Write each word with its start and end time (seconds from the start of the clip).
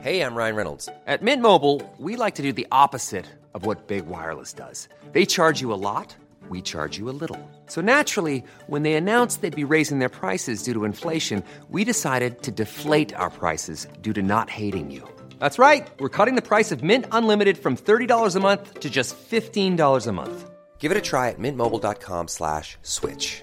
Hey, 0.00 0.20
I'm 0.20 0.34
Ryan 0.34 0.56
Reynolds. 0.56 0.88
At 1.06 1.22
Mint 1.22 1.40
Mobile, 1.40 1.80
we 1.98 2.16
like 2.16 2.34
to 2.34 2.42
do 2.42 2.52
the 2.52 2.66
opposite 2.72 3.26
of 3.54 3.64
what 3.64 3.86
Big 3.86 4.06
Wireless 4.06 4.52
does. 4.52 4.88
They 5.12 5.24
charge 5.24 5.60
you 5.60 5.72
a 5.72 5.78
lot, 5.78 6.16
we 6.48 6.60
charge 6.60 6.98
you 6.98 7.08
a 7.08 7.16
little. 7.22 7.38
So 7.66 7.80
naturally, 7.80 8.44
when 8.66 8.82
they 8.82 8.94
announced 8.94 9.40
they'd 9.40 9.54
be 9.54 9.72
raising 9.72 10.00
their 10.00 10.08
prices 10.08 10.62
due 10.64 10.74
to 10.74 10.84
inflation, 10.84 11.42
we 11.70 11.84
decided 11.84 12.42
to 12.42 12.50
deflate 12.50 13.14
our 13.14 13.30
prices 13.30 13.86
due 14.02 14.12
to 14.12 14.22
not 14.22 14.50
hating 14.50 14.90
you. 14.90 15.08
That's 15.38 15.58
right. 15.58 15.88
We're 16.00 16.16
cutting 16.18 16.34
the 16.34 16.48
price 16.48 16.72
of 16.72 16.82
Mint 16.82 17.06
Unlimited 17.12 17.56
from 17.56 17.76
$30 17.76 18.36
a 18.36 18.40
month 18.40 18.80
to 18.80 18.90
just 18.90 19.16
$15 19.16 20.06
a 20.06 20.12
month. 20.12 20.50
Give 20.78 20.90
it 20.90 20.98
a 20.98 21.00
try 21.00 21.30
at 21.30 21.38
mintmobile.com 21.38 22.28
slash 22.28 22.76
switch. 22.82 23.42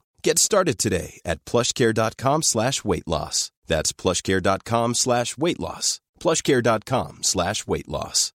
Get 0.23 0.37
started 0.37 0.77
today 0.77 1.19
at 1.25 1.43
plushcare.com 1.45 2.43
slash 2.43 2.83
weight 2.83 3.07
loss. 3.07 3.51
That's 3.65 3.91
plushcare.com 3.91 4.93
slash 4.93 5.35
weight 5.37 5.59
loss. 5.59 5.99
plushcare.com 6.19 7.23
slash 7.23 7.65
weight 7.65 7.87
loss. 7.87 8.31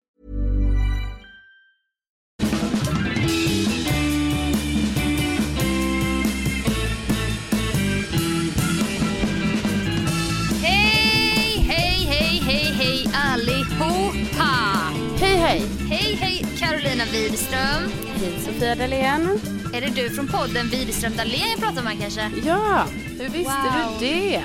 Hej, 10.62 11.64
hej, 11.68 12.06
hej, 12.06 12.40
hej, 12.40 12.74
hej 12.74 13.08
allihopa! 13.14 14.92
Hej 15.20 15.38
hej! 15.38 15.62
Hej, 15.90 16.16
hej 16.16 16.46
Carolina 16.60 17.06
Widerström. 17.06 18.11
Hej 18.22 18.40
Sofia 18.46 18.76
Dalén. 18.76 19.40
Är 19.74 19.82
det 19.82 19.88
du 19.90 20.10
från 20.10 20.28
podden 20.28 20.68
Widerström 20.70 21.14
Dahlén 21.18 21.60
pratar 21.60 21.84
med 21.84 22.00
kanske? 22.02 22.32
Ja, 22.46 22.86
hur 23.20 23.30
visste 23.30 23.54
Wow. 23.54 24.00
du 24.00 24.06
det? 24.06 24.44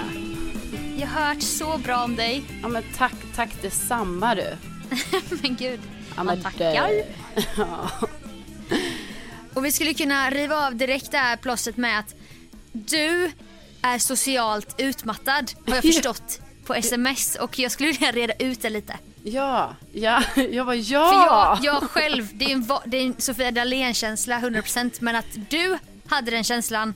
Jag 0.97 1.07
har 1.07 1.25
hört 1.29 1.43
så 1.43 1.79
bra 1.79 2.05
om 2.05 2.17
dig. 2.17 2.43
Ja 2.63 2.69
men 2.69 2.83
tack, 2.97 3.13
tack 3.35 3.51
detsamma 3.63 4.35
du. 4.35 4.57
men 5.43 5.57
gud, 5.57 5.81
Ja, 6.17 6.23
men 6.23 6.43
tackar. 6.43 6.89
det- 6.89 7.07
Ja. 7.57 7.91
Och 9.55 9.65
vi 9.65 9.73
skulle 9.73 9.95
kunna 9.95 10.31
riva 10.31 10.67
av 10.67 10.77
direkt 10.77 11.11
det 11.11 11.19
här 11.19 11.37
plåstret 11.37 11.77
med 11.77 11.99
att 11.99 12.15
du 12.73 13.31
är 13.83 13.99
socialt 13.99 14.75
utmattad 14.79 15.53
har 15.67 15.75
jag 15.75 15.83
förstått 15.95 16.41
på 16.67 16.75
sms 16.75 17.35
och 17.35 17.59
jag 17.59 17.73
skulle 17.73 17.93
vilja 17.93 18.13
reda 18.13 18.35
ut 18.35 18.63
det 18.63 18.71
lite. 18.71 18.99
Ja, 19.23 19.75
ja, 19.93 20.23
jag 20.51 20.65
var 20.65 20.75
ja. 20.75 21.59
För 21.61 21.67
jag, 21.67 21.75
jag 21.75 21.91
själv, 21.91 22.29
det 22.33 22.45
är 22.45 22.53
en, 22.53 22.69
det 22.85 22.97
är 22.97 23.03
en 23.03 23.15
Sofia 23.19 23.51
Dalén-känsla 23.51 24.41
100% 24.41 24.97
men 25.01 25.17
att 25.17 25.51
du 25.51 25.79
hade 26.07 26.31
den 26.31 26.45
känslan, 26.45 26.95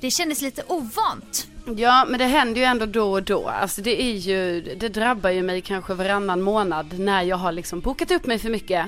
det 0.00 0.10
kändes 0.10 0.42
lite 0.42 0.62
ovant. 0.66 1.46
Ja, 1.76 2.04
men 2.08 2.18
det 2.18 2.24
händer 2.24 2.60
ju 2.60 2.64
ändå 2.64 2.86
då 2.86 3.12
och 3.12 3.22
då. 3.22 3.48
Alltså 3.48 3.82
det 3.82 4.02
är 4.02 4.12
ju, 4.12 4.60
det 4.60 4.88
drabbar 4.88 5.30
ju 5.30 5.42
mig 5.42 5.60
kanske 5.60 5.94
varannan 5.94 6.42
månad 6.42 6.98
när 6.98 7.22
jag 7.22 7.36
har 7.36 7.52
liksom 7.52 7.80
bokat 7.80 8.10
upp 8.10 8.26
mig 8.26 8.38
för 8.38 8.50
mycket. 8.50 8.86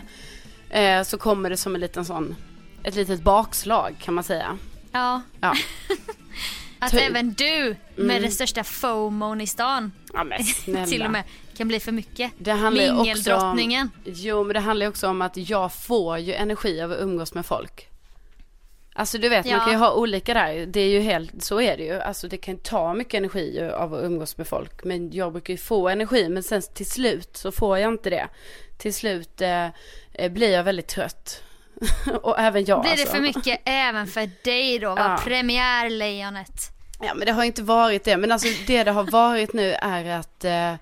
Eh, 0.70 1.02
så 1.02 1.18
kommer 1.18 1.50
det 1.50 1.56
som 1.56 1.74
en 1.74 1.80
liten 1.80 2.04
sån, 2.04 2.36
ett 2.82 2.94
litet 2.94 3.22
bakslag 3.22 3.96
kan 4.00 4.14
man 4.14 4.24
säga. 4.24 4.58
Ja, 4.92 5.22
Ja, 5.40 5.54
att 6.78 6.90
Typ. 6.90 7.00
även 7.00 7.32
du 7.32 7.76
med 7.96 8.22
den 8.22 8.30
största 8.32 8.64
FOMOn 8.64 9.40
i 9.40 9.46
stan 9.46 9.92
ja 10.12 10.26
till 10.86 11.02
och 11.02 11.10
med 11.10 11.24
kan 11.56 11.68
bli 11.68 11.80
för 11.80 11.92
mycket. 11.92 12.32
Det 12.38 12.52
handlar 12.52 12.84
ju 12.84 12.90
också 12.90 12.98
om, 13.00 13.06
Mingeldrottningen. 13.06 13.90
Jo 14.04 14.44
men 14.44 14.54
det 14.54 14.60
handlar 14.60 14.86
ju 14.86 14.90
också 14.90 15.08
om 15.08 15.22
att 15.22 15.36
jag 15.36 15.72
får 15.72 16.18
ju 16.18 16.34
energi 16.34 16.82
av 16.82 16.92
att 16.92 16.98
umgås 17.00 17.34
med 17.34 17.46
folk. 17.46 17.88
Alltså 18.94 19.18
du 19.18 19.28
vet 19.28 19.46
Ja. 19.46 19.56
man 19.56 19.64
kan 19.66 19.72
ju 19.72 19.78
ha 19.78 19.94
olika 19.94 20.34
där. 20.34 20.66
Det 20.66 20.80
är 20.80 20.88
ju 20.88 21.00
helt, 21.00 21.42
så 21.42 21.60
är 21.60 21.76
det 21.76 21.84
ju. 21.84 22.00
Alltså 22.00 22.28
det 22.28 22.36
kan 22.36 22.58
ta 22.58 22.94
mycket 22.94 23.14
energi 23.14 23.70
av 23.74 23.94
att 23.94 24.04
umgås 24.04 24.36
med 24.36 24.46
folk. 24.46 24.84
Men 24.84 25.10
jag 25.12 25.32
brukar 25.32 25.54
ju 25.54 25.58
få 25.58 25.88
energi 25.88 26.28
men 26.28 26.42
sen 26.42 26.62
till 26.74 26.90
slut 26.90 27.36
så 27.36 27.52
får 27.52 27.78
jag 27.78 27.92
inte 27.92 28.10
det. 28.10 28.28
Till 28.78 28.94
slut 28.94 29.40
eh, 29.40 29.66
eh, 30.12 30.32
blir 30.32 30.52
jag 30.52 30.64
väldigt 30.64 30.88
trött. 30.88 31.42
Och 32.22 32.38
även 32.38 32.64
jag 32.64 32.80
Blir 32.80 32.90
det 32.96 33.00
alltså. 33.00 33.14
för 33.16 33.22
mycket 33.22 33.60
även 33.64 34.06
för 34.06 34.30
dig 34.44 34.78
då? 34.78 34.88
Var 34.88 34.98
Ja. 35.10 35.20
premiärlejonet. 35.24 36.52
Ja 37.00 37.14
men 37.14 37.26
det 37.26 37.32
har 37.32 37.44
inte 37.44 37.62
varit 37.62 38.04
det. 38.04 38.16
Men 38.16 38.32
alltså 38.32 38.48
det 38.66 38.84
det 38.84 38.90
har 38.90 39.04
varit 39.04 39.52
nu 39.52 39.72
är 39.72 40.04
att, 40.18 40.44
eh, 40.44 40.74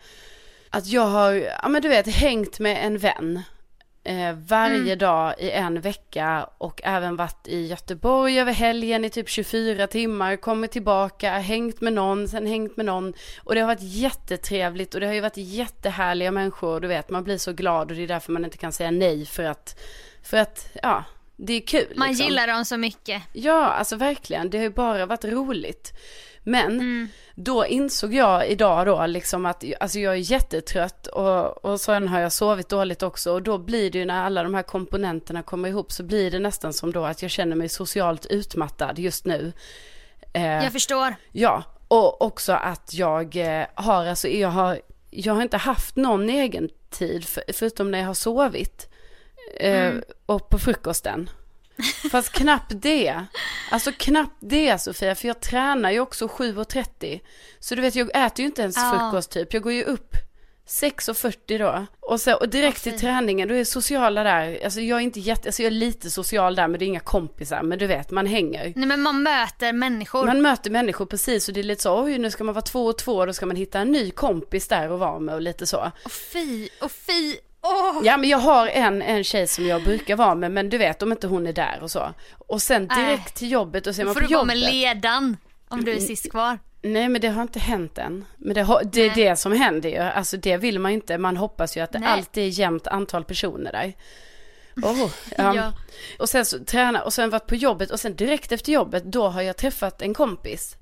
att 0.71 0.87
jag 0.87 1.07
har, 1.07 1.33
ja 1.63 1.69
men 1.69 1.83
du 1.83 1.89
vet, 1.89 2.07
hängt 2.15 2.59
med 2.59 2.87
en 2.87 2.99
vän. 2.99 3.43
Eh, 4.05 4.33
varje 4.49 4.77
Mm. 4.93 4.99
dag 4.99 5.35
i 5.39 5.51
en 5.51 5.81
vecka 5.81 6.49
och 6.59 6.81
även 6.85 7.17
varit 7.17 7.49
i 7.49 7.67
Göteborg 7.67 8.41
över 8.41 8.53
helgen 8.53 9.05
i 9.05 9.11
typ 9.11 9.29
24 9.29 9.87
timmar, 9.87 10.37
kommit 10.37 10.71
tillbaka, 10.73 11.31
hängt 11.39 11.81
med 11.81 11.93
någon, 11.93 12.29
sen 12.29 12.47
hängt 12.47 12.77
med 12.77 12.87
någon. 12.87 13.13
Och 13.45 13.55
det 13.55 13.61
har 13.61 13.67
varit 13.67 13.83
jättetrevligt 13.83 14.95
och 14.95 15.01
det 15.01 15.07
har 15.07 15.15
ju 15.15 15.21
varit 15.21 15.37
jättehärliga 15.37 16.31
människor, 16.31 16.81
du 16.81 16.89
vet, 16.89 17.11
man 17.11 17.25
blir 17.25 17.39
så 17.39 17.53
glad 17.53 17.91
och 17.91 17.97
det 17.97 18.03
är 18.03 18.09
därför 18.09 18.33
man 18.33 18.45
inte 18.45 18.59
kan 18.59 18.73
säga 18.73 18.91
nej 18.91 19.27
för 19.27 19.43
att, 19.45 19.81
för 20.27 20.37
att, 20.37 20.69
ja, 20.83 21.05
det 21.37 21.53
är 21.53 21.61
kul. 21.67 21.93
Man 21.97 22.09
liksom. 22.09 22.27
gillar 22.27 22.47
dem 22.47 22.65
så 22.65 22.77
mycket. 22.77 23.23
Ja, 23.33 23.65
alltså 23.67 23.97
verkligen. 23.97 24.51
Det 24.51 24.59
har 24.59 24.63
ju 24.65 24.71
bara 24.71 25.07
varit 25.07 25.25
roligt. 25.25 25.93
Men 26.49 26.67
Mm. 26.81 27.09
då 27.35 27.67
insåg 27.67 28.15
jag 28.15 28.49
idag 28.49 28.87
då 28.87 29.07
liksom 29.07 29.47
att 29.47 29.65
alltså 29.81 29.99
jag 29.99 30.13
är 30.13 30.31
jättetrött 30.33 31.07
och, 31.07 31.65
och 31.65 31.81
sen 31.81 32.09
har 32.09 32.21
jag 32.21 32.33
sovit 32.33 32.69
dåligt 32.69 33.03
också 33.03 33.33
och 33.33 33.43
då 33.43 33.59
blir 33.59 33.91
det 33.91 33.99
ju 33.99 34.05
när 34.05 34.25
alla 34.25 34.43
de 34.43 34.55
här 34.55 34.63
komponenterna 34.63 35.43
kommer 35.43 35.69
ihop 35.69 35.93
så 35.93 36.03
blir 36.03 36.31
det 36.31 36.39
nästan 36.39 36.73
som 36.73 36.93
då 36.93 37.05
att 37.05 37.23
jag 37.23 37.31
känner 37.31 37.57
mig 37.57 37.69
socialt 37.69 38.27
utmattad 38.27 38.99
just 38.99 39.25
nu. 39.27 39.53
Eh, 40.33 40.43
Jag 40.65 40.73
förstår. 40.73 41.15
Ja, 41.33 41.63
och 41.89 42.23
också 42.23 42.53
att 42.53 42.95
jag 42.95 43.37
eh, 43.37 43.67
har, 43.75 44.07
alltså 44.07 44.29
jag 44.29 44.49
har, 44.49 44.81
jag 45.11 45.35
har 45.35 45.43
inte 45.43 45.57
haft 45.57 45.97
någon 45.97 46.31
egen 46.31 46.69
tid 46.91 47.25
för, 47.25 47.43
förutom 47.53 47.91
när 47.91 47.99
jag 47.99 48.07
har 48.07 48.15
sovit. 48.15 48.89
Eh, 49.61 49.87
Mm. 49.87 50.03
Och 50.27 50.49
på 50.49 50.59
frukosten. 50.59 51.31
Fast 52.13 52.33
knappt 52.33 52.73
det. 52.83 53.25
Alltså 53.71 53.93
knappt 53.99 54.37
det 54.41 54.79
Sofia, 54.81 55.15
för 55.15 55.29
jag 55.29 55.41
tränar 55.41 55.91
ju 55.91 56.01
också 56.01 56.27
7.30. 56.27 57.21
Så 57.59 57.75
du 57.75 57.83
vet, 57.83 57.95
jag 57.95 58.11
äter 58.27 58.41
ju 58.41 58.47
inte 58.47 58.63
ens 58.63 58.77
Ja. 58.77 58.99
frukost 59.11 59.31
typ. 59.31 59.55
Jag 59.55 59.63
går 59.63 59.73
ju 59.73 59.83
upp 59.85 60.17
6.40 60.69 61.59
då. 61.59 61.87
Och, 62.01 62.21
så, 62.21 62.35
och 62.35 62.49
direkt 62.49 62.83
till 62.83 62.99
träningen, 62.99 63.49
då 63.49 63.55
är 63.55 63.65
sociala 63.65 64.23
där. 64.25 64.61
Alltså 64.65 64.81
jag 64.81 64.99
är 64.99 65.03
inte 65.03 65.21
jätte, 65.21 65.49
alltså 65.49 65.63
jag 65.63 65.67
är 65.67 65.71
lite 65.77 66.11
social 66.11 66.55
där, 66.55 66.69
men 66.69 66.79
det 66.79 66.85
är 66.85 66.87
inga 66.87 67.01
kompisar. 67.01 67.63
Men 67.63 67.79
du 67.79 67.87
vet, 67.87 68.11
man 68.11 68.27
hänger. 68.27 68.73
Nej 68.77 68.87
men 68.89 69.03
man 69.03 69.23
möter 69.23 69.73
människor. 69.73 70.27
Man 70.27 70.43
möter 70.43 70.71
människor 70.71 71.07
precis 71.07 71.49
och 71.49 71.55
det 71.55 71.61
är 71.61 71.65
lite 71.65 71.83
så, 71.83 72.03
oj 72.05 72.19
nu 72.19 72.31
ska 72.31 72.45
man 72.45 72.55
vara 72.55 72.63
två 72.63 72.87
och 72.87 72.99
två, 72.99 73.27
då 73.27 73.33
ska 73.33 73.47
man 73.47 73.57
hitta 73.57 73.79
en 73.79 73.91
ny 73.93 74.11
kompis 74.11 74.69
där 74.69 74.91
och 74.91 74.99
vara 74.99 75.19
med 75.19 75.35
och 75.35 75.41
lite 75.43 75.67
så. 75.67 75.93
Och 76.05 76.13
fy, 76.13 76.69
och 76.81 76.93
fy, 76.93 77.37
åh. 77.67 78.01
Ja 78.05 78.17
men 78.17 78.29
jag 78.31 78.39
har 78.39 78.67
en, 78.67 79.03
en 79.03 79.25
tjej 79.25 79.47
som 79.47 79.67
jag 79.67 79.85
brukar 79.85 80.17
vara 80.17 80.35
med, 80.35 80.51
men 80.51 80.69
du 80.71 80.79
vet 80.79 81.03
om 81.03 81.13
inte 81.13 81.27
hon 81.27 81.47
är 81.47 81.53
där 81.53 81.79
och 81.83 81.91
så. 81.91 82.15
Och 82.33 82.63
sen 82.63 82.89
direkt 82.89 83.35
till 83.35 83.51
jobbet 83.51 83.87
och 83.87 83.95
så 83.95 84.01
är 84.01 84.05
Då 84.05 84.09
man 84.09 84.15
får 84.15 84.21
på 84.21 84.27
du 84.27 84.33
jobbet. 84.33 84.47
med 84.47 84.57
ledan 84.59 85.37
om 85.69 85.85
du 85.85 85.93
är 85.93 86.01
sist 86.01 86.31
kvar. 86.31 86.59
Nej 86.83 87.09
men 87.09 87.21
det 87.21 87.29
har 87.29 87.43
inte 87.43 87.59
hänt 87.59 87.99
än. 87.99 88.25
Men 88.37 88.55
det, 88.55 88.63
har, 88.63 88.83
det 88.85 89.01
är 89.01 89.15
det 89.15 89.37
som 89.37 89.53
händer 89.53 89.89
ju. 89.89 89.99
Alltså 89.99 90.37
det 90.37 90.57
vill 90.57 90.79
man 90.79 90.93
inte. 90.93 91.19
Man 91.19 91.37
hoppas 91.37 91.77
ju 91.77 91.81
att 91.81 91.93
det 91.93 91.99
Nej. 91.99 92.09
alltid 92.09 92.45
är 92.45 92.49
jämnt 92.49 92.87
antal 92.87 93.25
personer 93.25 93.73
där. 93.73 93.93
Oh, 94.83 95.11
ja. 95.37 95.55
Ja. 95.57 95.73
Och 96.19 96.29
sen 96.29 96.45
så 96.47 96.65
träna 96.65 97.03
och 97.03 97.13
sen 97.13 97.31
varit 97.31 97.47
på 97.47 97.55
jobbet 97.55 97.91
och 97.91 98.01
sen 98.01 98.17
direkt 98.17 98.53
efter 98.53 98.73
jobbet 98.73 99.05
då 99.05 99.29
har 99.29 99.43
jag 99.43 99.57
träffat 99.57 100.03
en 100.03 100.15
kompis. 100.15 100.77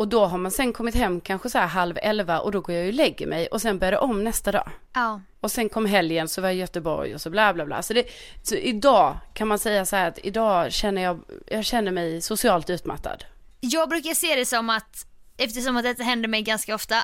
Och 0.00 0.08
då 0.08 0.26
har 0.26 0.38
man 0.38 0.50
sen 0.50 0.72
kommit 0.72 0.94
hem 0.94 1.20
kanske 1.20 1.50
så 1.50 1.58
här 1.58 1.66
halv 1.66 1.98
elva 2.02 2.40
och 2.40 2.52
då 2.52 2.60
går 2.60 2.74
jag 2.74 2.84
ju 2.84 2.88
och 2.88 2.94
lägger 2.94 3.26
mig 3.26 3.46
och 3.46 3.62
sen 3.62 3.78
börjar 3.78 3.92
det 3.92 3.98
om 3.98 4.24
nästa 4.24 4.52
dag. 4.52 4.70
Ja. 4.92 5.20
Och 5.40 5.50
sen 5.50 5.68
kom 5.68 5.86
helgen 5.86 6.28
så 6.28 6.40
var 6.40 6.48
jag 6.48 6.56
i 6.56 6.58
Göteborg 6.58 7.14
och 7.14 7.20
så 7.20 7.30
bla 7.30 7.54
bla 7.54 7.66
bla. 7.66 7.82
Så, 7.82 7.92
det, 7.92 8.04
så 8.42 8.54
idag 8.54 9.18
kan 9.34 9.48
man 9.48 9.58
säga 9.58 9.86
så 9.86 9.96
här 9.96 10.08
att 10.08 10.18
idag 10.22 10.72
känner 10.72 11.02
jag, 11.02 11.20
jag 11.46 11.64
känner 11.64 11.92
mig 11.92 12.22
socialt 12.22 12.70
utmattad. 12.70 13.24
Jag 13.60 13.88
brukar 13.88 14.14
se 14.14 14.36
det 14.36 14.46
som 14.46 14.70
att, 14.70 15.06
eftersom 15.36 15.76
att 15.76 15.84
detta 15.84 16.02
händer 16.02 16.28
mig 16.28 16.42
ganska 16.42 16.74
ofta, 16.74 16.96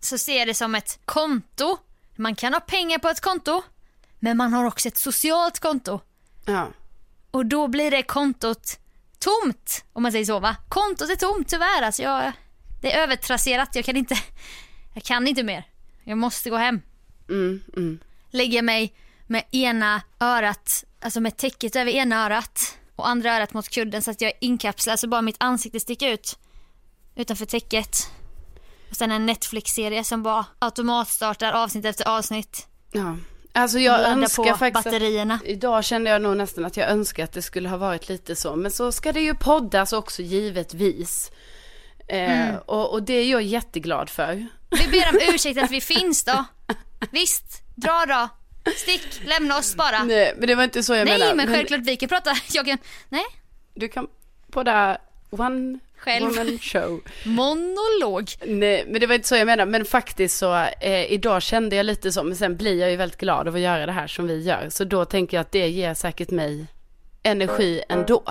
så 0.00 0.18
ser 0.18 0.38
jag 0.38 0.48
det 0.48 0.54
som 0.54 0.74
ett 0.74 1.00
konto. 1.04 1.76
Man 2.16 2.34
kan 2.34 2.52
ha 2.52 2.60
pengar 2.60 2.98
på 2.98 3.08
ett 3.08 3.20
konto, 3.20 3.62
men 4.18 4.36
man 4.36 4.52
har 4.52 4.64
också 4.64 4.88
ett 4.88 4.98
socialt 4.98 5.60
konto. 5.60 6.00
Ja. 6.46 6.66
Och 7.30 7.46
då 7.46 7.68
blir 7.68 7.90
det 7.90 8.02
kontot 8.02 8.78
tomt, 9.18 9.84
om 9.92 10.02
man 10.02 10.12
säger 10.12 10.24
så 10.24 10.38
va? 10.38 10.56
Kontot 10.68 11.10
är 11.10 11.16
tomt 11.16 11.48
tyvärr, 11.48 11.82
alltså 11.82 12.02
jag, 12.02 12.32
det 12.84 12.92
är 12.92 13.02
övertrasserat, 13.02 13.74
jag 13.74 13.84
kan 13.84 13.96
inte, 13.96 14.18
jag 14.94 15.02
kan 15.02 15.26
inte 15.26 15.42
mer. 15.42 15.64
Jag 16.04 16.18
måste 16.18 16.50
gå 16.50 16.56
hem. 16.56 16.80
Mm, 17.28 17.60
mm. 17.76 17.98
Lägga 18.30 18.62
mig 18.62 18.94
med 19.26 19.44
ena 19.50 20.02
örat, 20.20 20.84
alltså 21.00 21.20
med 21.20 21.36
täcket 21.36 21.76
över 21.76 21.92
ena 21.92 22.26
örat 22.26 22.78
och 22.96 23.08
andra 23.08 23.36
örat 23.36 23.54
mot 23.54 23.68
kudden 23.68 24.02
så 24.02 24.10
att 24.10 24.20
jag 24.20 24.30
är 24.30 24.36
inkapslad 24.40 25.00
så 25.00 25.08
bara 25.08 25.22
mitt 25.22 25.36
ansikte 25.38 25.80
sticker 25.80 26.12
ut 26.12 26.38
utanför 27.16 27.46
täcket. 27.46 28.10
Och 28.90 28.96
sen 28.96 29.10
en 29.10 29.26
Netflix-serie 29.26 30.04
som 30.04 30.22
bara 30.22 30.46
automatstartar 30.58 31.52
avsnitt 31.52 31.84
efter 31.84 32.08
avsnitt. 32.08 32.66
Ja. 32.92 33.16
Alltså 33.52 33.78
jag 33.78 34.00
önskar 34.00 34.52
på 34.52 34.58
faktiskt 34.58 34.84
batterierna. 34.84 35.34
Att, 35.34 35.44
idag 35.44 35.84
kände 35.84 36.10
jag 36.10 36.22
nog 36.22 36.36
nästan 36.36 36.64
att 36.64 36.76
jag 36.76 36.90
önskar 36.90 37.24
att 37.24 37.32
det 37.32 37.42
skulle 37.42 37.68
ha 37.68 37.76
varit 37.76 38.08
lite 38.08 38.36
så. 38.36 38.56
Men 38.56 38.70
så 38.70 38.92
ska 38.92 39.12
det 39.12 39.20
ju 39.20 39.34
poddas 39.34 39.92
också 39.92 40.22
givetvis. 40.22 41.30
Eh, 42.08 42.48
Mm. 42.48 42.56
och, 42.66 42.92
och 42.92 43.02
det 43.02 43.14
är 43.14 43.30
jag 43.30 43.42
jätteglad 43.42 44.10
för. 44.10 44.46
Vi 44.70 44.88
ber 44.90 45.08
om 45.12 45.18
ursäkt 45.34 45.62
att 45.62 45.70
vi 45.70 45.80
finns 45.80 46.24
då. 46.24 46.44
Visst, 47.10 47.62
dra 47.74 48.04
då. 48.08 48.28
Stick, 48.76 49.20
lämna 49.24 49.58
oss 49.58 49.74
bara. 49.76 50.04
Nej, 50.04 50.06
Nej, 50.16 50.34
men 50.38 50.48
det 50.48 50.54
var 50.54 50.64
inte 50.64 50.82
så 50.82 50.94
jag 50.94 51.08
menade. 51.08 51.34
men 51.34 51.46
självklart 51.46 51.80
vi 51.80 51.96
kan 51.96 52.08
prata. 52.08 52.30
Jag 52.52 52.66
kan, 52.66 52.78
nej, 53.08 53.24
Du 53.74 53.88
kan 53.88 54.06
podda 54.50 54.98
one 55.30 55.78
Själv. 55.96 56.26
woman 56.28 56.58
show. 56.58 57.00
monolog. 57.24 58.30
Nej, 58.46 58.84
men 58.88 59.00
det 59.00 59.06
var 59.06 59.14
inte 59.14 59.28
så 59.28 59.36
jag 59.36 59.46
menade. 59.46 59.70
Men 59.70 59.84
faktiskt 59.84 60.38
så, 60.38 60.54
eh, 60.80 61.12
idag 61.12 61.42
kände 61.42 61.76
jag 61.76 61.86
lite 61.86 62.12
så. 62.12 62.22
Men 62.24 62.36
sen 62.36 62.56
blir 62.56 62.80
jag 62.80 62.90
ju 62.90 62.96
väldigt 62.96 63.20
glad 63.20 63.48
av 63.48 63.54
att 63.54 63.60
göra 63.60 63.86
det 63.86 63.92
här 63.92 64.06
som 64.06 64.26
vi 64.26 64.42
gör. 64.42 64.68
Så 64.70 64.84
då 64.84 65.04
tänker 65.04 65.36
jag 65.36 65.40
att 65.40 65.52
det 65.52 65.68
ger 65.68 65.94
säkert 65.94 66.30
mig 66.30 66.66
energi 67.22 67.82
ändå. 67.88 68.22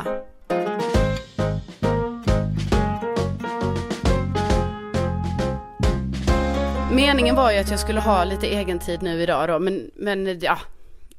Meningen 6.93 7.35
var 7.35 7.51
ju 7.51 7.57
att 7.57 7.69
jag 7.69 7.79
skulle 7.79 7.99
ha 7.99 8.23
lite 8.23 8.47
egen 8.47 8.79
tid 8.79 9.01
nu 9.01 9.21
idag 9.21 9.47
då. 9.49 9.59
Men, 9.59 9.91
men 9.95 10.39
ja, 10.39 10.59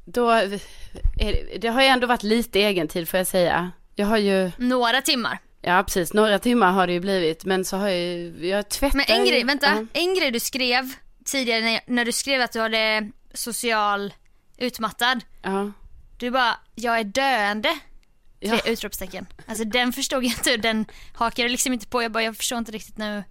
då, 0.05 0.29
är 0.29 1.59
det, 1.59 1.67
har 1.67 1.81
ju 1.81 1.87
ändå 1.87 2.07
varit 2.07 2.23
lite 2.23 2.59
egen 2.59 2.87
tid 2.87 3.09
får 3.09 3.17
jag 3.17 3.27
säga. 3.27 3.71
Jag 3.95 4.05
har 4.05 4.17
ju, 4.17 4.51
Några 4.57 5.01
timmar. 5.01 5.37
ja 5.61 5.83
precis, 5.87 6.13
några 6.13 6.39
timmar 6.39 6.71
har 6.71 6.87
det 6.87 6.93
ju 6.93 6.99
blivit. 6.99 7.45
Men 7.45 7.65
så 7.65 7.77
har 7.77 7.87
jag 7.87 7.97
ju, 7.99 8.47
jag 8.47 8.69
tvättar 8.69 8.97
Men 8.97 9.05
en 9.19 9.25
grej, 9.25 9.43
vänta. 9.43 9.67
Ja. 9.67 9.85
En 10.01 10.15
grej 10.15 10.31
du 10.31 10.39
skrev 10.39 10.91
tidigare 11.25 11.61
när, 11.61 11.79
när 11.87 12.05
du 12.05 12.11
skrev 12.11 12.41
att 12.41 12.51
du 12.51 12.59
hade 12.59 13.11
social 13.33 14.13
utmattad. 14.57 15.23
Ja. 15.41 15.71
Du 16.17 16.31
bara, 16.31 16.57
jag 16.75 16.99
är 16.99 17.03
döende. 17.03 17.69
Tre 17.69 18.49
Ja. 18.65 18.71
utropstecken. 18.71 19.25
Alltså 19.47 19.63
den 19.63 19.93
förstod 19.93 20.23
jag 20.23 20.31
inte, 20.31 20.57
den 20.57 20.85
hakade 21.13 21.49
liksom 21.49 21.73
inte 21.73 21.87
på. 21.87 22.03
Jag 22.03 22.11
bara, 22.11 22.23
jag 22.23 22.37
förstår 22.37 22.57
inte 22.57 22.71
riktigt 22.71 22.97
nu. 22.97 23.23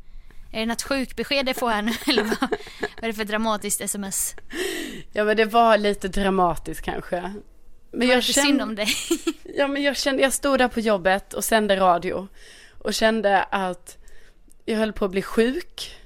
Är 0.55 0.61
det 0.61 0.67
något 0.67 0.83
sjukbesked 0.83 1.49
jag 1.49 1.57
får 1.57 1.71
här 1.71 1.83
nu 1.83 1.93
eller 2.07 2.23
vad, 2.23 2.39
vad 2.41 3.03
är 3.03 3.07
det 3.07 3.13
för 3.13 3.25
dramatiskt 3.25 3.81
sms? 3.81 4.35
ja 5.13 5.25
men 5.25 5.37
det 5.37 5.45
var 5.45 5.79
lite 5.79 6.09
dramatiskt 6.09 6.85
kanske. 6.85 7.35
Men 7.93 8.09
jag 8.09 8.25
för 8.25 8.33
synd 8.33 8.47
kände, 8.47 8.65
om 8.65 8.75
dig? 8.75 8.89
ja, 9.57 9.69
men 9.69 9.83
jag 9.83 9.97
kände, 9.97 10.23
jag 10.23 10.33
stod 10.33 10.59
där 10.59 10.69
på 10.69 10.81
jobbet 10.81 11.35
och 11.35 11.45
sände 11.45 11.77
radio. 11.77 12.29
Och 12.79 12.95
kände 12.95 13.43
att 13.43 13.99
jag 14.65 14.77
höll 14.77 14.93
på 14.93 15.05
att 15.05 15.11
bli 15.11 15.23
sjuk. 15.23 15.97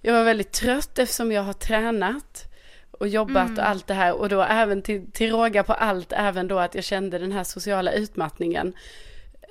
Jag 0.00 0.12
var 0.12 0.24
väldigt 0.24 0.52
trött 0.52 0.98
eftersom 0.98 1.32
jag 1.32 1.42
har 1.42 1.52
tränat 1.52 2.44
och 2.90 3.08
jobbat 3.08 3.48
Mm. 3.48 3.58
och 3.58 3.68
allt 3.68 3.86
det 3.86 3.94
här. 3.94 4.12
Och 4.12 4.28
då 4.28 4.42
även 4.42 4.82
till, 4.82 5.12
till 5.12 5.30
råga 5.30 5.62
på 5.64 5.72
allt, 5.72 6.12
även 6.12 6.48
då 6.48 6.58
att 6.58 6.74
jag 6.74 6.84
kände 6.84 7.18
den 7.18 7.32
här 7.32 7.44
sociala 7.44 7.92
utmattningen. 7.92 8.74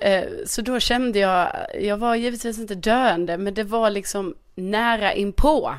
Eh, 0.04 0.24
Så 0.46 0.62
då 0.62 0.80
kände 0.80 1.18
jag, 1.18 1.66
jag 1.80 1.96
var 1.96 2.14
givetvis 2.14 2.58
inte 2.58 2.74
döende, 2.74 3.38
men 3.38 3.54
det 3.54 3.64
var 3.64 3.90
liksom 3.90 4.34
nära 4.54 5.12
inpå, 5.14 5.74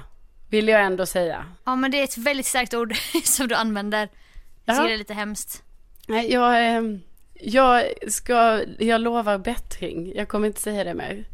vill 0.49 0.67
jag 0.67 0.81
ändå 0.81 1.05
säga. 1.05 1.45
Ja 1.65 1.75
men 1.75 1.91
det 1.91 1.99
är 1.99 2.03
ett 2.03 2.17
väldigt 2.17 2.45
starkt 2.45 2.73
ord 2.73 2.93
som 3.23 3.47
du 3.47 3.55
använder. 3.55 3.99
Jag 4.65 4.75
Ja. 4.75 4.79
tycker 4.79 4.87
det 4.87 4.93
är 4.93 4.97
lite 4.97 5.13
hemskt. 5.13 5.63
Nej, 6.07 6.31
jag, 6.33 6.75
eh, 6.75 6.81
jag 7.33 7.83
ska, 8.07 8.61
jag 8.79 9.01
lovar 9.01 9.37
bättring. 9.37 10.13
Jag 10.15 10.27
kommer 10.27 10.47
inte 10.47 10.61
säga 10.61 10.83
det 10.83 10.93
mer. 10.93 11.25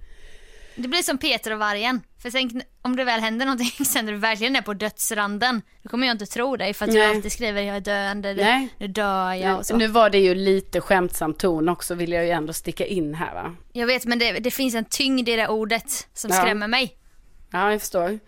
Det 0.76 0.88
blir 0.88 1.02
som 1.04 1.18
Peter 1.18 1.52
och 1.54 1.60
vargen. 1.60 2.02
För 2.22 2.32
tänk 2.32 2.64
om 2.82 2.96
det 2.96 3.04
väl 3.04 3.20
händer 3.20 3.46
någonting 3.46 3.86
sen 3.86 4.06
när 4.06 4.12
du 4.14 4.18
verkligen 4.18 4.56
är 4.56 4.62
på 4.62 4.74
dödsranden. 4.74 5.62
Då 5.84 5.90
kommer 5.90 6.08
jag 6.08 6.14
inte 6.14 6.26
tro 6.26 6.56
dig 6.58 6.74
för 6.74 6.86
att 6.86 6.92
du 6.92 6.98
Nej. 6.98 7.08
alltid 7.16 7.32
skriver 7.32 7.62
jag 7.62 7.76
är 7.76 7.82
döende, 7.82 8.34
Nej. 8.34 8.68
nu 8.78 8.88
dör 8.88 9.34
jag 9.34 9.58
och 9.58 9.66
så. 9.66 9.78
Nu 9.78 9.88
var 9.88 10.10
det 10.10 10.20
ju 10.20 10.36
lite 10.36 10.82
skämtsam 10.82 11.34
ton 11.34 11.70
också, 11.70 11.96
vill 11.96 12.12
jag 12.12 12.26
ju 12.26 12.32
ändå 12.32 12.54
sticka 12.54 12.86
in 12.86 13.14
här 13.16 13.34
va. 13.34 13.56
Jag 13.74 13.88
vet 13.88 14.06
men 14.06 14.20
det, 14.20 14.32
det 14.32 14.52
finns 14.52 14.76
en 14.76 14.86
tyngd 14.86 15.30
i 15.30 15.36
det 15.36 15.48
ordet 15.48 16.08
som 16.14 16.32
Ja. 16.34 16.38
skrämmer 16.42 16.68
mig. 16.68 16.98
Ja, 17.52 17.72
jag 17.72 17.82
förstår. 17.82 18.20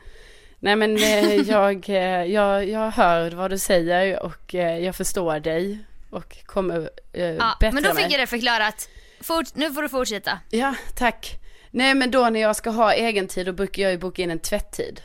Nej 0.60 0.76
men 0.76 0.98
eh, 0.98 1.34
jag, 1.50 1.90
eh, 1.90 1.96
jag, 2.24 2.70
jag 2.70 2.92
hör 2.92 3.32
vad 3.32 3.50
du 3.52 3.58
säger 3.58 4.24
och 4.24 4.56
eh, 4.56 4.78
jag 4.80 4.96
förstår 4.96 5.40
dig 5.40 5.80
och 6.10 6.38
kommer 6.46 6.90
eh, 7.14 7.24
Ja, 7.26 7.54
bättra 7.60 7.72
men 7.74 7.84
då 7.84 7.94
mig. 7.94 8.04
fick 8.04 8.14
jag 8.14 8.20
det 8.22 8.28
förklarat. 8.28 8.90
Fort, 9.22 9.56
nu 9.56 9.74
får 9.74 9.82
du 9.82 9.90
fortsätta. 9.90 10.40
Ja, 10.50 10.76
tack. 10.98 11.40
Nej 11.74 11.94
men 11.94 12.12
då 12.12 12.30
när 12.30 12.40
jag 12.40 12.56
ska 12.56 12.70
ha 12.70 12.94
egen 12.94 13.28
tid 13.28 13.46
då 13.46 13.52
brukar 13.52 13.84
jag 13.84 13.92
ju 13.92 13.98
boka 13.98 14.22
in 14.22 14.32
en 14.32 14.40
tvätttid. 14.40 15.02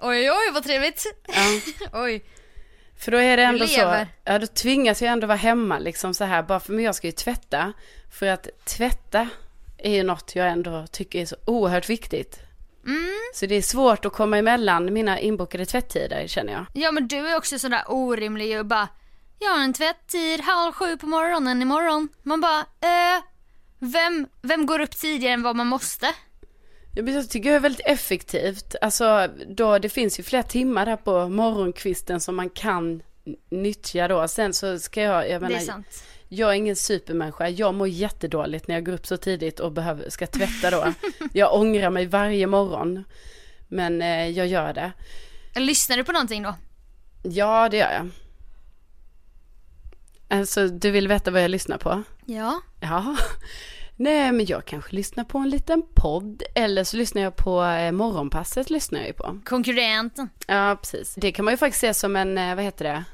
Oj 0.00 0.30
oj 0.30 0.50
vad 0.54 0.64
trevligt. 0.64 1.06
Ja. 1.26 1.60
oj. 2.02 2.24
För 2.98 3.12
då 3.12 3.18
är 3.18 3.36
det 3.36 3.42
ändå 3.42 3.66
så, 3.66 4.06
ja 4.24 4.38
då 4.38 4.46
tvingas 4.46 5.02
jag 5.02 5.12
ändå 5.12 5.26
vara 5.26 5.38
hemma 5.38 5.78
liksom 5.78 6.14
så 6.14 6.24
här, 6.24 6.42
bara 6.42 6.60
för 6.60 6.72
men 6.72 6.84
jag 6.84 6.94
ska 6.94 7.06
ju 7.06 7.12
tvätta. 7.12 7.72
För 8.18 8.26
att 8.26 8.48
tvätta 8.64 9.28
är 9.78 9.94
ju 9.94 10.02
något 10.02 10.34
jag 10.34 10.48
ändå 10.48 10.86
tycker 10.86 11.20
är 11.20 11.26
så 11.26 11.36
oerhört 11.44 11.88
viktigt. 11.90 12.38
Mm. 12.86 13.18
Så 13.34 13.46
det 13.46 13.54
är 13.54 13.62
svårt 13.62 14.04
att 14.04 14.12
komma 14.12 14.38
emellan 14.38 14.92
mina 14.92 15.20
inbokade 15.20 15.66
tvättider 15.66 16.26
känner 16.26 16.52
jag. 16.52 16.66
Ja 16.72 16.92
men 16.92 17.08
du 17.08 17.28
är 17.28 17.36
också 17.36 17.58
sådär 17.58 17.84
orimlig 17.86 18.58
och 18.58 18.66
bara 18.66 18.88
Jag 19.38 19.50
har 19.50 19.64
en 19.64 19.72
tvätttid 19.72 20.40
halv 20.40 20.72
sju 20.72 20.96
på 20.96 21.06
morgonen 21.06 21.62
imorgon. 21.62 22.08
Man 22.22 22.40
bara 22.40 22.60
eh, 22.60 23.22
vem, 23.78 24.26
vem 24.42 24.66
går 24.66 24.80
upp 24.80 24.96
tidigare 24.96 25.34
än 25.34 25.42
vad 25.42 25.56
man 25.56 25.66
måste? 25.66 26.06
Jag 26.94 27.30
tycker 27.30 27.50
det 27.50 27.56
är 27.56 27.60
väldigt 27.60 27.86
effektivt. 27.86 28.74
Alltså, 28.80 29.28
då, 29.48 29.78
det 29.78 29.88
finns 29.88 30.18
ju 30.18 30.22
flera 30.22 30.42
timmar 30.42 30.86
där 30.86 30.96
på 30.96 31.28
morgonkvisten 31.28 32.20
som 32.20 32.36
man 32.36 32.50
kan 32.50 33.02
nyttja 33.50 34.08
då. 34.08 34.28
Sen 34.28 34.52
så 34.54 34.78
ska 34.78 35.02
jag, 35.02 35.30
jag 35.30 35.40
Det 35.40 35.48
menar, 35.48 35.60
är 35.60 35.64
sant. 35.64 36.04
jag 36.28 36.50
är 36.50 36.54
ingen 36.54 36.76
supermänniska. 36.76 37.48
Jag 37.48 37.74
mår 37.74 37.88
jättedåligt 37.88 38.68
när 38.68 38.74
jag 38.74 38.84
går 38.84 38.92
upp 38.92 39.06
så 39.06 39.16
tidigt 39.16 39.60
och 39.60 39.72
behöver, 39.72 40.10
ska 40.10 40.26
tvätta 40.26 40.70
då. 40.70 40.92
jag 41.32 41.54
ångrar 41.54 41.90
mig 41.90 42.06
varje 42.06 42.46
morgon. 42.46 43.04
Men 43.68 44.02
eh, 44.02 44.28
jag 44.28 44.46
gör 44.46 44.72
det. 44.72 44.92
Lyssnar 45.60 45.96
du 45.96 46.04
på 46.04 46.12
någonting 46.12 46.42
då? 46.42 46.54
Ja, 47.22 47.68
det 47.68 47.76
gör 47.76 47.92
jag. 47.92 48.08
Alltså, 50.28 50.68
du 50.68 50.90
vill 50.90 51.08
veta 51.08 51.30
vad 51.30 51.42
jag 51.42 51.50
lyssnar 51.50 51.78
på? 51.78 52.02
Ja. 52.26 52.60
Ja. 52.80 53.16
Nej, 53.96 54.32
men 54.32 54.46
jag 54.46 54.64
kanske 54.64 54.96
lyssnar 54.96 55.24
på 55.24 55.38
en 55.38 55.50
liten 55.50 55.82
podd. 55.94 56.42
Eller 56.54 56.84
så 56.84 56.96
lyssnar 56.96 57.22
jag 57.22 57.36
på 57.36 57.64
eh, 57.64 57.92
Morgonpasset 57.92 58.70
lyssnar 58.70 58.98
jag 58.98 59.08
ju 59.08 59.14
på. 59.14 59.40
Konkurrenten. 59.44 60.28
Ja, 60.46 60.76
precis. 60.82 61.14
Det 61.14 61.32
kan 61.32 61.44
man 61.44 61.54
ju 61.54 61.58
faktiskt 61.58 61.80
se 61.80 61.94
som 61.94 62.16
en, 62.16 62.38
eh, 62.38 62.54
vad 62.54 62.64
heter 62.64 62.84
det? 62.84 63.04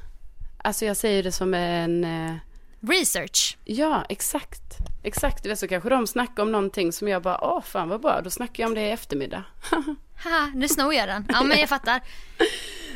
Alltså 0.57 0.85
jag 0.85 0.97
säger 0.97 1.23
det 1.23 1.31
som 1.31 1.53
en, 1.53 2.03
eh, 2.03 2.35
Research. 2.81 3.57
ja 3.65 4.05
exakt. 4.09 4.61
Exakt, 5.03 5.43
du 5.43 5.49
vet 5.49 5.59
så 5.59 5.67
kanske 5.67 5.89
de 5.89 6.07
snackar 6.07 6.43
om 6.43 6.51
någonting 6.51 6.91
som 6.91 7.07
jag 7.07 7.21
bara, 7.21 7.39
åh 7.41 7.61
fan 7.61 7.89
vad 7.89 8.01
bra, 8.01 8.21
då 8.21 8.29
snackar 8.29 8.63
jag 8.63 8.67
om 8.67 8.75
det 8.75 8.81
i 8.81 8.91
eftermiddag. 8.91 9.43
Haha, 10.23 10.51
nu 10.55 10.67
snor 10.67 10.93
jag 10.93 11.07
den. 11.09 11.25
Ja 11.29 11.43
men 11.43 11.59
jag 11.59 11.69
fattar. 11.69 12.01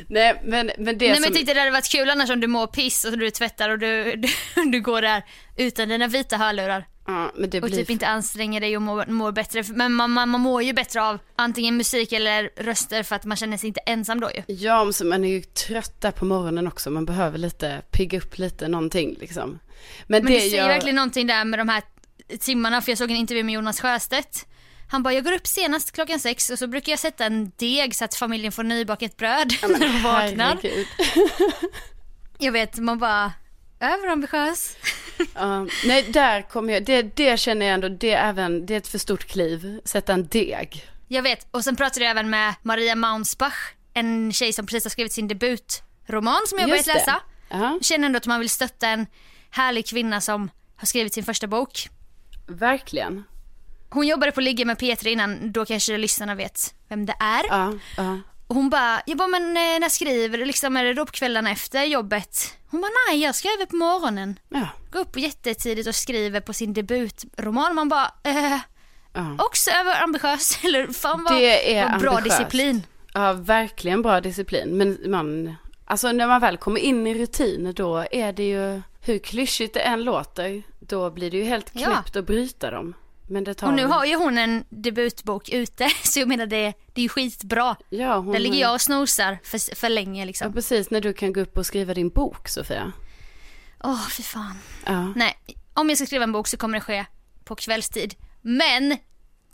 Nej, 0.07 0.41
men, 0.43 0.71
men 0.77 0.97
det 0.97 1.05
Nej 1.05 1.09
men 1.09 1.15
som... 1.15 1.23
jag 1.23 1.33
tyckte 1.33 1.53
det 1.53 1.59
hade 1.59 1.71
varit 1.71 1.91
kul 1.91 2.09
annars 2.09 2.29
om 2.29 2.39
du 2.39 2.47
mår 2.47 2.67
piss 2.67 3.05
och 3.05 3.17
du 3.17 3.31
tvättar 3.31 3.69
och 3.69 3.79
du, 3.79 4.15
du, 4.15 4.27
du 4.71 4.81
går 4.81 5.01
där 5.01 5.23
utan 5.57 5.89
dina 5.89 6.07
vita 6.07 6.37
hörlurar. 6.37 6.85
Ja, 7.09 7.31
men 7.35 7.49
det 7.49 7.61
Och 7.61 7.69
blir... 7.69 7.77
typ 7.77 7.89
inte 7.89 8.07
anstränger 8.07 8.61
dig 8.61 8.75
och 8.75 8.81
mår, 8.81 9.05
mår 9.05 9.31
bättre. 9.31 9.63
Men 9.67 9.93
man, 9.93 10.11
man, 10.11 10.29
man 10.29 10.41
mår 10.41 10.63
ju 10.63 10.73
bättre 10.73 11.01
av 11.01 11.19
antingen 11.35 11.77
musik 11.77 12.11
eller 12.11 12.49
röster 12.55 13.03
för 13.03 13.15
att 13.15 13.25
man 13.25 13.37
känner 13.37 13.57
sig 13.57 13.67
inte 13.67 13.79
ensam 13.79 14.19
då 14.19 14.29
ju. 14.35 14.43
Ja, 14.47 14.83
men 14.83 14.93
så 14.93 15.05
man 15.05 15.23
är 15.25 15.29
ju 15.29 15.41
trött 15.41 16.01
där 16.01 16.11
på 16.11 16.25
morgonen 16.25 16.67
också. 16.67 16.89
Man 16.89 17.05
behöver 17.05 17.37
lite, 17.37 17.81
pigga 17.91 18.17
upp 18.17 18.37
lite 18.37 18.67
någonting 18.67 19.15
liksom. 19.19 19.59
Men, 20.07 20.23
Men 20.23 20.33
det, 20.33 20.39
säger 20.39 20.57
jag... 20.57 20.67
verkligen 20.67 20.95
någonting 20.95 21.27
där 21.27 21.45
med 21.45 21.59
de 21.59 21.69
här 21.69 21.83
timmarna 22.39 22.81
för 22.81 22.91
jag 22.91 22.97
såg 22.97 23.11
en 23.11 23.17
intervju 23.17 23.43
med 23.43 23.55
Jonas 23.55 23.81
Sjöstedt. 23.81 24.45
Han 24.91 25.03
bara, 25.03 25.13
jag 25.13 25.23
går 25.23 25.31
upp 25.31 25.47
senast 25.47 25.91
klockan 25.91 26.19
sex 26.19 26.49
och 26.49 26.59
så 26.59 26.67
brukar 26.67 26.91
jag 26.91 26.99
sätta 26.99 27.25
en 27.25 27.51
deg 27.57 27.95
så 27.95 28.05
att 28.05 28.15
familjen 28.15 28.51
får 28.51 28.63
nybakat 28.63 29.17
bröd 29.17 29.53
Ja, 29.61 29.67
när 29.67 29.79
de 29.79 30.01
vaknar. 30.03 30.57
Jag 32.37 32.51
vet, 32.51 32.77
man 32.77 32.99
bara, 32.99 33.33
överambitiös. 33.79 34.75
Ja, 35.35 35.67
nej, 35.85 36.03
där 36.03 36.41
kommer 36.49 36.73
jag, 36.73 36.85
det, 36.85 37.01
det 37.01 37.39
känner 37.39 37.65
jag 37.65 37.73
ändå, 37.73 37.89
det 37.89 38.13
är 38.13 38.29
även, 38.29 38.65
det 38.65 38.73
är 38.73 38.77
ett 38.77 38.87
för 38.87 38.97
stort 38.97 39.25
kliv. 39.25 39.79
Sätta 39.85 40.13
en 40.13 40.27
deg. 40.27 40.89
Jag 41.07 41.21
vet, 41.21 41.47
och 41.51 41.63
sen 41.63 41.75
pratade 41.75 42.05
jag 42.05 42.11
även 42.11 42.29
med 42.29 42.53
Maria 42.63 42.95
Maunsbach, 42.95 43.53
en 43.93 44.31
tjej 44.33 44.53
som 44.53 44.65
precis 44.65 44.85
har 44.85 44.89
skrivit 44.89 45.13
sin 45.13 45.27
debutroman 45.27 46.39
som 46.47 46.59
jag 46.59 46.69
börjat 46.69 46.87
Just 46.87 46.87
det. 46.87 46.93
läsa. 46.93 47.21
Ja, 47.49 47.79
Känner 47.81 48.05
ändå 48.05 48.17
att 48.17 48.25
man 48.25 48.39
vill 48.39 48.49
stötta 48.49 48.87
en 48.87 49.05
härlig 49.49 49.87
kvinna 49.87 50.21
som 50.21 50.49
har 50.75 50.85
skrivit 50.85 51.13
sin 51.13 51.23
första 51.23 51.47
bok. 51.47 51.89
verkligen. 52.47 53.23
Hon 53.89 54.07
jobbade 54.07 54.31
på 54.31 54.41
Ligga 54.41 54.65
med 54.65 54.77
P3 54.77 55.07
innan, 55.07 55.51
då 55.51 55.65
kanske 55.65 55.97
lyssnarna 55.97 56.35
vet 56.35 56.73
vem 56.89 57.05
det 57.05 57.15
är. 57.19 57.43
Ja, 57.49 57.73
ja. 57.97 58.17
Och 58.47 58.55
hon 58.55 58.69
bara, 58.69 59.01
jag 59.05 59.17
bara 59.17 59.27
men 59.27 59.43
eh, 59.43 59.79
när 59.79 59.89
skriver 59.89 60.37
du 60.37 60.45
liksom, 60.45 60.77
är 60.77 60.83
det 60.83 60.93
dopkvällarna 60.93 61.51
efter 61.51 61.83
jobbet? 61.83 62.57
Hon 62.71 62.81
bara 62.81 62.91
nej 63.09 63.21
jag 63.21 63.35
skriver 63.35 63.65
på 63.65 63.75
morgonen. 63.75 64.39
ja, 64.49 64.67
Går 64.91 64.99
upp 64.99 65.17
jättetidigt 65.17 65.87
och 65.87 65.95
skriver 65.95 66.39
på 66.41 66.53
sin 66.53 66.73
debutroman. 66.73 67.75
Man 67.75 67.89
bara, 67.89 68.11
eh, 68.23 68.57
ja. 69.13 69.35
också 69.39 69.71
överambitiös 69.71 70.59
eller 70.63 70.87
fan 70.87 71.23
vad, 71.23 71.33
Det 71.33 71.75
är 71.75 71.91
vad 71.91 72.01
bra 72.01 72.19
disciplin. 72.21 72.83
Ja, 73.13 73.33
verkligen 73.33 74.01
bra 74.01 74.21
disciplin. 74.21 74.77
Men 74.77 74.97
man, 75.11 75.55
alltså 75.85 76.11
när 76.11 76.27
man 76.27 76.41
väl 76.41 76.57
kommer 76.57 76.79
in 76.81 77.07
i 77.07 77.13
rutin, 77.13 77.73
då 77.75 78.05
är 78.11 78.33
det 78.33 78.43
ju, 78.47 78.81
hur 79.01 79.19
klyschigt 79.19 79.73
det 79.73 79.79
än 79.79 80.03
låter, 80.03 80.63
då 80.79 81.09
blir 81.09 81.31
det 81.31 81.37
ju 81.37 81.43
helt 81.43 81.69
Ja. 81.73 81.85
knäppt 81.85 82.15
att 82.15 82.25
bryta 82.25 82.71
dem. 82.71 82.93
Och 83.61 83.73
nu 83.73 83.85
har 83.85 84.05
ju 84.05 84.15
hon 84.15 84.37
en 84.37 84.65
debutbok 84.69 85.49
ute 85.49 85.89
så 86.03 86.19
jag 86.19 86.27
menar 86.27 86.45
det, 86.45 86.73
det 86.93 87.01
är 87.01 87.03
ju 87.03 87.09
skitbra. 87.09 87.75
ja, 87.89 88.17
hon... 88.17 88.31
Där 88.31 88.39
ligger 88.39 88.59
jag 88.59 88.73
och 88.73 88.81
snosar 88.81 89.37
för, 89.43 89.75
för 89.75 89.89
länge 89.89 90.21
Ja, 90.21 90.25
liksom. 90.25 90.53
precis, 90.53 90.89
när 90.91 91.01
du 91.01 91.13
kan 91.13 91.33
gå 91.33 91.39
upp 91.41 91.57
och 91.57 91.65
skriva 91.65 91.93
din 91.93 92.09
bok, 92.09 92.47
Sofia. 92.47 92.91
Åh 93.83 94.07
fy 94.09 94.23
fan. 94.23 94.57
Ja. 94.85 95.13
Nej, 95.15 95.33
om 95.73 95.89
jag 95.89 95.97
ska 95.97 96.05
skriva 96.05 96.23
en 96.23 96.31
bok 96.31 96.47
så 96.47 96.57
kommer 96.57 96.77
det 96.77 96.81
ske 96.81 97.05
på 97.43 97.55
kvällstid. 97.55 98.15
Men 98.41 98.97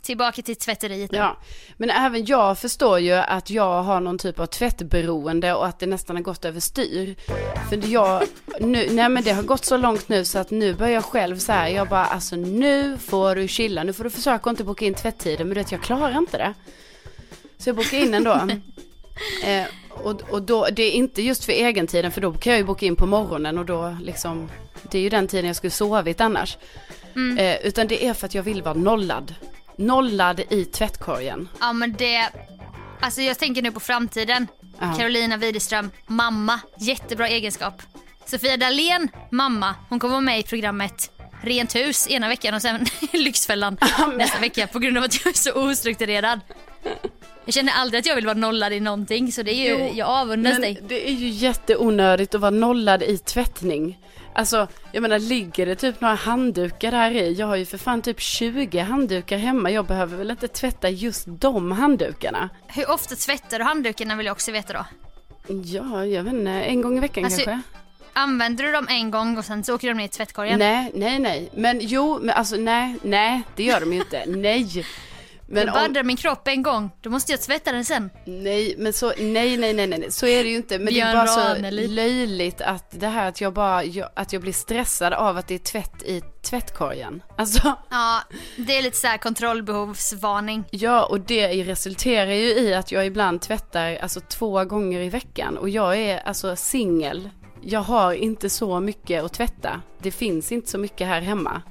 tillbaka 0.06 0.42
till 0.42 0.56
tvätteriet 0.56 1.12
nu. 1.12 1.18
Ja, 1.18 1.36
men 1.76 1.90
även 1.90 2.24
jag 2.24 2.58
förstår 2.58 2.98
ju 2.98 3.12
att 3.12 3.50
jag 3.50 3.82
har 3.82 4.00
någon 4.00 4.18
typ 4.18 4.40
av 4.40 4.46
tvättberoende 4.46 5.54
och 5.54 5.66
att 5.66 5.78
det 5.78 5.86
nästan 5.86 6.16
har 6.16 6.22
gått 6.22 6.44
överstyr. 6.44 7.16
För 7.68 7.86
jag, 7.86 8.22
nu, 8.60 8.88
nej 8.90 9.08
men 9.08 9.24
det 9.24 9.32
har 9.32 9.42
gått 9.42 9.64
så 9.64 9.76
långt 9.76 10.08
nu 10.08 10.24
så 10.24 10.38
att 10.38 10.50
nu 10.50 10.74
börjar 10.74 10.92
jag 10.92 11.04
själv 11.04 11.38
så 11.38 11.52
här, 11.52 11.68
jag 11.68 11.88
bara 11.88 12.04
alltså 12.04 12.36
nu 12.36 12.98
får 12.98 13.34
du 13.34 13.48
chilla, 13.48 13.84
nu 13.84 13.92
får 13.92 14.04
du 14.04 14.10
försöka 14.10 14.50
inte 14.50 14.64
boka 14.64 14.84
in 14.84 14.94
tvätttiden 14.94 15.48
men 15.48 15.54
du 15.54 15.60
vet 15.60 15.72
jag 15.72 15.82
klarar 15.82 16.18
inte 16.18 16.38
det. 16.38 16.54
Så 17.58 17.68
jag 17.68 17.76
bokar 17.76 17.98
in 17.98 18.14
ändå. 18.14 18.34
eh, 19.44 19.64
och, 19.88 20.22
och 20.30 20.42
då, 20.42 20.68
det 20.72 20.82
är 20.82 20.92
inte 20.92 21.22
just 21.22 21.44
för 21.44 21.52
egentiden 21.52 22.12
för 22.12 22.20
då 22.20 22.32
kan 22.32 22.52
jag 22.52 22.58
ju 22.58 22.64
boka 22.64 22.86
in 22.86 22.96
på 22.96 23.06
morgonen 23.06 23.58
och 23.58 23.66
då 23.66 23.96
liksom, 24.02 24.48
det 24.90 24.98
är 24.98 25.02
ju 25.02 25.08
den 25.08 25.28
tiden 25.28 25.46
jag 25.46 25.56
skulle 25.56 25.70
sovit 25.70 26.20
annars. 26.20 26.58
Eh, 27.38 27.66
utan 27.66 27.86
det 27.86 28.04
är 28.04 28.14
för 28.14 28.26
att 28.26 28.34
jag 28.34 28.42
vill 28.42 28.62
vara 28.62 28.74
nollad. 28.74 29.34
Nollad 29.78 30.40
i 30.50 30.64
tvättkorgen. 30.64 31.48
Ja 31.60 31.72
men 31.72 31.92
det, 31.92 32.28
alltså 33.00 33.22
jag 33.22 33.38
tänker 33.38 33.62
nu 33.62 33.72
på 33.72 33.80
framtiden. 33.80 34.46
Ja. 34.80 34.94
Carolina 34.98 35.36
Widerström, 35.36 35.90
mamma, 36.06 36.60
jättebra 36.78 37.28
egenskap. 37.28 37.82
Sofia 38.26 38.56
Dalén, 38.56 39.08
mamma, 39.30 39.74
hon 39.88 39.98
kommer 39.98 40.12
vara 40.12 40.20
med 40.20 40.38
i 40.38 40.42
programmet 40.42 41.10
Rent 41.42 41.74
hus 41.74 42.08
ena 42.10 42.28
veckan 42.28 42.54
och 42.54 42.62
sen 42.62 42.86
Lyxfällan 43.12 43.76
nästa 44.16 44.38
vecka 44.38 44.66
på 44.66 44.78
grund 44.78 44.98
av 44.98 45.04
att 45.04 45.24
jag 45.24 45.34
är 45.34 45.38
så 45.38 45.52
ostrukturerad. 45.70 46.40
Jag 47.44 47.54
känner 47.54 47.72
aldrig 47.72 47.98
att 48.00 48.06
jag 48.06 48.14
vill 48.14 48.26
vara 48.26 48.36
nollad 48.38 48.72
i 48.72 48.80
någonting 48.80 49.32
så 49.32 49.42
det 49.42 49.54
är 49.54 49.64
ju, 49.78 49.84
Jo, 49.84 49.92
jag 49.94 50.08
avundas 50.08 50.58
dig. 50.60 50.80
det 50.88 51.08
är 51.08 51.12
ju 51.12 51.28
jätteonödigt 51.28 52.34
att 52.34 52.40
vara 52.40 52.50
nollad 52.50 53.02
i 53.02 53.18
tvättning. 53.18 53.98
Alltså, 54.36 54.68
jag 54.92 55.02
menar 55.02 55.18
ligger 55.18 55.66
det 55.66 55.74
typ 55.74 56.00
några 56.00 56.14
handdukar 56.14 56.90
där 56.90 57.10
i? 57.10 57.32
Jag 57.32 57.46
har 57.46 57.56
ju 57.56 57.66
för 57.66 57.78
fan 57.78 58.02
typ 58.02 58.20
20 58.20 58.78
handdukar 58.78 59.36
hemma. 59.38 59.70
Jag 59.70 59.86
behöver 59.86 60.16
väl 60.16 60.30
inte 60.30 60.48
tvätta 60.48 60.90
just 60.90 61.24
de 61.26 61.72
handdukarna? 61.72 62.48
Hur 62.66 62.90
ofta 62.90 63.14
tvättar 63.14 63.58
du 63.58 63.64
handdukarna 63.64 64.16
vill 64.16 64.26
jag 64.26 64.32
också 64.32 64.52
veta 64.52 64.72
då. 64.72 64.84
Ja, 65.64 66.06
jag 66.06 66.22
vet 66.22 66.32
inte. 66.32 66.50
En 66.50 66.82
gång 66.82 66.96
i 66.96 67.00
veckan 67.00 67.24
Alltså, 67.24 67.44
kanske? 67.44 67.62
Använder 68.12 68.64
du 68.64 68.72
dem 68.72 68.86
en 68.90 69.10
gång 69.10 69.38
och 69.38 69.44
sen 69.44 69.64
så 69.64 69.74
åker 69.74 69.88
de 69.88 69.94
ner 69.94 70.04
i 70.04 70.08
tvättkorgen? 70.08 70.58
Nej, 70.58 70.90
nej, 70.94 71.18
nej. 71.18 71.50
Men 71.54 71.78
jo, 71.80 72.18
men 72.22 72.30
alltså 72.36 72.56
nej, 72.56 72.96
nej, 73.02 73.42
det 73.56 73.62
gör 73.62 73.80
de 73.80 73.92
ju 73.92 73.98
inte. 73.98 74.24
nej. 74.26 74.86
Men 75.48 75.66
jag 75.66 75.76
om, 75.76 75.82
baddar 75.82 76.02
min 76.02 76.16
kropp 76.16 76.48
en 76.48 76.62
gång, 76.62 76.90
då 77.00 77.10
måste 77.10 77.32
jag 77.32 77.42
tvätta 77.42 77.72
den 77.72 77.84
sen. 77.84 78.10
Nej, 78.24 78.74
men 78.78 78.92
så, 78.92 79.12
nej, 79.18 79.56
nej, 79.56 79.72
nej, 79.74 79.86
nej, 79.86 80.06
så 80.12 80.26
är 80.26 80.44
det 80.44 80.50
ju 80.50 80.56
inte. 80.56 80.78
Men 80.78 80.86
Björn 80.94 81.06
det 81.06 81.12
är 81.12 81.14
bara 81.16 81.26
så 81.26 81.40
Ranelid. 81.40 81.90
löjligt 81.90 82.60
att 82.60 83.00
det 83.00 83.06
här 83.06 83.28
att 83.28 83.40
jag 83.40 83.52
bara, 83.52 83.84
jag, 83.84 84.08
att 84.16 84.32
jag 84.32 84.42
blir 84.42 84.52
stressad 84.52 85.12
av 85.12 85.36
att 85.36 85.48
det 85.48 85.54
är 85.54 85.58
tvätt 85.58 86.02
i 86.02 86.22
tvättkorgen. 86.42 87.22
Alltså, 87.38 87.74
Ja, 87.90 88.20
det 88.56 88.78
är 88.78 88.82
lite 88.82 88.96
så 88.96 89.06
här 89.06 89.18
kontrollbehovsvarning. 89.18 90.64
ja, 90.70 91.04
och 91.06 91.20
det 91.20 91.64
resulterar 91.64 92.32
ju 92.32 92.48
i 92.48 92.74
att 92.74 92.92
jag 92.92 93.06
ibland 93.06 93.40
tvättar 93.40 93.96
alltså 93.96 94.20
två 94.20 94.64
gånger 94.64 95.00
i 95.00 95.08
veckan. 95.08 95.58
Och 95.58 95.68
jag 95.68 95.96
är 95.96 96.18
alltså 96.18 96.56
singel. 96.56 97.30
Jag 97.62 97.80
har 97.80 98.12
inte 98.12 98.50
så 98.50 98.80
mycket 98.80 99.24
att 99.24 99.32
tvätta. 99.32 99.80
Det 100.02 100.10
finns 100.10 100.52
inte 100.52 100.70
så 100.70 100.78
mycket 100.78 101.06
här 101.06 101.20
hemma. 101.20 101.62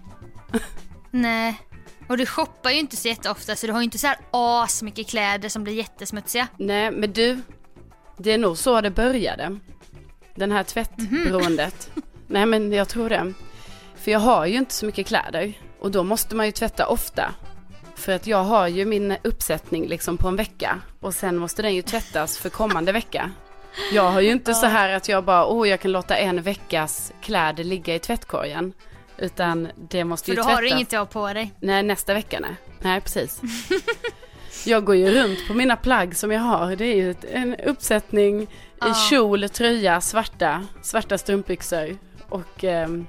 Nej. 1.12 1.60
Och 2.08 2.18
du 2.18 2.26
shoppar 2.26 2.70
ju 2.70 2.80
inte 2.80 2.96
så 2.96 3.08
jätteofta 3.08 3.56
så 3.56 3.68
du 3.68 3.74
har 3.74 3.80
ju 3.80 3.84
inte 3.84 3.98
så 3.98 4.08
här 4.08 4.18
as 4.32 4.82
mycket 4.82 5.08
kläder 5.08 5.50
som 5.50 5.64
blir 5.64 5.74
jättesmutsiga. 5.74 6.48
Nej, 6.58 6.92
men 6.92 7.14
du, 7.14 7.42
det 8.18 8.32
är 8.32 8.38
nog 8.38 8.58
så 8.58 8.82
det 8.82 8.92
började. 8.92 9.60
Den 10.36 10.52
här 10.52 10.64
tvättberoendet. 10.64 11.92
Nej, 12.28 12.46
men 12.46 12.72
jag 12.72 12.88
tror 12.90 13.10
det. 13.10 13.34
För 13.96 14.12
jag 14.12 14.20
har 14.20 14.46
ju 14.46 14.58
inte 14.58 14.74
så 14.74 14.86
mycket 14.86 15.08
kläder. 15.08 15.54
Och 15.80 15.92
då 15.92 16.04
måste 16.04 16.36
man 16.36 16.46
ju 16.46 16.52
tvätta 16.52 16.88
ofta. 16.88 17.34
För 17.96 18.12
att 18.12 18.28
jag 18.28 18.44
har 18.44 18.68
ju 18.68 18.86
min 18.86 19.18
uppsättning 19.24 19.88
liksom 19.88 20.18
på 20.18 20.28
en 20.28 20.36
vecka. 20.36 20.82
Och 21.00 21.14
sen 21.14 21.38
måste 21.38 21.62
den 21.62 21.76
ju 21.76 21.82
tvättas 21.82 22.38
för 22.38 22.50
kommande 22.50 22.92
vecka. 22.92 23.32
Jag 23.94 24.12
har 24.12 24.22
ju 24.22 24.32
inte 24.32 24.54
så 24.54 24.66
här 24.66 24.90
att 24.90 25.10
jag 25.10 25.24
bara, 25.24 25.46
åh 25.46 25.70
jag 25.70 25.80
kan 25.80 25.92
låta 25.92 26.18
en 26.18 26.42
veckas 26.42 27.14
kläder 27.22 27.64
ligga 27.64 27.96
i 27.96 28.00
tvättkorgen. 28.00 28.74
Utan 29.18 29.68
det 29.90 30.04
måste 30.04 30.26
För 30.26 30.32
ju 30.32 30.36
då 30.36 30.44
tvättas. 30.44 30.56
har 30.56 30.62
du 30.62 30.68
inget 30.70 30.92
ha 30.92 31.06
på 31.06 31.34
dig. 31.34 31.54
Nej, 31.60 31.84
nästa 31.84 32.14
vecka 32.14 32.40
nej. 32.42 32.56
Nej, 32.82 33.02
precis. 33.02 33.42
jag 34.66 34.86
går 34.86 34.96
ju 34.96 35.12
runt 35.12 35.48
på 35.48 35.54
mina 35.54 35.76
plagg 35.76 36.16
som 36.16 36.32
jag 36.32 36.42
har. 36.42 36.76
Det 36.76 36.86
är 36.86 36.96
ju 36.96 37.16
en 37.32 37.56
uppsättning 37.56 38.42
i 38.42 38.48
Ja. 38.80 38.94
kjol, 39.10 39.50
tröja, 39.50 40.02
svarta, 40.02 40.66
svarta 40.82 41.18
strumpbyxor 41.18 41.98
och 42.30 42.64
ehm, 42.64 43.08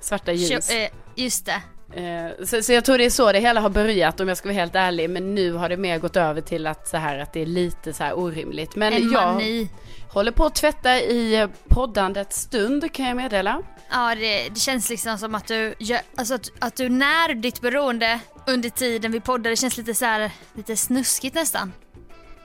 svarta 0.00 0.32
jeans. 0.32 0.68
Kö- 0.68 0.74
eh, 0.76 0.88
just 1.14 1.46
det. 1.46 1.62
Eh, 1.92 2.44
så, 2.46 2.62
så 2.62 2.72
jag 2.72 2.84
tror 2.84 2.98
det 2.98 3.04
är 3.04 3.10
så 3.10 3.32
det 3.32 3.40
hela 3.40 3.60
har 3.60 3.70
börjat 3.70 4.20
om 4.20 4.28
jag 4.28 4.36
ska 4.36 4.48
vara 4.48 4.58
helt 4.58 4.74
ärlig. 4.74 5.10
Men 5.10 5.34
nu 5.34 5.52
har 5.52 5.68
det 5.68 5.76
mer 5.76 5.98
gått 5.98 6.16
över 6.16 6.40
till 6.40 6.66
att 6.66 6.88
så 6.88 6.96
här 6.96 7.18
att 7.18 7.32
det 7.32 7.42
är 7.42 7.46
lite 7.46 7.92
så 7.92 8.04
här 8.04 8.18
orimligt. 8.18 8.76
Men 8.76 8.92
En 8.92 9.12
jag 9.12 9.68
håller 10.08 10.32
på 10.32 10.44
att 10.44 10.54
tvätta 10.54 11.00
i 11.00 11.36
eh, 11.40 11.48
poddandets 11.68 12.40
stund 12.40 12.92
kan 12.92 13.06
jag 13.06 13.16
meddela. 13.16 13.62
Ja, 13.90 14.14
det, 14.14 14.48
det 14.48 14.60
känns 14.60 14.90
liksom 14.90 15.18
som 15.18 15.34
att 15.34 15.46
du, 15.46 15.74
gör, 15.78 16.00
alltså 16.16 16.34
att, 16.34 16.50
att 16.58 16.76
du 16.76 16.88
när 16.88 17.34
ditt 17.34 17.60
beroende 17.60 18.20
under 18.46 18.68
tiden 18.68 19.12
vi 19.12 19.20
poddar, 19.20 19.50
det 19.50 19.56
känns 19.56 19.76
lite 19.76 19.94
så 19.94 20.04
här, 20.04 20.30
lite 20.54 20.76
snuskigt 20.76 21.34
nästan. 21.34 21.72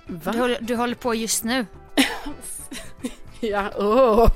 Va? 0.08 0.32
Du 0.32 0.40
håller, 0.40 0.58
du 0.62 0.76
håller 0.76 0.96
på 0.96 1.16
just 1.16 1.44
nu. 1.44 1.66
Ja, 3.44 3.72
åh. 3.78 4.30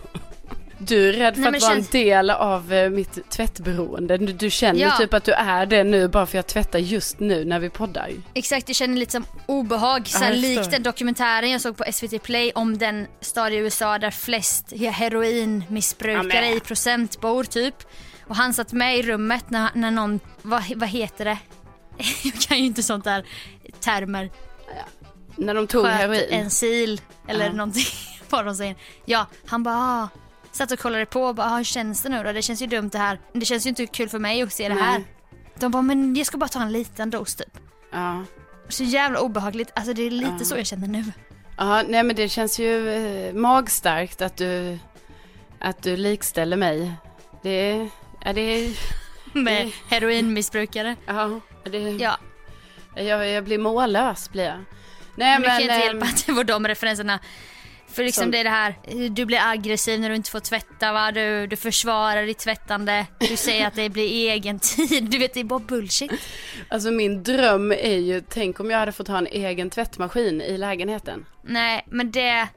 Du 0.77 1.09
är 1.09 1.13
rädd 1.13 1.33
för 1.35 1.41
Nej, 1.41 1.55
att 1.55 1.61
vara 1.61 1.73
känns- 1.73 1.93
en 1.95 1.99
del 2.01 2.29
av 2.29 2.73
eh, 2.73 2.89
mitt 2.89 3.29
tvättberoende. 3.29 4.17
Du, 4.17 4.33
du 4.33 4.49
känner 4.49 4.79
Ja. 4.81 4.97
typ 4.97 5.13
att 5.13 5.23
du 5.23 5.31
är 5.31 5.65
det 5.65 5.83
nu 5.83 6.07
bara 6.07 6.25
för 6.25 6.29
att 6.29 6.33
jag 6.33 6.47
tvättar 6.47 6.79
just 6.79 7.19
nu 7.19 7.45
när 7.45 7.59
vi 7.59 7.69
poddar. 7.69 8.09
Exakt, 8.33 8.69
jag 8.69 8.75
känner 8.75 8.97
lite 8.97 9.11
som 9.11 9.25
obehag. 9.45 9.99
Jag 9.99 10.07
förstår. 10.07 10.35
likt 10.35 10.71
den 10.71 10.83
dokumentären 10.83 11.51
jag 11.51 11.61
såg 11.61 11.77
på 11.77 11.83
SVT 11.93 12.23
Play 12.23 12.51
om 12.55 12.77
den 12.77 13.07
stad 13.21 13.53
i 13.53 13.55
USA 13.55 13.97
där 13.99 14.11
flest 14.11 14.73
heroinmissbrukare 14.91 16.49
Ja, 16.49 16.55
i 16.55 16.59
procent 16.59 17.21
bor 17.21 17.43
typ. 17.43 17.75
Och 18.27 18.35
han 18.35 18.53
satt 18.53 18.73
med 18.73 18.97
i 18.97 19.01
rummet 19.03 19.49
när, 19.49 19.69
när 19.73 19.91
någon, 19.91 20.19
vad, 20.41 20.63
vad 20.75 20.89
heter 20.89 21.25
det? 21.25 21.37
Jag 22.23 22.33
kan 22.33 22.57
ju 22.57 22.65
inte 22.65 22.83
sånt 22.83 23.03
där 23.03 23.25
termer. 23.79 24.29
När 25.35 25.53
de 25.53 25.67
tog 25.67 25.85
Sköt 25.85 25.93
heroin. 25.93 26.25
en 26.29 26.49
sil 26.59 26.93
eller 27.27 27.45
Ja. 27.45 27.51
någonting. 27.51 27.83
Vad 28.29 28.45
de 28.45 28.55
säger. 28.55 28.75
Ja, 29.05 29.25
han 29.45 29.63
bara 29.63 29.75
ah. 29.77 30.07
Satt 30.55 30.71
och 30.71 30.79
kollade 30.79 31.05
på 31.05 31.21
och 31.23 31.35
bara 31.35 31.47
ah, 31.51 31.57
hur 31.57 31.63
känns 31.63 32.01
det 32.03 32.09
nu 32.09 32.23
då? 32.23 32.31
Det 32.31 32.41
känns 32.41 32.61
ju 32.61 32.67
dumt 32.67 32.89
det 32.89 32.97
här. 32.97 33.19
Men 33.31 33.39
det 33.39 33.45
känns 33.45 33.65
ju 33.65 33.69
inte 33.69 33.85
kul 33.87 34.09
för 34.09 34.19
mig 34.19 34.41
att 34.41 34.53
se 34.53 34.69
det 34.69 34.75
här. 34.75 34.91
Nej. 34.91 35.05
De 35.59 35.71
bara 35.71 35.81
men 35.81 36.15
jag 36.15 36.27
ska 36.27 36.37
bara 36.37 36.47
ta 36.47 36.61
en 36.61 36.71
liten 36.71 37.09
dos 37.09 37.35
typ. 37.35 37.57
Ja. 37.91 38.23
Så 38.69 38.83
jävla 38.83 39.19
obehagligt. 39.19 39.71
Alltså 39.75 39.93
det 39.93 40.01
är 40.03 40.11
lite 40.11 40.35
Ja. 40.39 40.45
så 40.45 40.57
jag 40.57 40.65
känner 40.65 40.87
nu. 40.87 41.03
ja, 41.57 41.83
nej 41.87 42.03
men 42.03 42.15
det 42.15 42.29
känns 42.29 42.59
ju 42.59 42.89
eh, 42.89 43.33
magstarkt 43.33 44.21
att 44.21 44.37
du, 44.37 44.77
att 45.59 45.83
du 45.83 45.97
likställer 45.97 46.57
mig. 46.57 46.91
Det 47.43 47.49
är, 47.49 47.89
ja 48.25 48.33
det 48.33 48.41
är, 48.41 48.69
Med 49.33 49.71
heroinmissbrukare. 49.89 50.95
ja, 51.05 51.39
det 51.63 51.77
Ja, 51.79 52.17
jag, 52.95 53.29
jag 53.29 53.43
blir 53.43 53.57
mållös 53.57 54.29
blir 54.31 54.43
jag. 54.43 54.63
Nej 55.15 55.39
men 55.39 55.41
det 55.41 55.47
kan 55.47 55.61
inte 55.61 55.73
ehm, 55.73 55.81
hjälpa 55.81 56.05
att 56.05 56.25
det 56.25 56.31
var 56.31 56.43
de 56.43 56.67
referenserna. 56.67 57.19
För 57.95 58.03
liksom 58.03 58.21
Som- 58.23 58.31
det 58.31 58.37
är 58.37 58.43
det 58.43 58.49
här, 58.49 58.75
du 59.09 59.25
blir 59.25 59.39
aggressiv 59.41 59.99
när 59.99 60.09
du 60.09 60.15
inte 60.15 60.31
får 60.31 60.39
tvätta 60.39 60.93
va, 60.93 61.11
du, 61.11 61.47
du 61.47 61.55
försvarar 61.55 62.25
ditt 62.25 62.37
tvättande, 62.37 63.05
du 63.19 63.37
säger 63.37 63.67
att 63.67 63.75
det 63.75 63.89
blir 63.89 64.31
egen 64.31 64.59
tid, 64.59 65.03
du 65.03 65.17
vet 65.17 65.33
det 65.33 65.39
är 65.39 65.43
bara 65.43 65.59
bullshit. 65.59 66.11
Alltså 66.69 66.91
min 66.91 67.23
dröm 67.23 67.71
är 67.71 67.97
ju, 67.97 68.21
tänk 68.29 68.59
om 68.59 68.71
jag 68.71 68.79
hade 68.79 68.91
fått 68.91 69.07
ha 69.07 69.17
en 69.17 69.27
egen 69.27 69.69
tvättmaskin 69.69 70.41
i 70.41 70.57
lägenheten. 70.57 71.25
Nej 71.43 71.85
men 71.91 72.11
det, 72.11 72.47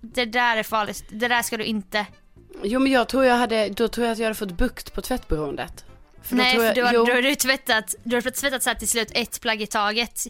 det 0.00 0.24
där 0.24 0.56
är 0.56 0.62
farligt, 0.62 1.04
det 1.10 1.28
där 1.28 1.42
ska 1.42 1.56
du 1.56 1.64
inte. 1.64 2.06
Jo 2.62 2.80
men 2.80 2.92
jag 2.92 3.08
tror 3.08 3.24
jag 3.24 3.34
hade, 3.34 3.68
då 3.68 3.88
tror 3.88 4.06
jag 4.06 4.12
att 4.12 4.18
jag 4.18 4.26
hade 4.26 4.38
fått 4.38 4.52
bukt 4.52 4.94
på 4.94 5.02
tvättberoendet. 5.02 5.84
För 6.22 6.36
Nej 6.36 6.52
tror 6.52 6.60
för 6.62 6.66
jag, 6.66 6.74
du 6.74 6.82
har, 6.82 6.92
jo, 6.92 7.04
då 7.04 7.12
har 7.12 7.22
du 7.22 7.34
tvättat, 7.34 7.94
du 8.04 8.16
har 8.16 8.20
tvättat 8.30 8.62
så 8.62 8.74
till 8.74 8.88
slut 8.88 9.08
ett 9.14 9.40
plagg 9.40 9.62
i 9.62 9.66
taget. 9.66 10.22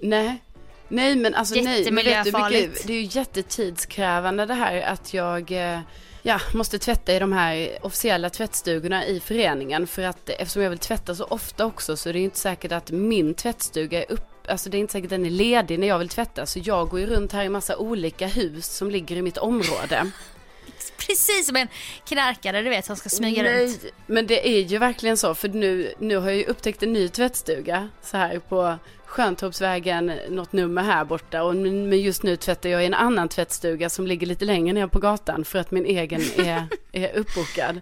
nej. 0.00 0.43
Nej 0.88 1.16
men 1.16 1.34
alltså 1.34 1.54
nej, 1.54 1.90
men 1.90 2.04
vet 2.04 2.24
du, 2.24 2.32
mycket, 2.32 2.86
det 2.86 2.92
är 2.92 3.00
ju 3.00 3.08
jättetidskrävande 3.20 4.46
det 4.46 4.54
här 4.54 4.80
att 4.80 5.14
jag 5.14 5.52
eh, 5.52 5.80
ja, 6.24 6.40
måste 6.54 6.78
tvätta 6.78 7.14
i 7.14 7.18
de 7.18 7.32
här 7.32 7.78
officiella 7.82 8.30
tvättstugorna 8.30 9.06
i 9.06 9.20
föreningen. 9.20 9.86
För 9.86 10.02
att 10.02 10.28
eftersom 10.28 10.62
jag 10.62 10.70
vill 10.70 10.78
tvätta 10.78 11.14
så 11.14 11.24
ofta 11.24 11.66
också 11.66 11.96
så 11.96 12.08
är 12.08 12.12
det 12.12 12.18
ju 12.18 12.24
inte 12.24 12.38
säkert 12.38 12.72
att 12.72 12.90
min 12.90 13.34
tvättstuga 13.34 14.02
är 14.02 14.12
upp, 14.12 14.48
alltså 14.48 14.70
det 14.70 14.76
är 14.76 14.78
inte 14.78 14.92
säkert 14.92 15.06
att 15.06 15.10
den 15.10 15.26
är 15.26 15.30
ledig 15.30 15.78
när 15.78 15.86
jag 15.86 15.98
vill 15.98 16.08
tvätta. 16.08 16.46
Så 16.46 16.60
jag 16.64 16.88
går 16.88 17.00
ju 17.00 17.06
runt 17.06 17.32
här 17.32 17.44
i 17.44 17.48
massa 17.48 17.76
olika 17.76 18.26
hus 18.26 18.66
som 18.66 18.90
ligger 18.90 19.16
i 19.16 19.22
mitt 19.22 19.38
område. 19.38 20.10
Precis 20.96 21.46
som 21.46 21.56
en 21.56 21.68
knarkare 22.04 22.62
du 22.62 22.70
vet 22.70 22.84
som 22.84 22.96
ska 22.96 23.08
smyga 23.08 23.44
runt. 23.44 23.82
Nej, 23.82 23.92
men 24.06 24.26
det 24.26 24.48
är 24.48 24.60
ju 24.60 24.78
verkligen 24.78 25.16
så 25.16 25.34
för 25.34 25.48
nu, 25.48 25.94
nu 25.98 26.16
har 26.16 26.30
jag 26.30 26.36
ju 26.36 26.44
upptäckt 26.44 26.82
en 26.82 26.92
ny 26.92 27.08
tvättstuga 27.08 27.88
så 28.02 28.16
här 28.16 28.38
på 28.38 28.78
Sköntorpsvägen, 29.14 30.12
något 30.28 30.52
nummer 30.52 30.82
här 30.82 31.04
borta 31.04 31.42
och 31.42 31.56
men 31.56 32.00
just 32.00 32.22
nu 32.22 32.36
tvättar 32.36 32.68
jag 32.68 32.82
i 32.82 32.86
en 32.86 32.94
annan 32.94 33.28
tvättstuga 33.28 33.90
som 33.90 34.06
ligger 34.06 34.26
lite 34.26 34.44
längre 34.44 34.72
ner 34.72 34.86
på 34.86 34.98
gatan 34.98 35.44
för 35.44 35.58
att 35.58 35.70
min 35.70 35.86
egen 35.86 36.20
är, 36.20 36.66
är 36.92 37.16
uppbokad. 37.16 37.80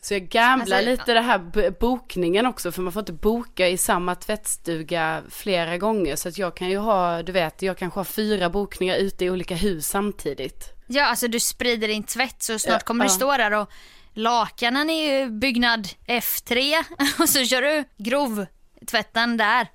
Så 0.00 0.14
jag 0.14 0.22
gamblar 0.22 0.76
Alltså, 0.76 0.90
lite 0.90 1.14
det 1.14 1.20
här 1.20 1.70
bokningen 1.80 2.46
också 2.46 2.72
för 2.72 2.82
man 2.82 2.92
får 2.92 3.00
inte 3.00 3.12
boka 3.12 3.68
i 3.68 3.76
samma 3.76 4.14
tvättstuga 4.14 5.22
flera 5.30 5.78
gånger 5.78 6.16
så 6.16 6.28
att 6.28 6.38
jag 6.38 6.56
kan 6.56 6.70
ju 6.70 6.78
ha, 6.78 7.22
du 7.22 7.32
vet, 7.32 7.62
jag 7.62 7.78
kanske 7.78 8.00
har 8.00 8.04
fyra 8.04 8.50
bokningar 8.50 8.96
ute 8.96 9.24
i 9.24 9.30
olika 9.30 9.54
hus 9.54 9.86
samtidigt. 9.86 10.72
Ja 10.86 11.04
alltså 11.04 11.28
du 11.28 11.40
sprider 11.40 11.88
din 11.88 12.02
tvätt 12.04 12.42
så 12.42 12.58
snart 12.58 12.80
Ja, 12.80 12.86
kommer 12.86 13.04
du 13.04 13.10
ja. 13.10 13.14
stå 13.14 13.36
där 13.36 13.54
och 13.54 13.70
lakanen 14.12 14.90
är 14.90 15.20
ju 15.20 15.30
byggnad 15.30 15.88
F3 16.06 16.74
och 17.20 17.28
så 17.28 17.44
kör 17.44 17.62
du 17.62 17.84
grovtvätten 17.96 19.36
där. 19.36 19.68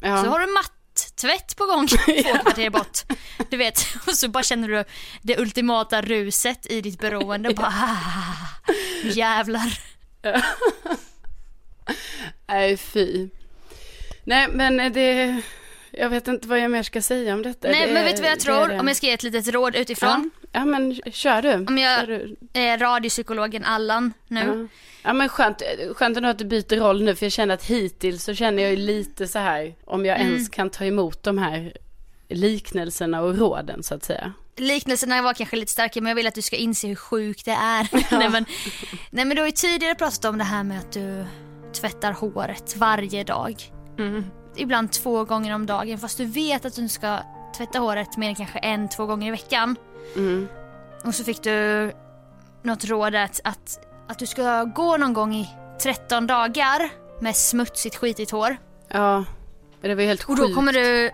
Ja. 0.00 0.24
Så 0.24 0.30
har 0.30 0.40
du 0.40 0.46
matt-tvätt 0.52 1.56
på 1.56 1.66
gång 1.66 1.86
två 1.88 1.96
kvarter 2.42 2.70
bort. 2.70 2.98
Du 3.50 3.56
vet, 3.56 3.86
och 4.06 4.14
så 4.14 4.28
bara 4.28 4.42
känner 4.42 4.68
du 4.68 4.84
det 5.22 5.38
ultimata 5.38 6.02
ruset 6.02 6.66
i 6.70 6.80
ditt 6.80 7.00
beroende. 7.00 7.54
Bara, 7.54 7.66
ah, 7.66 8.72
jävlar. 9.02 9.78
Nej, 12.48 12.76
fy. 12.76 13.28
Nej, 14.24 14.48
men 14.52 14.92
det... 14.92 15.42
Jag 16.00 16.10
vet 16.10 16.28
inte 16.28 16.48
vad 16.48 16.58
jag 16.60 16.70
mer 16.70 16.82
ska 16.82 17.02
säga 17.02 17.34
om 17.34 17.42
detta. 17.42 17.68
Nej 17.68 17.86
Det 17.86 17.92
men 17.92 18.02
är- 18.02 18.06
vet 18.06 18.16
du 18.16 18.22
vad 18.22 18.30
jag 18.30 18.40
tror? 18.40 18.62
är 18.64 18.68
det. 18.68 18.80
Om 18.80 18.88
jag 18.88 18.96
ska 18.96 19.06
ge 19.06 19.12
ett 19.12 19.22
litet 19.22 19.48
råd 19.54 19.76
utifrån. 19.76 20.30
Ja, 20.42 20.48
ja 20.52 20.64
men 20.64 20.94
kör 21.12 21.42
du. 21.42 21.54
Om 21.68 21.78
jag- 21.78 22.06
du. 22.08 22.36
Eh, 22.52 22.78
radiopsykologen 22.78 23.64
Allan 23.64 24.12
nu. 24.28 24.40
Ja. 24.40 24.68
ja, 25.08 25.12
men 25.12 25.28
skönt, 25.28 25.62
skönt 25.94 26.16
ändå 26.16 26.28
att 26.28 26.38
du 26.38 26.44
byter 26.44 26.76
roll 26.76 27.02
nu 27.02 27.14
för 27.14 27.26
jag 27.26 27.32
känner 27.32 27.54
att 27.54 27.64
hittills 27.64 28.24
så 28.24 28.34
känner 28.34 28.62
jag 28.62 28.70
ju 28.70 28.76
lite 28.76 29.28
så 29.28 29.38
här 29.38 29.74
om 29.84 30.06
jag 30.06 30.20
Mm. 30.20 30.32
ens 30.32 30.48
kan 30.48 30.70
ta 30.70 30.84
emot 30.84 31.22
de 31.22 31.38
här 31.38 31.72
liknelserna 32.28 33.22
och 33.22 33.38
råden 33.38 33.82
så 33.82 33.94
att 33.94 34.04
säga. 34.04 34.32
Liknelserna 34.56 35.22
var 35.22 35.34
kanske 35.34 35.56
lite 35.56 35.72
starka 35.72 36.00
men 36.00 36.08
jag 36.10 36.14
vill 36.16 36.26
att 36.26 36.34
du 36.34 36.42
ska 36.42 36.56
inse 36.56 36.86
hur 36.88 36.94
sjukt 36.94 37.44
det 37.44 37.50
är. 37.50 37.88
nej, 38.18 38.28
men, 38.28 38.44
nej 39.10 39.24
men 39.24 39.34
du 39.36 39.42
har 39.42 39.46
ju 39.46 39.52
tidigare 39.52 39.94
pratat 39.94 40.24
om 40.24 40.38
det 40.38 40.44
här 40.44 40.64
med 40.64 40.78
att 40.78 40.92
du 40.92 41.24
tvättar 41.80 42.12
håret 42.12 42.76
varje 42.76 43.24
dag. 43.24 43.62
Ibland 44.58 44.92
två 44.92 45.24
gånger 45.24 45.54
om 45.54 45.66
dagen 45.66 45.98
fast 45.98 46.18
du 46.18 46.24
vet 46.24 46.64
att 46.64 46.74
du 46.74 46.88
ska 46.88 47.18
tvätta 47.56 47.78
håret 47.78 48.16
mer 48.16 48.28
än 48.28 48.34
kanske 48.34 48.58
en, 48.58 48.88
två 48.88 49.06
gånger 49.06 49.28
i 49.28 49.30
veckan. 49.30 49.76
Och 51.04 51.14
så 51.14 51.24
fick 51.24 51.42
du 51.42 51.92
något 52.62 52.84
råd 52.84 53.14
att, 53.14 53.40
att, 53.44 53.78
att 54.08 54.18
du 54.18 54.26
ska 54.26 54.64
gå 54.64 54.96
någon 54.96 55.12
gång 55.12 55.34
i 55.34 55.48
13 55.82 56.26
dagar 56.26 56.90
med 57.20 57.36
smutsigt 57.36 57.96
skitigt 57.96 58.30
hår. 58.30 58.56
Ja, 58.88 59.24
det 59.80 59.94
var 59.94 60.02
ju 60.02 60.08
helt 60.08 60.20
Och 60.20 60.26
sjukt. 60.26 60.40
då 60.40 60.54
kommer 60.54 60.72
du 60.72 61.10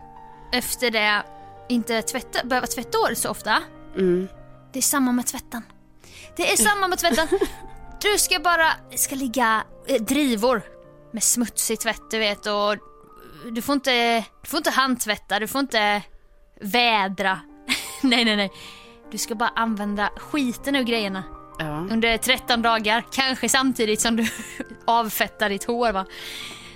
efter 0.52 0.90
det 0.90 1.22
inte 1.68 2.02
tvätta, 2.02 2.44
behöva 2.44 2.66
tvätta 2.66 2.98
håret 2.98 3.18
så 3.18 3.30
ofta. 3.30 3.62
Mm. 3.96 4.28
Det 4.72 4.78
är 4.78 4.82
samma 4.82 5.12
med 5.12 5.26
tvätten. 5.26 5.62
Det 6.36 6.52
är 6.52 6.56
samma 6.56 6.88
med 6.88 6.98
tvätten. 6.98 7.28
Du 8.02 8.18
ska 8.18 8.38
bara, 8.38 8.66
ska 8.96 9.14
ligga 9.14 9.64
eh, 9.86 10.02
drivor 10.02 10.62
med 11.12 11.22
smutsig 11.22 11.80
tvätt 11.80 12.10
du 12.10 12.18
vet 12.18 12.46
och 12.46 12.76
du 13.52 13.62
får 13.62 13.72
inte, 13.74 14.18
du 14.42 14.48
får 14.48 14.56
inte 14.58 14.70
handtvätta, 14.70 15.38
du 15.38 15.46
får 15.48 15.60
inte 15.60 16.02
vädra. 16.60 17.40
nej 18.02 18.24
nej 18.24 18.36
nej. 18.36 18.50
Du 19.10 19.18
ska 19.18 19.34
bara 19.34 19.48
använda 19.56 20.10
skiten 20.16 20.76
ur 20.76 20.82
grejerna 20.82 21.22
Ja. 21.58 21.86
under 21.90 22.16
13 22.18 22.62
dagar, 22.62 23.04
kanske 23.12 23.48
samtidigt 23.48 24.00
som 24.00 24.16
du 24.16 24.26
avfettar 24.86 25.48
ditt 25.48 25.64
hår 25.64 25.92
va. 25.92 26.06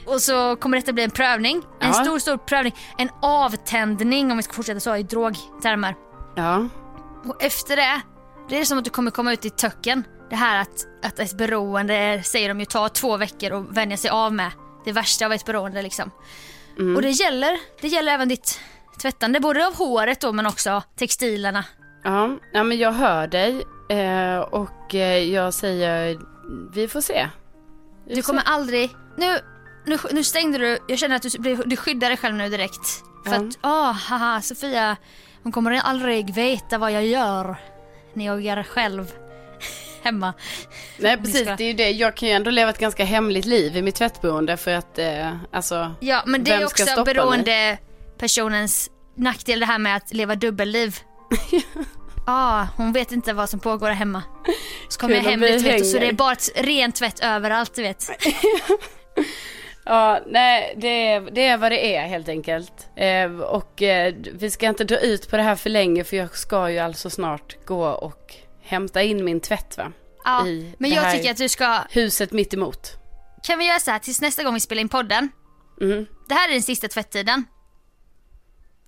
Och 0.07 0.23
så 0.23 0.57
kommer 0.57 0.77
detta 0.77 0.93
bli 0.93 1.05
en 1.05 1.11
prövning, 1.11 1.63
en 1.81 1.89
Ja. 1.89 1.93
stor 1.93 2.19
stor 2.19 2.37
prövning, 2.37 2.75
en 2.99 3.11
avtändning 3.23 4.31
om 4.31 4.37
vi 4.37 4.43
ska 4.43 4.53
fortsätta 4.53 4.81
så 4.81 4.97
i 4.97 5.03
drogtermer. 5.03 5.95
ja. 6.37 6.69
Och 7.25 7.43
efter 7.43 7.77
det, 7.77 8.01
det 8.49 8.59
är 8.61 8.65
som 8.65 8.79
att 8.79 8.85
du 8.85 8.91
kommer 8.91 9.11
komma 9.11 9.33
ut 9.33 9.45
i 9.45 9.51
töcken. 9.51 10.05
Det 10.31 10.37
här 10.37 10.61
att, 10.61 10.87
att 11.05 11.19
ett 11.19 11.37
beroende 11.39 12.23
säger 12.25 12.49
de 12.49 12.61
ju 12.61 12.67
tar 12.67 12.89
två 12.89 13.17
veckor 13.17 13.53
att 13.53 13.77
vänja 13.77 13.97
sig 13.97 14.11
av 14.11 14.33
med. 14.33 14.51
Det 14.85 14.93
värsta 14.93 15.27
av 15.27 15.33
ett 15.33 15.45
beroende 15.45 15.83
liksom. 15.83 16.11
Och 16.97 17.03
det 17.03 17.11
gäller, 17.11 17.59
det 17.81 17.89
gäller 17.89 18.13
även 18.13 18.29
ditt 18.29 18.61
tvättande, 19.01 19.41
både 19.41 19.67
av 19.67 19.75
håret 19.77 20.21
då 20.21 20.33
men 20.33 20.47
också 20.47 20.83
textilerna. 20.97 21.65
Ja, 22.05 22.31
ja 22.53 22.63
men 22.65 22.79
jag 22.79 22.93
hör 22.93 23.27
dig 23.27 23.63
eh, 23.91 24.39
och 24.39 24.95
eh, 24.95 25.19
jag 25.19 25.55
säger 25.55 26.19
vi 26.73 26.89
får 26.89 27.01
se. 27.01 27.29
Vi 28.07 28.15
Du 28.15 28.23
kommer 28.23 28.41
se. 28.43 28.47
aldrig, 28.49 28.91
nu, 29.17 29.39
nu, 29.87 29.99
nu 30.13 30.25
stängde 30.25 30.59
du, 30.59 30.79
jag 30.89 30.99
känner 30.99 31.17
att 31.17 31.23
du, 31.23 31.55
du 31.67 31.77
skyddar 31.77 32.09
dig 32.09 32.17
själv 32.17 32.35
nu 32.35 32.49
direkt. 32.49 32.87
För 33.27 33.35
Ja. 33.35 33.37
att, 33.41 33.59
åh, 33.63 33.93
haha, 33.93 34.41
Sofia, 34.43 34.97
hon 35.43 35.53
kommer 35.53 35.73
aldrig 35.73 36.35
veta 36.35 36.79
vad 36.79 36.93
jag 36.93 37.07
gör 37.07 37.57
när 38.15 38.27
jag 38.27 38.47
är 38.47 38.63
själv 38.63 39.13
hemma. 40.09 40.35
Nej 40.97 41.17
precis, 41.17 41.49
det 41.59 41.65
är 41.65 41.69
ju 41.69 41.73
det. 41.73 41.91
Jag 41.91 42.17
kan 42.17 42.29
ju 42.29 42.35
ändå 42.35 42.51
leva 42.51 42.71
ett 42.71 42.79
ganska 42.79 43.05
hemligt 43.05 43.45
liv 43.45 43.77
i 43.77 43.83
mitt 43.83 43.95
tvättboende 43.95 44.57
för 44.57 44.75
att 44.75 44.99
eh, 44.99 45.37
alltså. 45.53 45.95
Ja, 46.01 46.23
men 46.27 46.45
det 46.45 46.51
är 46.51 46.65
också 46.65 46.83
stoppa 46.83 47.05
mig? 47.05 47.15
beroende 47.15 47.79
personens 48.19 48.91
nackdel 49.17 49.61
det 49.61 49.67
här 49.67 49.79
med 49.79 49.97
att 49.97 50.13
leva 50.13 50.35
dubbelliv. 50.35 50.97
ah, 52.27 52.67
hon 52.77 52.93
vet 52.93 53.13
inte 53.13 53.33
vad 53.33 53.51
som 53.51 53.61
pågår 53.61 53.91
hemma. 53.91 54.23
Så 54.89 55.01
kommer 55.01 55.15
jag 55.15 55.23
hem 55.23 55.41
med 55.41 55.61
tvätt 55.63 55.81
och 55.81 55.87
så 55.87 55.99
det 55.99 56.09
är 56.09 56.13
bara 56.13 56.33
ett 56.33 56.51
rent 56.57 56.95
tvätt 56.95 57.21
överallt 57.21 57.75
du 57.75 57.83
vet. 57.83 58.11
Ja, 59.91 60.21
nej 60.27 60.75
det 60.77 60.89
är, 60.89 61.21
det 61.21 61.47
är 61.47 61.57
vad 61.57 61.73
det 61.73 61.97
är 61.97 62.07
helt 62.07 62.29
enkelt. 62.29 62.89
Eh, 62.97 63.41
och 63.41 63.83
eh, 63.83 64.15
vi 64.33 64.51
ska 64.51 64.67
inte 64.67 64.85
dra 64.85 64.99
ut 64.99 65.31
på 65.31 65.37
det 65.37 65.43
här 65.43 65.57
för 65.57 65.71
länge 65.71 66.05
för 66.05 66.17
jag 66.17 66.37
ska 66.37 66.71
ju 66.71 66.79
alltså 66.79 67.11
snart 67.11 67.57
gå 67.65 67.87
och 67.87 68.35
hämta 68.69 69.03
in 69.03 69.25
min 69.25 69.41
tvätt 69.41 69.77
va? 69.79 69.93
Ja, 70.25 70.47
I 70.47 70.75
men 70.79 70.91
jag 70.91 71.13
tycker 71.13 71.31
att 71.31 71.37
du 71.37 71.49
ska, 71.49 71.81
Huset 71.91 72.33
mitt 72.33 72.55
emot. 72.55 72.93
kan 73.43 73.59
vi 73.59 73.67
göra 73.67 73.79
så 73.81 73.91
här 73.91 73.99
tills 73.99 74.21
nästa 74.21 74.43
gång 74.45 74.55
vi 74.55 74.61
spelar 74.61 74.81
in 74.81 74.89
podden? 74.89 75.29
Mm. 75.81 76.07
Det 76.29 76.35
här 76.35 76.49
är 76.49 76.53
den 76.53 76.63
sista 76.63 76.89
tvättiden. 76.89 77.45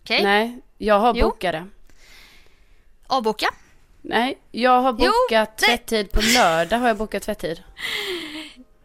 Okej? 0.03 0.23
Nej, 0.23 0.61
jag 0.79 1.01
har 1.01 1.15
Jo. 1.15 1.29
bokat 1.29 1.53
det. 1.53 1.67
Avboka. 3.07 3.47
Nej, 4.03 4.39
jag 4.51 4.81
har 4.83 4.97
Jo, 4.99 5.13
bokat 5.29 5.61
nej. 5.61 5.69
tvättid 5.79 6.13
på 6.13 6.21
lördag 6.35 6.79
har 6.79 6.89
jag 6.89 6.97
bokat 6.97 7.23
tvättid. 7.23 7.63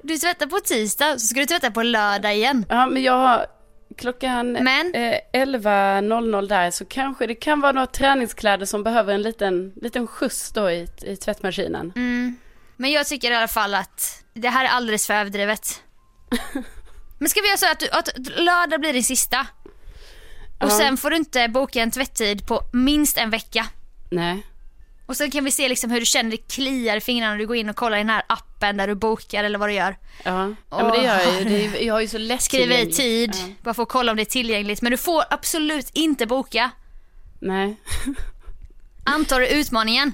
Du 0.01 0.17
tvättar 0.17 0.45
på 0.47 0.59
tisdag, 0.59 1.19
så 1.19 1.27
ska 1.27 1.39
du 1.39 1.45
tvätta 1.45 1.71
på 1.71 1.83
lördag 1.83 2.35
igen. 2.35 2.65
Ja, 2.69 2.85
men 2.87 3.03
jag 3.03 3.13
har 3.17 3.45
klockan 3.97 4.51
Men? 4.51 4.93
eh, 4.95 5.17
11.00 5.33 6.47
där 6.47 6.71
så 6.71 6.85
kanske 6.85 7.27
det 7.27 7.35
kan 7.35 7.61
vara 7.61 7.71
några 7.71 7.87
träningskläder 7.87 8.65
som 8.65 8.83
behöver 8.83 9.13
en 9.13 9.21
liten, 9.21 9.73
liten 9.81 10.07
skjuts 10.07 10.51
då 10.51 10.71
i, 10.71 10.87
i 11.01 11.15
tvättmaskinen. 11.17 11.93
Mm. 11.95 12.35
Men 12.77 12.91
jag 12.91 13.07
tycker 13.07 13.31
i 13.31 13.35
alla 13.35 13.47
fall 13.47 13.75
att 13.75 14.23
det 14.33 14.49
här 14.49 14.65
är 14.65 14.69
alldeles 14.69 15.07
för 15.07 15.13
överdrivet. 15.13 15.81
Men 17.19 17.29
ska 17.29 17.41
vi 17.41 17.47
göra 17.47 17.57
så 17.57 17.71
att, 17.71 17.79
du, 17.79 17.89
att 17.89 18.09
lördag 18.39 18.79
blir 18.79 18.93
din 18.93 19.03
sista? 19.03 19.47
Och 20.59 20.69
Ja. 20.69 20.77
sen 20.77 20.97
får 20.97 21.09
du 21.09 21.15
inte 21.15 21.47
boka 21.47 21.81
en 21.81 21.91
tvättid 21.91 22.47
på 22.47 22.61
minst 22.73 23.17
en 23.17 23.29
vecka. 23.29 23.65
Nej. 24.11 24.45
Och 25.05 25.17
sen 25.17 25.31
kan 25.31 25.43
vi 25.43 25.51
se 25.51 25.69
liksom 25.69 25.91
hur 25.91 25.99
du 25.99 26.05
känner 26.05 26.31
det 26.31 26.37
kliar 26.37 26.97
i 26.97 27.01
fingrarna 27.01 27.31
när 27.31 27.39
du 27.39 27.47
går 27.47 27.55
in 27.55 27.69
och 27.69 27.75
kollar 27.75 27.97
i 27.97 27.99
den 27.99 28.09
här 28.09 28.23
appen 28.27 28.77
där 28.77 28.87
du 28.87 28.95
bokar 28.95 29.43
eller 29.43 29.59
vad 29.59 29.69
du 29.69 29.73
gör. 29.73 29.95
Ja, 30.23 30.53
ja 30.69 30.83
men 30.83 30.91
det 30.91 30.97
gör 31.03 31.19
jag 31.19 31.39
ju. 31.41 31.49
Det 31.49 31.65
är, 31.65 31.85
jag 31.87 31.93
har 31.93 32.01
ju 32.01 32.07
så 32.07 32.17
lätt 32.17 32.41
Skriva 32.41 32.75
i 32.75 32.91
tid, 32.91 33.31
Ja. 33.35 33.53
bara 33.63 33.73
för 33.73 33.83
att 33.83 33.89
kolla 33.89 34.11
om 34.11 34.15
det 34.17 34.23
är 34.23 34.25
tillgängligt. 34.25 34.81
Men 34.81 34.91
du 34.91 34.97
får 34.97 35.23
absolut 35.29 35.89
inte 35.93 36.25
boka. 36.25 36.71
Nej. 37.39 37.75
Antar 39.05 39.39
du 39.39 39.47
utmaningen? 39.47 40.13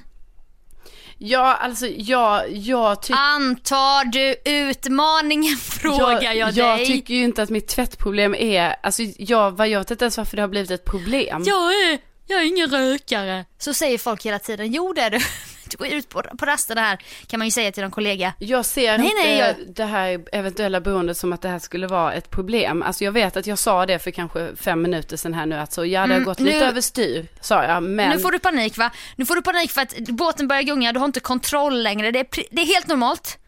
Ja, 1.18 1.54
alltså 1.54 1.86
jag, 1.86 2.50
jag 2.52 3.02
tycker... 3.02 3.20
Antar 3.20 4.04
du 4.04 4.36
utmaningen 4.44 5.56
frågar 5.80 6.32
jag, 6.32 6.52
jag 6.52 6.78
dig. 6.78 6.86
tycker 6.86 7.14
ju 7.14 7.24
inte 7.24 7.42
att 7.42 7.50
mitt 7.50 7.68
tvättproblem 7.68 8.34
är, 8.34 8.76
alltså 8.82 9.02
jag, 9.18 9.50
vad 9.56 9.68
jag 9.68 9.78
vet 9.78 9.90
inte 9.90 10.04
ens 10.04 10.16
varför 10.18 10.36
det 10.36 10.42
har 10.42 10.48
blivit 10.48 10.70
ett 10.70 10.84
problem. 10.84 11.42
Jag 11.46 11.72
är, 11.74 11.98
jag 12.26 12.40
är 12.42 12.46
ingen 12.46 12.70
rökare. 12.70 13.44
Så 13.58 13.74
säger 13.74 13.98
folk 13.98 14.26
hela 14.26 14.38
tiden. 14.38 14.72
Jo 14.72 14.92
det 14.92 15.00
är 15.00 15.10
du. 15.10 15.18
Du 15.70 15.76
går 15.78 15.86
ut 15.88 16.08
på, 16.08 16.22
på 16.22 16.46
rasterna 16.46 16.80
här 16.80 16.98
kan 17.26 17.38
man 17.38 17.46
ju 17.46 17.50
säga 17.50 17.72
till 17.72 17.82
en 17.82 17.90
kollega. 17.90 18.34
Jag 18.38 18.64
ser 18.64 18.98
Nej, 18.98 19.06
inte 19.06 19.22
nej, 19.22 19.38
jag- 19.38 19.74
det 19.74 19.84
här 19.84 20.24
eventuella 20.32 20.80
beroendet 20.80 21.16
som 21.16 21.32
att 21.32 21.42
det 21.42 21.48
här 21.48 21.58
skulle 21.58 21.86
vara 21.86 22.12
ett 22.12 22.30
problem. 22.30 22.82
Alltså 22.82 23.04
jag 23.04 23.12
vet 23.12 23.36
att 23.36 23.46
jag 23.46 23.58
sa 23.58 23.86
det 23.86 23.98
för 23.98 24.10
kanske 24.10 24.56
fem 24.56 24.82
minuter 24.82 25.16
sedan 25.16 25.34
här 25.34 25.46
nu 25.46 25.56
att 25.56 25.72
så, 25.72 25.84
ja 25.86 26.00
det 26.00 26.06
har 26.06 26.14
Mm, 26.14 26.24
gått 26.24 26.38
nu- 26.38 26.44
lite 26.44 26.66
överstyr, 26.66 27.26
sa 27.40 27.64
jag. 27.64 27.82
Men 27.82 28.10
Nu 28.10 28.18
får 28.18 28.30
du 28.32 28.38
panik 28.38 28.76
va? 28.78 28.90
Nu 29.16 29.26
får 29.26 29.34
du 29.34 29.42
panik 29.42 29.70
för 29.70 29.80
att 29.80 29.94
båten 29.98 30.48
börjar 30.48 30.62
gunga, 30.62 30.92
du 30.92 30.98
har 30.98 31.06
inte 31.06 31.20
kontroll 31.20 31.82
längre. 31.82 32.10
Det 32.10 32.18
är, 32.18 32.26
det 32.50 32.62
är 32.62 32.66
helt 32.66 32.86
normalt. 32.86 33.38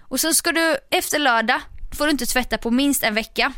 Och 0.00 0.20
så 0.20 0.34
ska 0.34 0.52
du 0.52 0.76
efter 0.90 1.18
lördag, 1.18 1.60
får 1.98 2.04
du 2.04 2.10
inte 2.10 2.26
tvätta 2.26 2.58
på 2.58 2.70
minst 2.70 3.02
en 3.02 3.14
vecka. 3.14 3.52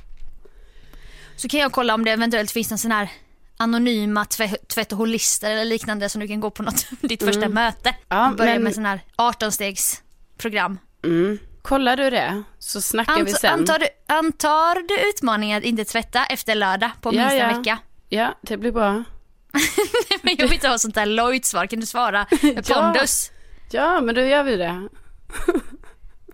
Så 1.36 1.48
kan 1.48 1.60
jag 1.60 1.72
kolla 1.72 1.94
om 1.94 2.04
det 2.04 2.10
eventuellt 2.10 2.50
finns 2.50 2.72
en 2.72 2.78
sån 2.78 2.92
här 2.92 3.08
anonyma 3.56 4.24
tvä- 4.24 4.66
tvättaholister 4.66 5.50
eller 5.50 5.64
liknande 5.64 6.08
som 6.08 6.20
du 6.20 6.28
kan 6.28 6.40
gå 6.40 6.50
på 6.50 6.62
något, 6.62 6.86
ditt 7.00 7.22
första 7.24 7.48
möte. 7.48 7.88
Mm. 7.88 8.00
Ja, 8.08 8.34
Börja 8.36 8.52
men- 8.54 8.62
med 8.62 8.74
sån 8.74 8.84
här 8.84 9.00
18-stegsprogram. 9.16 10.78
mm, 11.04 11.38
kollar 11.62 11.96
du 11.96 12.10
det 12.10 12.42
så 12.58 12.80
snackar 12.80 13.14
vi 13.14 13.20
Ant, 13.20 13.40
sen. 13.40 13.52
antar, 13.60 13.78
du, 13.78 13.86
antar 14.08 14.88
du 14.88 15.08
utmaningen 15.08 15.58
att 15.58 15.64
inte 15.64 15.84
tvätta 15.84 16.24
efter 16.24 16.54
lördag 16.54 16.90
på 17.00 17.14
Ja, 17.14 17.20
minst 17.22 17.36
ja. 17.36 17.44
en 17.50 17.58
vecka? 17.58 17.78
Ja, 18.08 18.34
det 18.42 18.56
blir 18.56 18.72
bra. 18.72 18.92
Men 20.22 20.36
jag 20.38 20.44
vill 20.46 20.52
inte 20.54 20.68
ha 20.68 20.78
sånt 20.78 20.94
där 20.94 21.06
Lloyd-svar, 21.06 21.66
kan 21.66 21.80
du 21.80 21.86
svara 21.86 22.26
med 22.42 22.64
Ja. 22.68 22.74
pondus? 22.74 23.30
Ja, 23.70 24.00
men 24.00 24.14
då 24.14 24.20
gör 24.20 24.42
vi 24.42 24.56
det. 24.56 24.88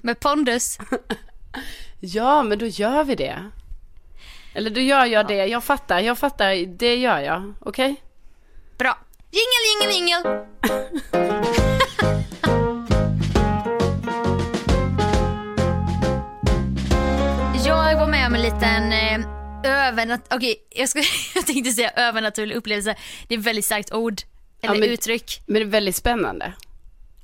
Med 0.03 0.21
pondus? 0.21 0.79
Ja, 2.01 2.43
men 2.43 2.59
då 2.59 2.67
gör 2.67 3.05
vi 3.05 3.15
det. 3.15 3.51
Eller 4.53 4.71
då 4.71 4.81
gör 4.81 5.05
jag 5.07 5.27
det, 5.29 5.47
jag 5.47 5.65
fattar, 5.65 6.01
jag 6.01 6.19
fattar, 6.19 6.67
det 6.67 6.97
gör 6.97 7.19
jag, 7.19 7.55
okej? 7.61 7.97
Bra. 8.79 8.99
Jingel, 9.31 9.93
jingel, 9.93 9.95
jingel. 9.97 10.47
Jag 17.65 17.99
var 17.99 18.07
med 18.07 18.27
om 18.27 18.35
en 18.35 18.43
liten 18.43 18.93
eh, 18.93 19.21
övernat... 19.89 20.21
Okej, 20.35 20.57
jag, 20.71 20.89
ska... 20.89 21.03
jag 21.35 21.47
tänkte 21.47 21.73
säga 21.73 21.91
övernaturlig 21.91 22.57
upplevelse. 22.57 22.95
Det 23.29 23.35
är 23.35 23.39
ett 23.39 23.45
väldigt 23.45 23.65
starkt 23.65 23.93
ord. 23.93 24.21
Eller 24.63 24.75
Ja, 24.75 24.81
men- 24.81 24.89
uttryck. 24.91 25.41
Men 25.47 25.55
det 25.55 25.61
är 25.61 25.71
väldigt 25.71 25.97
spännande. 25.97 26.53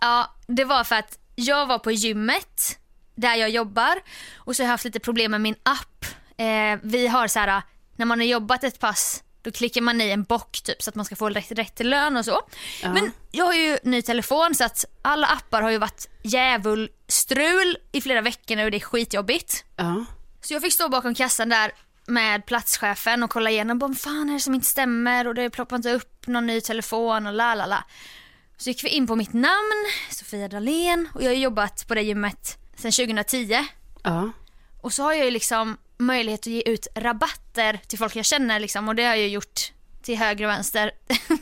Ja, 0.01 0.35
det 0.47 0.65
var 0.65 0.85
för 0.85 0.97
att 0.97 1.19
jag 1.35 1.67
var 1.67 1.79
på 1.79 1.91
gymmet 1.93 2.79
där 3.15 3.35
jag 3.35 3.51
jobbar 3.51 3.95
och 4.37 4.57
så 4.57 4.63
har 4.63 4.67
jag 4.67 4.71
haft 4.71 4.85
lite 4.85 5.01
problem 5.01 5.31
med 5.31 5.41
min 5.41 5.55
app. 5.63 6.05
Eh, 6.37 6.79
vi 6.83 7.07
har 7.07 7.29
så 7.29 7.39
här, 7.39 7.63
när 7.97 8.07
man 8.07 8.19
har 8.19 8.27
jobbat 8.27 8.65
ett 8.65 8.81
pass 8.81 9.23
då 9.47 9.53
klickar 9.53 9.81
man 9.81 10.01
i 10.01 10.11
en 10.11 10.23
bock 10.23 10.61
typ 10.63 10.83
så 10.83 10.91
att 10.91 10.95
man 10.95 11.05
ska 11.05 11.17
få 11.17 11.29
rätt, 11.29 11.53
rätt 11.53 11.75
till 11.75 11.91
lön 11.91 12.17
och 12.17 12.25
så. 12.25 12.41
Men 12.83 13.13
jag 13.31 13.45
har 13.45 13.55
ju 13.55 13.79
ny 13.83 14.03
telefon 14.03 14.55
så 14.55 14.65
att 14.65 14.85
alla 15.03 15.27
appar 15.27 15.63
har 15.63 15.71
ju 15.71 15.79
varit 15.79 16.09
djävulstrul 16.23 17.79
i 17.93 18.01
flera 18.01 18.21
veckor 18.21 18.57
nu 18.57 18.65
och 18.65 18.71
det 18.71 18.77
är 18.77 18.81
skitjobbigt. 18.81 19.65
Ja. 19.77 20.05
Så 20.41 20.55
jag 20.55 20.63
fick 20.63 20.73
stå 20.73 20.89
bakom 20.89 21.15
kassan 21.15 21.49
där 21.49 21.73
med 22.07 22.47
platschefen 22.47 23.23
och 23.23 23.31
kolla 23.31 23.51
igenom. 23.51 23.79
Vad 23.79 23.99
fan 23.99 24.29
är 24.29 24.35
det 24.35 24.41
som 24.41 24.55
inte 24.55 24.67
stämmer 24.67 25.27
och 25.27 25.35
det 25.35 25.51
ploppar 25.51 25.77
inte 25.77 25.93
upp 25.93 26.27
någon 26.27 26.47
ny 26.47 26.61
telefon 26.61 27.27
och 27.27 27.33
la 27.33 27.55
la 27.55 27.67
la. 27.67 27.85
Så 28.57 28.71
gick 28.71 28.85
vi 28.85 28.89
in 28.89 29.07
på 29.07 29.17
mitt 29.17 29.33
namn, 29.33 29.87
Sofia 30.11 30.49
Dalén 30.49 31.09
och 31.15 31.23
jag 31.23 31.29
har 31.29 31.35
jobbat 31.35 31.89
på 31.89 31.95
det 31.95 32.03
gymmet 32.03 32.59
sedan 32.77 32.93
2010. 32.93 33.65
Ja. 34.03 34.31
Och 34.83 34.93
så 34.93 35.03
har 35.03 35.13
jag 35.13 35.25
ju 35.25 35.31
liksom 35.31 35.77
möjlighet 35.99 36.41
att 36.41 36.47
ge 36.47 36.61
ut 36.63 36.87
rabatter 36.95 37.81
till 37.89 37.99
folk 37.99 38.17
jag 38.17 38.25
känner 38.25 38.61
liksom 38.61 38.89
och 38.89 38.95
det 38.95 39.05
har 39.05 39.15
jag 39.15 39.29
gjort 39.29 39.73
till 40.03 40.17
höger 40.17 40.45
och 40.45 40.51
vänster. 40.51 40.91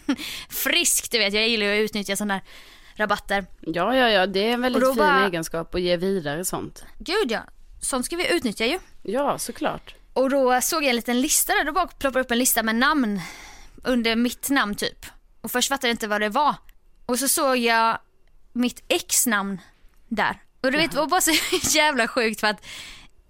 Friskt 0.49 1.13
du 1.13 1.19
vet, 1.19 1.35
jag 1.35 1.49
gillar 1.49 1.67
ju 1.67 1.73
att 1.73 1.85
utnyttja 1.85 2.17
sådana 2.17 2.35
där 2.35 2.43
rabatter. 2.97 3.47
Ja, 3.61 3.97
ja, 3.97 4.09
ja, 4.09 4.27
det 4.27 4.49
är 4.49 4.53
en 4.53 4.61
väldigt 4.61 4.87
fin 4.87 4.97
bara- 4.97 5.27
egenskap 5.27 5.75
att 5.75 5.81
ge 5.81 5.97
vidare 5.97 6.45
sånt. 6.45 6.85
Gud 6.99 7.31
ja, 7.33 7.41
sånt 7.83 8.07
ska 8.07 8.17
vi 8.17 8.35
utnyttja 8.35 8.67
ju. 8.67 8.79
Ja, 9.03 9.39
såklart. 9.39 9.95
Och 10.13 10.31
då 10.31 10.61
såg 10.61 10.83
jag 10.83 10.91
en 10.91 10.97
liten 10.97 11.21
lista 11.21 11.53
där, 11.55 11.65
då 11.65 11.73
bara 11.73 11.87
ploppade 11.87 12.21
upp 12.25 12.31
en 12.31 12.39
lista 12.39 12.63
med 12.63 12.75
namn 12.75 13.21
under 13.85 14.17
mitt 14.17 14.51
namn 14.51 14.75
typ. 14.75 15.07
Och 15.41 15.51
först 15.51 15.69
fattade 15.69 15.89
jag 15.89 15.93
inte 15.95 16.07
vad 16.09 16.21
det 16.21 16.29
var. 16.29 16.55
Och 17.07 17.19
så 17.19 17.29
såg 17.29 17.57
jag 17.57 17.99
mitt 18.53 18.83
ex-namn 18.89 19.61
där. 20.09 20.43
Och 20.63 20.73
du 20.73 20.79
vet, 20.79 20.91
det 20.91 20.97
var 20.97 21.07
bara 21.07 21.21
så 21.21 21.33
jävla 21.77 22.09
sjukt 22.09 22.41
för 22.41 22.47
att 22.47 22.65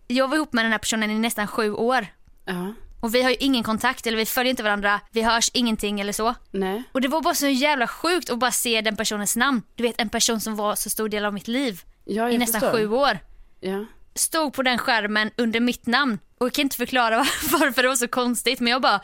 jag 0.07 0.29
var 0.29 0.37
ihop 0.37 0.53
med 0.53 0.65
den 0.65 0.73
här 0.73 0.79
personen 0.79 1.11
i 1.11 1.19
nästan 1.19 1.47
sju 1.47 1.73
år. 1.73 2.07
Ja, 2.45 2.73
Och 3.01 3.15
vi 3.15 3.23
har 3.23 3.31
ju 3.31 3.37
ingen 3.41 3.63
kontakt 3.63 4.07
eller 4.07 4.19
vi 4.19 4.27
följer 4.27 4.51
inte 4.51 4.63
varandra, 4.63 5.01
vi 5.11 5.23
hörs 5.23 5.51
ingenting 5.55 6.01
eller 6.01 6.13
så. 6.13 6.35
nej. 6.51 6.83
Och 6.93 7.01
det 7.01 7.09
var 7.09 7.21
bara 7.23 7.35
så 7.35 7.47
jävla 7.49 7.87
sjukt 7.87 8.31
att 8.31 8.39
bara 8.39 8.51
se 8.51 8.81
den 8.81 8.97
personens 8.97 9.37
namn. 9.37 9.63
Du 9.75 9.83
vet 9.83 10.01
en 10.01 10.09
person 10.09 10.41
som 10.41 10.57
var 10.57 10.75
så 10.75 10.91
stor 10.91 11.09
del 11.09 11.25
av 11.25 11.35
mitt 11.35 11.49
liv 11.49 11.81
Ja, 12.05 12.31
i 12.31 12.39
nästan 12.39 12.61
förstår. 12.61 12.79
sju 12.79 12.89
år 12.91 13.19
Ja. 13.61 13.85
stod 14.15 14.53
på 14.53 14.63
den 14.63 14.79
skärmen 14.79 15.31
under 15.37 15.61
mitt 15.61 15.87
namn. 15.87 16.19
Och 16.39 16.47
jag 16.47 16.53
kan 16.53 16.63
inte 16.63 16.77
förklara 16.77 17.17
var- 17.17 17.27
varför 17.59 17.83
det 17.83 17.89
var 17.89 17.97
så 17.97 18.09
konstigt 18.09 18.61
men 18.61 18.71
jag 18.71 18.83
bara, 18.83 19.01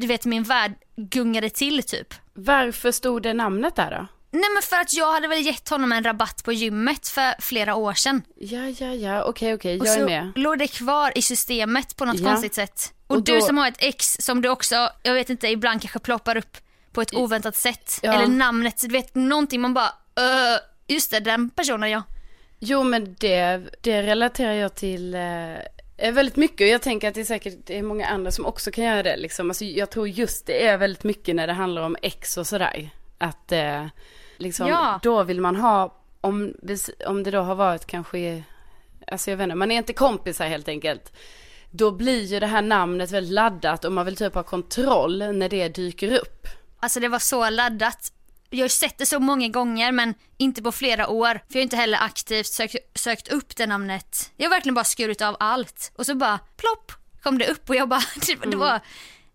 du 0.00 0.06
vet 0.06 0.24
min 0.24 0.42
värld 0.42 0.72
gungade 0.96 1.50
till 1.50 1.82
typ. 1.82 2.14
Varför 2.34 2.92
stod 2.92 3.22
det 3.22 3.34
namnet 3.34 3.76
där 3.76 3.90
då? 3.90 4.06
Nej 4.34 4.50
men 4.54 4.62
för 4.62 4.76
att 4.76 4.94
jag 4.94 5.12
hade 5.12 5.28
väl 5.28 5.46
gett 5.46 5.68
honom 5.68 5.92
en 5.92 6.04
rabatt 6.04 6.44
på 6.44 6.52
gymmet 6.52 7.08
för 7.08 7.34
flera 7.42 7.74
år 7.74 7.92
sedan. 7.94 8.22
Ja, 8.36 8.68
ja, 8.78 8.86
ja, 8.94 9.24
okej, 9.24 9.54
okej, 9.54 9.80
Och 9.80 9.86
jag 9.86 9.94
är 9.94 9.98
så 10.00 10.04
med. 10.06 10.32
låg 10.34 10.58
det 10.58 10.66
kvar 10.66 11.12
i 11.18 11.22
systemet 11.22 11.96
på 11.96 12.04
något 12.04 12.20
Ja. 12.20 12.28
konstigt 12.28 12.54
sätt. 12.54 12.92
Och, 13.06 13.16
Och 13.16 13.22
du 13.22 13.34
då- 13.38 13.46
som 13.46 13.58
har 13.58 13.68
ett 13.68 13.76
ex 13.78 14.16
som 14.20 14.42
du 14.42 14.48
också, 14.48 14.88
jag 15.02 15.14
vet 15.14 15.30
inte, 15.30 15.48
ibland 15.48 15.80
kanske 15.80 15.98
ploppar 15.98 16.36
upp 16.36 16.56
på 16.92 17.02
ett 17.02 17.14
oväntat 17.14 17.56
sätt. 17.56 17.98
Ja. 18.02 18.12
Eller 18.14 18.26
namnet, 18.26 18.80
du 18.80 18.88
vet 18.88 19.14
någonting 19.14 19.60
man 19.60 19.74
bara, 19.74 19.92
"Öh, 20.16 20.58
just 20.88 21.10
det, 21.10 21.20
den 21.20 21.50
personen 21.50 21.90
ja. 21.90 22.02
Jo, 22.58 22.82
men 22.82 23.16
det, 23.20 23.60
det 23.80 24.02
relaterar 24.02 24.52
jag 24.52 24.74
till 24.74 25.14
eh, 25.14 26.12
väldigt 26.12 26.36
mycket 26.36 26.60
och 26.60 26.68
jag 26.68 26.82
tänker 26.82 27.08
att 27.08 27.14
det 27.14 27.20
är 27.20 27.24
säkert 27.24 27.54
det 27.66 27.78
är 27.78 27.82
många 27.82 28.06
andra 28.06 28.30
som 28.30 28.46
också 28.46 28.70
kan 28.70 28.84
göra 28.84 29.02
det. 29.02 29.16
Liksom. 29.16 29.50
Alltså, 29.50 29.64
jag 29.64 29.90
tror 29.90 30.08
just 30.08 30.46
det 30.46 30.66
är 30.66 30.76
väldigt 30.78 31.04
mycket 31.04 31.36
när 31.36 31.46
det 31.46 31.52
handlar 31.52 31.82
om 31.82 31.96
ex 32.02 32.36
och 32.36 32.46
sådär. 32.46 32.90
Att 33.18 33.52
eh, 33.52 33.86
liksom, 34.36 34.68
Ja. 34.68 35.00
då 35.02 35.22
vill 35.22 35.40
man 35.40 35.56
ha, 35.56 35.94
om 36.20 36.54
det, 36.62 36.88
om 37.06 37.22
det 37.22 37.30
då 37.30 37.40
har 37.40 37.54
varit 37.54 37.86
kanske, 37.86 38.42
alltså 39.06 39.30
jag 39.30 39.36
vet 39.36 39.44
inte, 39.44 39.54
man 39.54 39.70
är 39.70 39.76
inte 39.76 39.92
kompisar 39.92 40.46
helt 40.48 40.68
enkelt. 40.68 41.12
Då 41.70 41.90
blir 41.90 42.22
ju 42.24 42.40
det 42.40 42.46
här 42.46 42.62
namnet 42.62 43.10
väldigt 43.10 43.32
laddat 43.32 43.84
och 43.84 43.92
man 43.92 44.04
vill 44.06 44.16
typ 44.16 44.34
ha 44.34 44.42
kontroll 44.42 45.18
när 45.18 45.48
det 45.48 45.68
dyker 45.68 46.18
upp. 46.20 46.46
Alltså 46.80 47.00
det 47.00 47.08
var 47.08 47.18
så 47.18 47.50
laddat. 47.50 48.12
Jag 48.50 48.64
har 48.64 48.68
sett 48.68 48.98
det 48.98 49.06
så 49.06 49.20
många 49.20 49.48
gånger 49.48 49.92
men 49.92 50.14
inte 50.36 50.62
på 50.62 50.72
flera 50.72 51.08
år. 51.08 51.32
För 51.34 51.40
jag 51.48 51.56
har 51.56 51.62
inte 51.62 51.76
heller 51.76 51.98
aktivt 52.02 52.46
sökt, 52.46 52.76
sökt 52.98 53.28
upp 53.28 53.56
det 53.56 53.66
namnet. 53.66 54.32
Jag 54.36 54.44
har 54.46 54.50
verkligen 54.50 54.74
bara 54.74 54.84
skurit 54.84 55.22
av 55.22 55.36
allt. 55.40 55.92
Och 55.96 56.06
så 56.06 56.14
bara 56.14 56.38
plopp 56.56 56.92
kom 57.22 57.38
det 57.38 57.46
upp 57.48 57.68
och 57.68 57.76
jag 57.76 57.88
bara, 57.88 58.02
det, 58.26 58.50
det 58.50 58.56
var, 58.56 58.80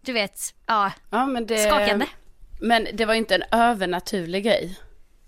du 0.02 0.14
vet, 0.14 0.40
ja, 0.66 0.92
Ja, 1.10 1.26
men 1.26 1.46
det, 1.46 1.58
skakande. 1.70 2.06
Men 2.62 2.88
det 2.94 3.06
var 3.06 3.14
inte 3.14 3.36
en 3.36 3.44
övernaturlig 3.60 4.44
grej. 4.44 4.80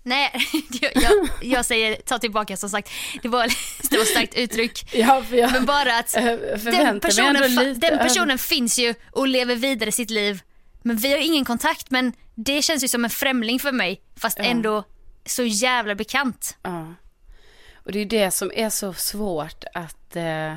Nej, 0.02 0.32
jag, 0.94 1.28
jag, 1.42 1.64
säger 1.64 1.96
ta 1.96 2.18
tillbaka 2.18 2.56
som 2.56 2.70
sagt. 2.70 2.90
Det 3.22 3.28
var, 3.28 3.46
det 3.90 3.98
var 3.98 4.04
starkt 4.04 4.34
uttryck. 4.34 4.94
Ja, 4.94 5.24
jag 5.30 5.52
Men 5.52 5.64
bara 5.64 5.98
att 5.98 6.12
den 6.64 7.00
personen, 7.00 7.78
den 7.80 7.98
personen 7.98 8.38
finns 8.38 8.78
ju 8.78 8.94
och 9.10 9.28
lever 9.28 9.56
vidare 9.56 9.92
sitt 9.92 10.10
liv. 10.10 10.40
Men 10.82 10.96
vi 10.96 11.12
har 11.12 11.18
ingen 11.18 11.44
kontakt 11.44 11.90
men 11.90 12.12
det 12.34 12.62
känns 12.62 12.84
ju 12.84 12.88
som 12.88 13.04
en 13.04 13.10
främling 13.10 13.60
för 13.60 13.72
mig 13.72 14.02
fast 14.16 14.38
ändå 14.38 14.84
så 15.26 15.42
jävla 15.42 15.94
bekant. 15.94 16.56
Ja. 16.62 16.94
Och 17.74 17.92
det 17.92 18.00
är 18.00 18.06
det 18.06 18.30
som 18.30 18.52
är 18.54 18.70
så 18.70 18.92
svårt 18.92 19.64
att... 19.74 20.16
Eh, 20.16 20.54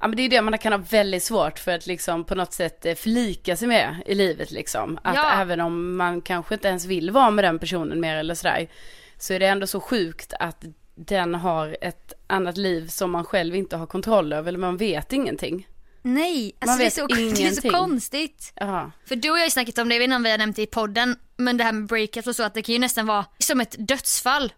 ja 0.00 0.06
men 0.08 0.16
det 0.16 0.20
är 0.20 0.24
ju 0.24 0.28
det 0.28 0.42
man 0.42 0.58
kan 0.58 0.72
ha 0.72 0.80
väldigt 0.90 1.22
svårt 1.22 1.58
för 1.58 1.72
att 1.72 1.86
liksom 1.86 2.24
på 2.24 2.34
något 2.34 2.52
sätt 2.52 2.86
eh, 2.86 2.94
förlika 2.94 3.56
sig 3.56 3.68
med 3.68 4.02
i 4.06 4.14
livet 4.14 4.50
liksom. 4.50 4.98
Att 5.02 5.16
Ja. 5.16 5.32
även 5.32 5.60
om 5.60 5.96
man 5.96 6.20
kanske 6.22 6.54
inte 6.54 6.68
ens 6.68 6.84
vill 6.84 7.10
vara 7.10 7.30
med 7.30 7.44
den 7.44 7.58
personen 7.58 8.00
mer 8.00 8.16
eller 8.16 8.34
sådär. 8.34 8.68
Så 9.18 9.32
är 9.34 9.40
det 9.40 9.46
ändå 9.46 9.66
så 9.66 9.80
sjukt 9.80 10.32
att 10.40 10.64
den 10.94 11.34
har 11.34 11.76
ett 11.80 12.12
annat 12.26 12.56
liv 12.56 12.88
som 12.88 13.10
man 13.10 13.24
själv 13.24 13.54
inte 13.54 13.76
har 13.76 13.86
kontroll 13.86 14.32
över. 14.32 14.48
Eller 14.48 14.58
man 14.58 14.76
vet 14.76 15.12
ingenting. 15.12 15.66
Nej, 16.02 16.56
alltså 16.58 16.78
det 16.78 16.86
är, 16.86 16.90
så, 16.90 17.06
det 17.06 17.46
är 17.46 17.50
så 17.50 17.70
konstigt. 17.70 18.52
Ja. 18.56 18.90
För 19.06 19.16
du 19.16 19.30
och 19.30 19.36
jag 19.36 19.40
har 19.42 19.46
ju 19.46 19.50
snackat 19.50 19.78
om 19.78 19.88
det, 19.88 19.94
jag 19.94 19.98
vet 20.00 20.04
inte 20.04 20.16
om 20.16 20.22
vi 20.22 20.30
har 20.30 20.38
nämnt 20.38 20.56
det 20.56 20.62
i 20.62 20.66
podden, 20.66 21.16
men 21.36 21.56
det 21.56 21.64
här 21.64 21.72
med 21.72 21.86
breakups 21.86 22.26
och 22.26 22.36
så 22.36 22.42
att 22.42 22.54
det 22.54 22.62
kan 22.62 22.72
ju 22.72 22.78
nästan 22.78 23.06
vara 23.06 23.24
som 23.38 23.60
ett 23.60 23.76
dödsfall. 23.78 24.52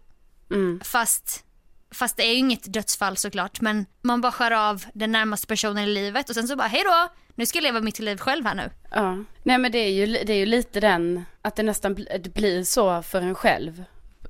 Mm. 0.51 0.81
Fast, 0.83 1.45
fast 1.93 2.17
det 2.17 2.23
är 2.23 2.31
ju 2.31 2.37
inget 2.37 2.73
dödsfall 2.73 3.17
såklart, 3.17 3.61
men 3.61 3.85
man 4.01 4.21
bara 4.21 4.31
skär 4.31 4.51
av 4.51 4.85
den 4.93 5.11
närmaste 5.11 5.47
personen 5.47 5.83
i 5.83 5.87
livet 5.87 6.29
och 6.29 6.35
sen 6.35 6.47
så 6.47 6.55
bara 6.55 6.67
hej 6.67 6.83
då, 6.85 7.13
nu 7.35 7.45
ska 7.45 7.57
jag 7.57 7.63
leva 7.63 7.81
mitt 7.81 7.99
liv 7.99 8.17
själv 8.17 8.45
här 8.45 8.55
nu. 8.55 8.69
Ja, 8.91 9.17
nej 9.43 9.57
men 9.57 9.71
det 9.71 9.77
är 9.77 9.89
ju, 9.89 10.05
det 10.05 10.33
är 10.33 10.37
ju 10.37 10.45
lite 10.45 10.79
den, 10.79 11.25
att 11.41 11.55
det 11.55 11.63
nästan 11.63 11.95
det 11.95 12.33
blir 12.33 12.63
så 12.63 13.01
för 13.01 13.21
en 13.21 13.35
själv. 13.35 13.83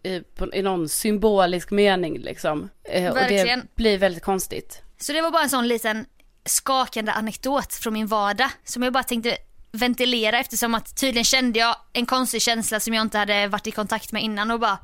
I, 0.04 0.20
på, 0.20 0.56
i 0.56 0.62
någon 0.62 0.90
symbolisk 0.90 1.72
mening 1.72 2.20
liksom. 2.20 2.70
Eh, 2.84 3.12
och 3.12 3.18
Verkligen. 3.18 3.60
det 3.60 3.76
blir 3.76 3.98
väldigt 3.98 4.24
konstigt. 4.24 4.82
Så 4.98 5.14
det 5.14 5.22
var 5.22 5.32
bara 5.32 5.44
en 5.44 5.50
sån 5.50 5.68
liten 5.68 6.06
skakande 6.46 7.12
anekdot 7.12 7.74
från 7.74 7.94
min 7.94 8.08
vardag 8.08 8.50
som 8.64 8.84
jag 8.84 8.94
bara 8.94 9.04
tänkte 9.04 9.38
ventilera 9.72 10.40
eftersom 10.40 10.76
att 10.76 10.98
tydligen 10.98 11.24
kände 11.24 11.60
jag 11.60 11.76
en 11.94 12.06
konstig 12.06 12.42
känsla 12.42 12.80
som 12.80 12.94
jag 12.94 13.02
inte 13.02 13.18
hade 13.18 13.48
varit 13.48 13.68
i 13.68 13.72
kontakt 13.72 14.12
med 14.12 14.24
innan 14.24 14.52
och 14.52 14.60
bara 14.60 14.78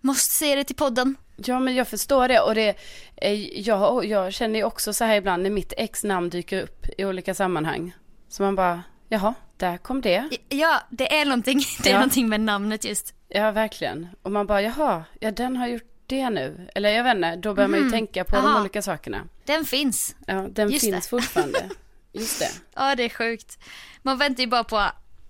måste 0.00 0.34
säga 0.34 0.56
det 0.56 0.64
till 0.64 0.76
podden. 0.76 1.16
Ja 1.36 1.58
men 1.60 1.74
jag 1.74 1.88
förstår 1.88 2.28
det 2.28 2.40
och 2.40 2.54
det, 2.54 2.76
eh, 3.16 3.60
jag, 3.60 4.04
jag 4.04 4.32
känner 4.32 4.58
ju 4.58 4.64
också 4.64 4.92
så 4.92 5.04
här 5.04 5.16
ibland 5.16 5.42
när 5.42 5.50
mitt 5.50 5.72
ex 5.76 6.04
namn 6.04 6.30
dyker 6.30 6.62
upp 6.62 6.86
i 6.98 7.04
olika 7.04 7.34
sammanhang. 7.34 7.94
Så 8.28 8.42
man 8.42 8.54
bara, 8.54 8.82
jaha, 9.08 9.34
där 9.56 9.76
kom 9.76 10.00
det. 10.00 10.28
Ja, 10.48 10.80
det 10.90 11.16
är 11.20 11.24
någonting, 11.24 11.58
det 11.82 11.88
är 11.88 11.92
Ja. 11.92 11.98
någonting 11.98 12.28
med 12.28 12.40
namnet 12.40 12.84
just. 12.84 13.14
Ja 13.28 13.50
verkligen. 13.50 14.08
Och 14.22 14.32
man 14.32 14.46
bara, 14.46 14.62
jaha, 14.62 15.04
ja 15.20 15.30
den 15.30 15.56
har 15.56 15.66
gjort 15.66 15.82
det 16.06 16.30
nu. 16.30 16.68
Eller 16.74 16.88
jag 16.90 17.04
vet 17.04 17.14
inte, 17.14 17.36
då 17.36 17.54
börjar 17.54 17.68
man 17.68 17.80
ju 17.84 17.90
tänka 17.90 18.24
på 18.24 18.36
de 18.36 18.42
Mhm. 18.42 18.50
Aha. 18.50 18.60
olika 18.60 18.82
sakerna. 18.82 19.18
Den 19.44 19.64
finns. 19.64 20.16
Ja, 20.26 20.46
den 20.50 20.70
Just 20.70 20.84
finns 20.84 21.04
det. 21.04 21.10
fortfarande. 21.10 21.68
Just 22.12 22.38
det. 22.40 22.50
Ja, 22.74 22.94
det 22.94 23.02
är 23.02 23.08
sjukt. 23.08 23.58
Man 24.02 24.18
väntar 24.18 24.40
ju 24.42 24.46
bara 24.46 24.64
på 24.64 24.82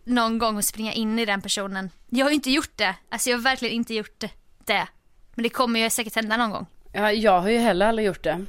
någon 0.06 0.38
gång 0.38 0.58
att 0.58 0.64
springa 0.64 0.92
in 0.92 1.18
i 1.18 1.24
den 1.24 1.42
personen. 1.42 1.90
Jag 2.10 2.26
har 2.26 2.30
ju 2.30 2.34
inte 2.34 2.50
gjort 2.50 2.76
det. 2.76 2.94
Alltså 3.08 3.30
jag 3.30 3.36
har 3.36 3.42
verkligen 3.42 3.74
inte 3.74 3.94
gjort 3.94 4.24
det. 4.64 4.88
Men 5.34 5.42
det 5.42 5.48
kommer 5.48 5.80
ju 5.80 5.90
säkert 5.90 6.14
hända 6.14 6.36
någon 6.36 6.50
gång. 6.50 6.66
Ja, 6.92 7.12
jag 7.12 7.40
har 7.40 7.48
ju 7.48 7.58
heller 7.58 7.86
aldrig 7.86 8.06
gjort 8.06 8.22
det. 8.22 8.44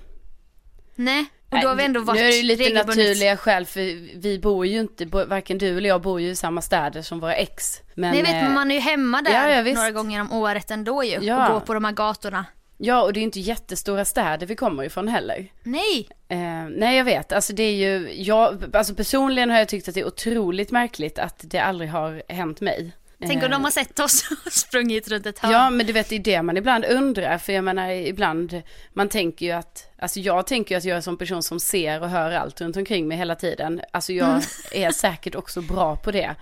Nej, 0.96 1.26
och 1.50 1.60
då 1.62 1.68
har 1.68 1.76
vi 1.76 1.84
ändå 1.84 2.00
varit 2.00 2.20
Nu 2.20 2.28
är 2.28 2.32
det 2.32 2.38
ju 2.38 2.44
lite 2.44 2.74
naturliga 2.74 3.38
skäl 3.38 3.66
för 3.66 3.82
vi 4.20 4.40
bor 4.40 4.66
ju 4.66 4.80
inte, 4.80 5.06
varken 5.06 5.58
du 5.58 5.78
eller 5.78 5.90
jag 5.90 6.02
bor 6.02 6.22
ju 6.22 6.30
i 6.30 6.36
samma 6.36 6.62
städer 6.62 7.02
som 7.02 7.20
våra 7.20 7.36
ex. 7.36 7.82
Men, 7.96 8.10
Nej, 8.10 8.20
jag 8.20 8.26
vet, 8.26 8.36
eh, 8.36 8.44
men 8.44 8.54
man 8.54 8.72
är 8.72 8.76
ju 8.76 8.82
hemma 8.82 9.22
där 9.22 9.32
ja, 9.32 9.50
ja, 9.50 9.74
några 9.74 9.92
gånger 9.92 10.22
om 10.22 10.32
året 10.32 10.72
ändå 10.72 11.04
ju. 11.04 11.20
Ja. 11.22 11.48
Och 11.48 11.54
går 11.54 11.60
på 11.60 11.74
de 11.74 11.86
här 11.86 11.92
gatorna. 11.92 12.46
Ja, 12.78 13.04
och 13.04 13.14
det 13.14 13.18
är 13.18 13.22
ju 13.22 13.26
inte 13.26 13.40
jättestora 13.40 14.06
städer 14.06 14.48
vi 14.48 14.56
kommer 14.56 14.84
ifrån 14.84 15.08
heller. 15.08 15.48
Nej, 15.64 16.10
Eh, 16.30 16.66
nej, 16.70 16.98
jag 16.98 17.06
vet. 17.06 17.32
Alltså 17.32 17.54
det 17.54 17.64
är 17.64 17.74
ju, 17.76 18.14
jag, 18.24 18.76
alltså 18.76 18.96
personligen 18.96 19.50
har 19.50 19.58
jag 19.58 19.68
tyckt 19.68 19.88
att 19.88 19.94
det 19.96 20.02
är 20.02 20.08
otroligt 20.08 20.72
märkligt 20.72 21.20
att 21.20 21.40
det 21.44 21.60
aldrig 21.60 21.90
har 21.90 22.24
hänt 22.28 22.62
mig. 22.62 22.92
tänk 23.20 23.38
om 23.38 23.44
Eh, 23.44 23.50
de 23.50 23.64
har 23.64 23.72
sett 23.72 24.00
oss 24.00 24.30
och 24.46 24.52
sprungit 24.52 25.08
runt 25.08 25.26
ett 25.26 25.40
hörn. 25.40 25.52
Ja, 25.52 25.70
men 25.70 25.86
du 25.86 25.94
vet, 25.94 26.10
det 26.10 26.16
är 26.16 26.20
det 26.20 26.42
man 26.42 26.58
ibland 26.58 26.86
undrar. 26.86 27.38
För 27.38 27.54
jag 27.54 27.64
menar, 27.64 27.90
ibland, 27.90 28.62
man 28.94 29.10
tänker 29.10 29.46
ju 29.46 29.52
att, 29.52 29.90
alltså 30.00 30.20
jag 30.20 30.48
tänker 30.48 30.76
ju 30.76 30.78
att 30.78 30.84
jag 30.86 30.92
är 30.92 30.96
en 30.96 31.04
sån 31.04 31.18
person 31.18 31.44
som 31.44 31.60
ser 31.60 32.02
och 32.02 32.10
hör 32.10 32.32
allt 32.32 32.62
runt 32.62 32.78
omkring 32.78 33.08
mig 33.08 33.18
hela 33.18 33.36
tiden. 33.36 33.82
Alltså 33.92 34.14
jag 34.14 34.28
Mm. 34.30 34.42
är 34.72 34.92
säkert 34.92 35.36
också 35.36 35.62
bra 35.62 35.96
på 35.96 36.12
det. 36.12 36.36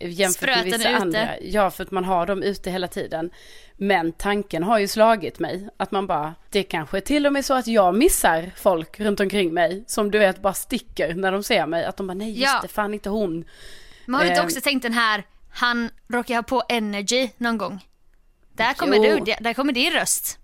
Jämfört 0.00 0.36
Spröten 0.36 0.70
med 0.70 0.78
vissa 0.78 0.96
andra. 0.96 1.28
Ja, 1.40 1.70
för 1.70 1.84
att 1.84 1.90
man 1.90 2.04
har 2.04 2.26
dem 2.26 2.42
ute 2.42 2.70
hela 2.70 2.88
tiden. 2.88 3.30
Men 3.76 4.12
tanken 4.12 4.62
har 4.62 4.78
ju 4.78 4.88
slagit 4.88 5.38
mig. 5.38 5.68
Att 5.76 5.90
man 5.90 6.06
bara, 6.06 6.34
det 6.50 6.62
kanske 6.62 6.96
är 6.96 7.00
till 7.00 7.26
och 7.26 7.32
med 7.32 7.44
så 7.44 7.54
att 7.54 7.66
jag 7.66 7.94
missar 7.94 8.50
folk 8.56 9.00
runt 9.00 9.20
omkring 9.20 9.54
mig. 9.54 9.84
Som 9.86 10.10
du 10.10 10.18
vet 10.18 10.42
bara 10.42 10.54
sticker 10.54 11.14
när 11.14 11.32
de 11.32 11.42
ser 11.42 11.66
mig. 11.66 11.84
Att 11.84 11.96
de 11.96 12.06
bara, 12.06 12.14
nej 12.14 12.28
just 12.30 12.42
Ja. 12.42 12.58
det, 12.62 12.68
fan 12.68 12.94
inte 12.94 13.08
hon. 13.08 13.44
Men 14.06 14.14
har 14.14 14.22
du 14.22 14.28
inte 14.28 14.40
Eh, 14.40 14.44
också 14.46 14.60
tänkt 14.60 14.82
den 14.82 14.92
här, 14.92 15.24
han 15.50 15.90
råkar 16.08 16.34
ha 16.34 16.42
på 16.42 16.62
energy 16.68 17.28
någon 17.36 17.58
gång? 17.58 17.84
Där 18.52 18.74
kommer 18.74 18.96
Jo. 18.96 19.24
du, 19.24 19.34
där 19.40 19.54
kommer 19.54 19.72
din 19.72 19.92
röst. 19.92 20.38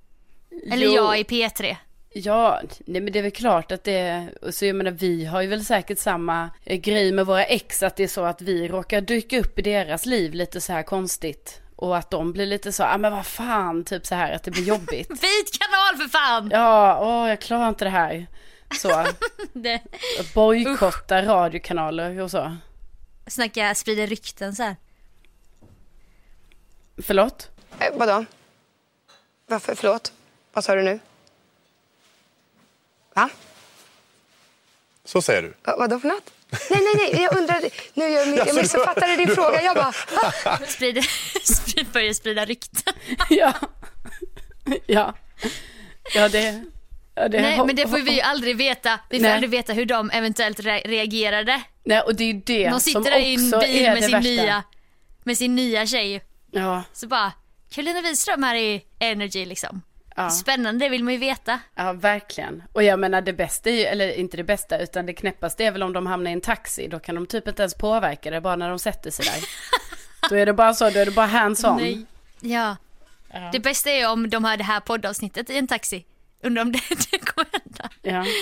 Eller 0.72 0.86
Jo. 0.86 0.92
jag 0.92 1.20
i 1.20 1.22
P3. 1.22 1.76
Ja, 2.14 2.60
nej 2.86 3.00
men 3.00 3.12
det 3.12 3.18
är 3.18 3.22
väl 3.22 3.32
klart 3.32 3.72
att 3.72 3.84
det, 3.84 4.28
och 4.42 4.54
så 4.54 4.66
jag 4.66 4.76
menar 4.76 4.90
vi 4.90 5.24
har 5.24 5.42
ju 5.42 5.48
väl 5.48 5.64
säkert 5.64 5.98
samma 5.98 6.50
eh, 6.64 6.76
grej 6.76 7.12
med 7.12 7.26
våra 7.26 7.44
ex, 7.44 7.82
att 7.82 7.96
det 7.96 8.02
är 8.04 8.08
så 8.08 8.24
att 8.24 8.42
vi 8.42 8.68
råkar 8.68 9.00
dyka 9.00 9.40
upp 9.40 9.58
i 9.58 9.62
deras 9.62 10.06
liv 10.06 10.34
lite 10.34 10.60
så 10.60 10.72
här 10.72 10.82
konstigt. 10.82 11.60
Och 11.76 11.96
att 11.96 12.10
de 12.10 12.32
blir 12.32 12.46
lite 12.46 12.72
så, 12.72 12.82
ja 12.82 12.94
ah, 12.94 12.98
men 12.98 13.12
vad 13.12 13.26
fan, 13.26 13.84
typ 13.84 14.06
så 14.06 14.14
här 14.14 14.32
att 14.32 14.42
det 14.42 14.50
blir 14.50 14.62
jobbigt. 14.62 15.10
Vit 15.10 15.58
kanal 15.60 15.96
för 15.96 16.08
fan! 16.08 16.50
Ja, 16.52 16.98
åh 17.00 17.28
jag 17.28 17.40
klarar 17.40 17.68
inte 17.68 17.84
det 17.84 17.90
här. 17.90 18.26
Så, 18.80 19.06
Det, 19.52 19.82
bojkotta 20.34 21.22
radiokanaler 21.22 22.20
och 22.20 22.30
så. 22.30 22.56
snacka, 23.26 23.74
sprider 23.74 24.06
rykten 24.06 24.54
så 24.54 24.62
här. 24.62 24.76
Förlåt? 27.02 27.50
Eh, 27.78 27.86
vadå? 27.94 28.24
Varför? 29.46 29.74
Förlåt? 29.74 30.12
Vad 30.52 30.64
sa 30.64 30.74
du 30.74 30.82
nu? 30.82 30.98
Va? 33.14 33.28
Så 35.04 35.22
säger 35.22 35.42
du. 35.42 35.48
Va 35.64 35.76
vadå 35.78 36.00
för 36.00 36.08
något? 36.08 36.30
Nej, 36.70 36.80
nej, 36.80 37.10
nej. 37.12 37.22
Jag 37.22 37.38
undrade. 37.38 37.70
Nu 37.94 38.04
jag, 38.08 38.28
jag 38.46 38.54
missuppfattade 38.54 39.16
din 39.16 39.28
fråga. 39.34 39.62
Jag 39.62 39.76
bara... 39.76 39.92
"Va?" 40.44 40.58
Sprider, 40.68 41.02
sprid, 41.42 41.86
börjar 41.92 42.12
sprida 42.12 42.44
rykten. 42.44 42.94
Ja. 43.30 43.54
Ja. 44.86 45.14
Ja 46.14 46.28
det, 46.28 46.64
ja, 47.14 47.28
det 47.28 47.40
Nej 47.42 47.58
men 47.66 47.76
det 47.76 47.88
får 47.88 47.98
vi 47.98 48.12
ju 48.14 48.20
aldrig 48.32 48.56
veta. 48.56 49.00
Vi 49.10 49.18
får 49.18 49.22
Nej. 49.22 49.32
aldrig 49.32 49.50
veta 49.50 49.72
hur 49.72 49.86
de 49.86 50.10
eventuellt 50.10 50.60
re- 50.60 50.86
reagerade. 50.88 51.62
Nej 51.84 52.00
och 52.00 52.14
det 52.14 52.24
är 52.24 52.26
ju 52.26 52.40
det 52.46 52.64
De 52.64 52.70
som 52.70 52.80
sitter 52.80 53.00
där 53.10 53.18
i 53.18 53.34
en 53.34 53.54
också 53.54 53.60
bil 53.60 53.84
är 53.86 53.94
med 53.94 53.96
det 53.96 54.02
sin, 54.02 54.12
värsta. 54.12 54.28
nya, 54.30 54.62
med 55.24 55.38
sin 55.38 55.54
nya 55.54 55.86
tjej. 55.86 56.22
Ja, 56.50 56.82
Så 56.92 57.06
bara, 57.06 57.32
Karolina 57.70 58.00
Widerström 58.00 58.42
här 58.42 58.54
i 58.54 58.84
Energy 58.98 59.44
liksom. 59.44 59.82
Ja. 60.16 60.30
Spännande, 60.30 60.84
det 60.84 60.88
vill 60.88 61.04
man 61.04 61.12
ju 61.12 61.18
veta. 61.18 61.60
Ja, 61.74 61.92
verkligen. 61.92 62.62
Och 62.72 62.82
jag 62.82 62.98
menar 62.98 63.20
det 63.20 63.32
bästa 63.32 63.70
är 63.70 63.74
ju, 63.74 63.82
eller 63.82 64.18
inte 64.18 64.36
det 64.36 64.44
bästa, 64.44 64.78
utan 64.78 65.06
det 65.06 65.12
knäppaste 65.12 65.64
är 65.64 65.70
väl 65.70 65.82
om 65.82 65.92
de 65.92 66.06
hamnar 66.06 66.30
i 66.30 66.34
en 66.34 66.40
taxi. 66.40 66.88
Då 66.88 66.98
kan 66.98 67.14
de 67.14 67.26
typ 67.26 67.48
inte 67.48 67.62
ens 67.62 67.74
påverka 67.74 68.30
det 68.30 68.40
bara 68.40 68.56
när 68.56 68.68
de 68.68 68.78
sätter 68.78 69.10
sig 69.10 69.24
där. 69.24 69.48
då 70.28 70.36
är 70.36 70.46
det 70.46 70.52
bara 70.52 70.74
så, 70.74 70.90
då 70.90 70.98
är 70.98 71.04
det 71.04 71.12
bara 71.12 71.26
hands 71.26 71.64
on. 71.64 71.76
Nej. 71.76 72.06
Ja. 72.40 72.76
Det 73.52 73.60
bästa 73.60 73.90
är 73.90 74.10
om 74.10 74.30
de 74.30 74.44
har 74.44 74.56
det 74.56 74.64
här 74.64 74.80
poddavsnittet 74.80 75.50
i 75.50 75.58
en 75.58 75.66
taxi. 75.66 76.04
Undrar 76.42 76.62
om 76.62 76.72
det, 76.72 76.80
det 77.10 77.18
kommer 77.18 77.48
hända. 77.52 77.88
Ja. 78.02 78.32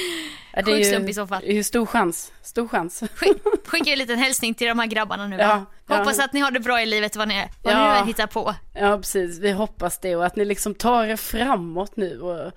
Ja, 0.55 0.63
det 0.63 0.73
är 0.73 1.01
ju, 1.01 1.09
i 1.11 1.15
så 1.15 1.27
fall. 1.27 1.41
det 1.43 1.53
är 1.53 1.55
ju 1.55 1.63
stor 1.63 1.87
chans, 1.87 2.33
stor 2.43 2.69
chans. 2.69 3.03
Skick, 3.15 3.37
skicka 3.67 3.91
en 3.93 3.99
liten 3.99 4.19
hälsning 4.19 4.55
till 4.55 4.69
de 4.69 4.79
här 4.79 4.87
grabbarna 4.87 5.27
nu. 5.27 5.37
Ja, 5.37 5.65
ja. 5.89 5.97
Hoppas 5.97 6.19
att 6.19 6.33
ni 6.33 6.41
har 6.41 6.51
det 6.51 6.61
bra 6.61 6.83
i 6.83 6.87
livet 6.87 7.17
vad 7.17 7.29
ni, 7.29 7.35
är, 7.35 7.49
vad 7.63 7.75
Ja. 7.75 7.95
ni 7.95 8.01
nu 8.01 8.07
hittar 8.07 8.27
på. 8.27 8.55
Ja, 8.75 8.97
precis. 8.97 9.39
Vi 9.39 9.51
hoppas 9.53 9.99
det 9.99 10.17
och 10.17 10.27
att 10.27 10.37
ni 10.37 10.45
liksom 10.45 10.75
tar 10.75 11.05
er 11.05 11.17
framåt 11.17 11.97
nu 11.97 12.21
och 12.21 12.53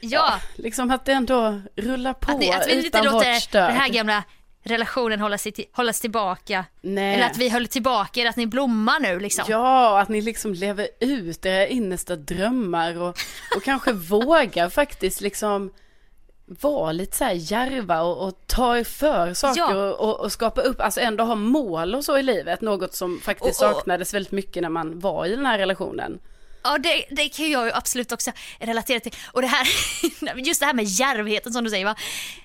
Ja, 0.00 0.34
liksom 0.54 0.90
att 0.90 1.04
det 1.04 1.12
ändå 1.12 1.60
rullar 1.76 2.12
på 2.12 2.32
att, 2.32 2.38
ni, 2.38 2.52
att 2.52 2.66
vi 2.68 2.86
utan 2.86 3.04
vårt 3.04 3.12
låter 3.12 3.34
stöd. 3.34 3.70
den 3.70 3.76
här 3.76 3.88
gamla 3.88 4.24
relationen 4.64 5.20
hållas, 5.20 5.42
till, 5.42 5.64
hållas 5.72 6.00
tillbaka. 6.00 6.64
Nej. 6.80 7.14
Eller 7.14 7.26
att 7.26 7.36
vi 7.38 7.48
höll 7.48 7.66
tillbaka 7.66 8.20
er, 8.20 8.26
att 8.26 8.36
ni 8.36 8.46
blommar 8.46 9.00
nu 9.00 9.20
liksom. 9.20 9.44
Ja, 9.48 10.00
att 10.00 10.08
ni 10.08 10.20
liksom 10.20 10.54
lever 10.54 10.88
ut 11.00 11.46
era 11.46 11.66
innersta 11.66 12.16
drömmar 12.16 13.00
och, 13.02 13.08
och 13.56 13.62
kanske 13.64 13.92
vågar 14.10 14.68
faktiskt 14.68 15.20
liksom 15.20 15.70
vara 16.46 16.92
lite 16.92 17.16
så 17.16 17.24
här 17.24 17.32
djärva 17.34 18.02
och, 18.02 18.26
och 18.28 18.40
ta 18.46 18.78
er 18.78 18.84
för 18.84 19.34
saker 19.34 19.60
Ja. 19.60 19.74
och, 19.90 20.08
och, 20.08 20.20
och 20.20 20.32
skapa 20.32 20.60
upp, 20.60 20.80
alltså 20.80 21.00
ändå 21.00 21.24
ha 21.24 21.34
mål 21.34 21.94
och 21.94 22.04
så 22.04 22.18
i 22.18 22.22
livet. 22.22 22.60
Något 22.60 22.94
som 22.94 23.20
faktiskt 23.20 23.62
och- 23.62 23.70
saknades 23.70 24.14
väldigt 24.14 24.32
mycket 24.32 24.62
när 24.62 24.68
man 24.70 25.00
var 25.00 25.26
i 25.26 25.36
den 25.36 25.46
här 25.46 25.58
relationen. 25.58 26.18
Ja 26.64 26.78
det, 26.78 27.04
det 27.10 27.28
kan 27.28 27.50
jag 27.50 27.66
ju 27.66 27.72
absolut 27.72 28.12
också 28.12 28.30
relatera 28.60 29.00
till. 29.00 29.14
Och 29.32 29.42
det 29.42 29.48
här, 29.48 29.66
just 30.46 30.60
det 30.60 30.66
här 30.66 30.74
med 30.74 30.84
djärvheten 30.84 31.52
som 31.52 31.64
du 31.64 31.70
säger 31.70 31.84
va. 31.84 31.94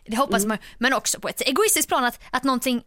Det 0.05 0.15
hoppas 0.17 0.37
Mm. 0.43 0.47
man 0.49 0.57
Men 0.77 0.93
också 0.93 1.19
på 1.19 1.29
ett 1.29 1.41
egoistiskt 1.41 1.87
plan 1.87 2.03
att, 2.05 2.19
att 2.31 2.43
någonting 2.43 2.81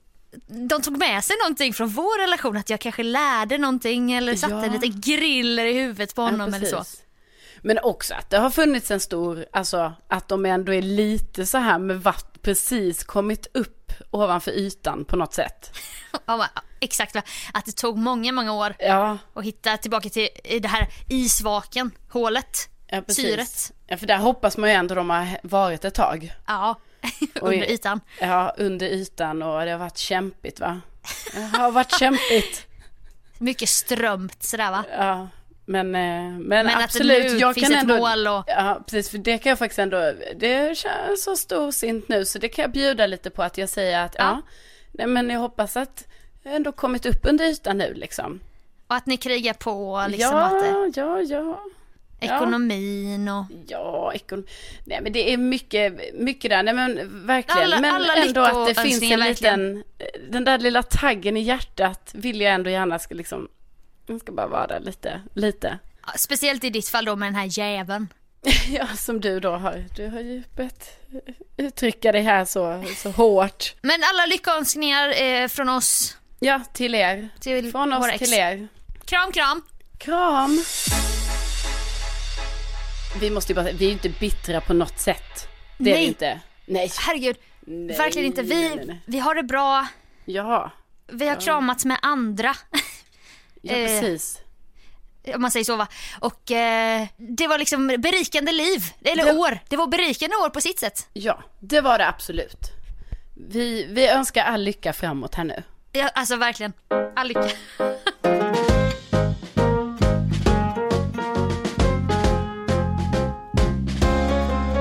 de 0.69 0.83
tog 0.83 0.97
med 0.99 1.25
sig 1.25 1.37
någonting 1.43 1.73
från 1.75 1.89
vår 1.89 2.21
relation, 2.21 2.57
att 2.57 2.71
jag 2.71 2.81
kanske 2.81 3.03
lärde 3.03 3.59
någonting 3.59 4.13
eller 4.13 4.37
satte 4.37 4.55
Ja. 4.55 4.65
en 4.65 4.73
liten 4.73 5.01
griller 5.01 5.65
i 5.65 5.73
huvudet 5.73 6.15
på 6.15 6.23
honom 6.23 6.51
Ja, 6.51 6.57
eller 6.57 6.67
så. 6.67 6.85
Men 7.63 7.79
också 7.79 8.15
att 8.15 8.31
det 8.31 8.39
har 8.39 8.51
funnits 8.51 8.91
en 8.91 9.01
stor, 9.01 9.47
alltså 9.53 9.93
att 10.09 10.29
de 10.29 10.47
ändå 10.47 10.75
är 10.75 10.83
lite 10.83 11.47
så 11.47 11.59
här 11.59 11.79
med 11.79 12.03
vatt 12.03 12.32
precis 12.43 13.05
kommit 13.05 13.47
upp 13.55 13.93
ovanför 14.11 14.51
ytan 14.51 15.05
på 15.05 15.17
något 15.17 15.35
sätt. 15.35 15.71
Ja, 16.27 16.49
exakt, 16.81 17.17
att 17.53 17.67
det 17.67 17.73
tog 17.73 17.99
många, 17.99 18.33
många 18.33 18.53
år 18.53 18.75
Ja, 18.79 19.19
att 19.35 19.45
hitta 19.45 19.77
tillbaka 19.77 20.09
till 20.09 20.29
det 20.61 20.69
här 20.69 20.89
isvaken, 21.09 21.91
hålet, 22.09 22.69
ja 22.87 23.03
precis. 23.03 23.25
syret. 23.25 23.73
Ja, 23.87 23.97
för 23.97 24.07
där 24.07 24.17
hoppas 24.19 24.57
man 24.57 24.71
ju 24.71 24.75
ändå 24.77 24.95
de 24.95 25.11
har 25.11 25.39
varit 25.43 25.85
ett 25.85 25.95
tag. 25.95 26.33
Ja, 26.47 26.81
under 27.41 27.71
ytan. 27.71 28.01
Ja, 28.21 28.55
under 28.59 28.87
ytan 28.87 29.43
och 29.43 29.65
det 29.65 29.71
har 29.71 29.79
varit 29.79 29.99
kämpigt 29.99 30.61
va? 30.61 30.81
Det 31.35 31.59
har 31.59 31.71
varit 31.71 31.99
kämpigt. 31.99 32.67
Mycket 33.39 33.69
strömt 33.69 34.43
sådär 34.43 34.71
va. 34.71 34.85
Ja, 34.99 35.29
men, 35.67 35.87
eh, 35.95 36.01
men, 36.01 36.43
Men 36.49 36.67
att 36.67 36.79
det 36.79 36.85
absolut. 36.85 37.33
nu 37.33 37.39
jag 37.39 37.55
finns 37.55 37.67
kan 37.69 37.77
ett 37.77 37.83
ändå, 37.83 37.97
mål 37.97 38.27
och- 38.27 38.45
Ja, 38.47 38.83
precis. 38.87 39.11
För 39.11 39.19
det 39.19 39.39
kan 39.39 39.51
jag 39.51 39.59
faktiskt 39.59 39.79
ändå, 39.79 40.13
det 40.37 40.79
känns 40.79 41.25
så 41.25 41.37
storsint 41.37 42.09
nu 42.09 42.25
så 42.25 42.39
det 42.39 42.49
kan 42.49 42.63
jag 42.63 42.73
bjuda 42.73 43.07
lite 43.07 43.31
på 43.31 43.43
att 43.43 43.59
jag 43.59 43.69
säger 43.69 44.05
att 44.05 44.15
ja, 44.19 44.25
Ja. 44.25 44.43
nej 44.93 45.07
men 45.07 45.31
jag 45.31 45.41
hoppas 45.41 45.77
att 45.77 46.07
jag 46.43 46.55
ändå 46.55 46.73
kommit 46.73 47.07
upp 47.07 47.21
under 47.23 47.45
ytan 47.45 47.79
nu 47.79 47.95
liksom. 47.95 48.41
Och 48.87 48.95
att 48.97 49.07
ni 49.07 49.17
krigar 49.17 49.55
på 49.55 50.05
liksom 50.09 50.37
ja, 50.39 50.43
att 50.45 50.95
det, 50.95 51.01
ja, 51.01 51.21
ja. 51.21 51.61
ekonomin 52.21 53.29
och 53.29 53.45
Ja, 53.69 54.13
ekon... 54.15 54.47
Nej 54.85 55.01
men 55.03 55.13
det 55.13 55.33
är 55.33 55.37
mycket, 55.37 56.15
mycket 56.15 56.51
där. 56.51 56.63
Nej 56.63 56.75
men 56.75 57.27
verkligen. 57.27 57.63
Alla- 57.63 57.81
men 57.81 57.95
alla 57.95 58.15
ändå 58.15 58.41
att 58.41 58.67
det 58.69 58.75
finns 58.83 59.03
en 59.03 59.21
liten, 59.21 59.85
den 60.31 60.45
där 60.45 60.59
lilla 60.59 60.83
taggen 60.83 61.37
i 61.37 61.41
hjärtat 61.41 62.11
vill 62.15 62.41
jag 62.41 62.55
ändå 62.55 62.71
gärna 62.71 62.99
ska 62.99 63.15
liksom, 63.15 63.49
den 64.13 64.21
ska 64.21 64.33
bara 64.33 64.47
vara 64.47 64.67
där 64.67 64.81
lite, 64.81 65.21
lite. 65.35 65.79
Ja, 66.07 66.13
Speciellt 66.17 66.65
i 66.65 66.71
ditt 66.71 66.89
fall 66.89 67.05
då 67.05 67.17
med 67.17 67.27
den 67.27 67.35
här 67.35 67.59
jäveln. 67.59 68.09
Ja, 68.69 68.87
som 68.97 69.21
du 69.21 69.41
då 69.41 69.51
har. 69.51 69.85
Du 69.97 70.09
har 70.09 70.21
ju 70.21 70.43
börjat 70.57 70.99
uttrycka 71.57 72.13
dig 72.13 72.23
här 72.23 72.45
så, 72.45 72.85
så 72.97 73.11
hårt. 73.11 73.75
Men 73.83 74.01
alla 74.05 74.27
lyckönskningar 74.27 75.23
eh, 75.23 75.49
från 75.49 75.69
oss. 75.69 76.17
Ja, 76.41 76.61
till 76.73 76.95
er. 76.95 77.29
Till 77.41 77.71
Från 77.71 77.93
oss 77.93 78.19
till 78.19 78.33
er. 78.33 78.69
Kram 79.05 79.33
kram. 79.33 79.63
Kram! 79.99 80.65
Vi 83.21 83.31
måste 83.31 83.53
ju 83.53 83.57
bara 83.57 83.65
vi 83.65 83.85
är 83.85 83.89
ju 83.89 83.93
inte 83.93 84.09
bittra 84.09 84.61
på 84.61 84.75
något 84.75 84.99
sätt. 84.99 85.49
Det 85.79 85.91
är 85.91 85.95
Nej. 85.95 86.03
vi 86.03 86.09
inte. 86.09 86.41
Nej. 86.67 86.93
Herregud, 86.99 87.37
Nej, 87.61 87.97
verkligen 87.97 88.27
inte. 88.27 88.43
Vi, 88.43 88.75
nej, 88.75 89.01
vi 89.07 89.19
har 89.19 89.35
det 89.35 89.43
bra, 89.43 89.87
Ja, 90.25 90.71
vi 91.07 91.29
har 91.29 91.41
kramats 91.41 91.85
med 91.85 91.99
andra. 92.03 92.55
ja 93.63 93.73
Eh, 93.77 93.87
precis. 94.01 94.39
Om 95.35 95.43
man 95.43 95.51
säger 95.51 95.65
så 95.65 95.77
va. 95.77 95.87
Och 96.21 96.51
eh, 96.51 97.07
det 97.17 97.47
var 97.47 97.59
liksom 97.59 97.87
berikande 97.87 98.53
liv, 98.53 98.81
eller 99.05 99.25
Det- 99.25 99.33
år. 99.33 99.59
Det 99.69 99.77
var 99.77 99.87
berikande 99.87 100.37
år 100.37 100.51
på 100.51 100.61
sitt 100.61 100.79
sätt. 100.79 101.09
Ja, 101.13 101.43
det 101.61 101.81
var 101.81 101.99
det 101.99 102.09
absolut. 102.09 102.59
Vi, 103.49 103.87
vi 103.91 104.09
önskar 104.09 104.45
all 104.45 104.63
lycka 104.63 104.93
framåt 104.93 105.35
här 105.35 105.45
nu. 105.45 105.63
Ja, 105.93 106.09
alltså 106.09 106.37
verkligen. 106.37 106.73
All 107.17 107.29
lycka. 107.29 107.51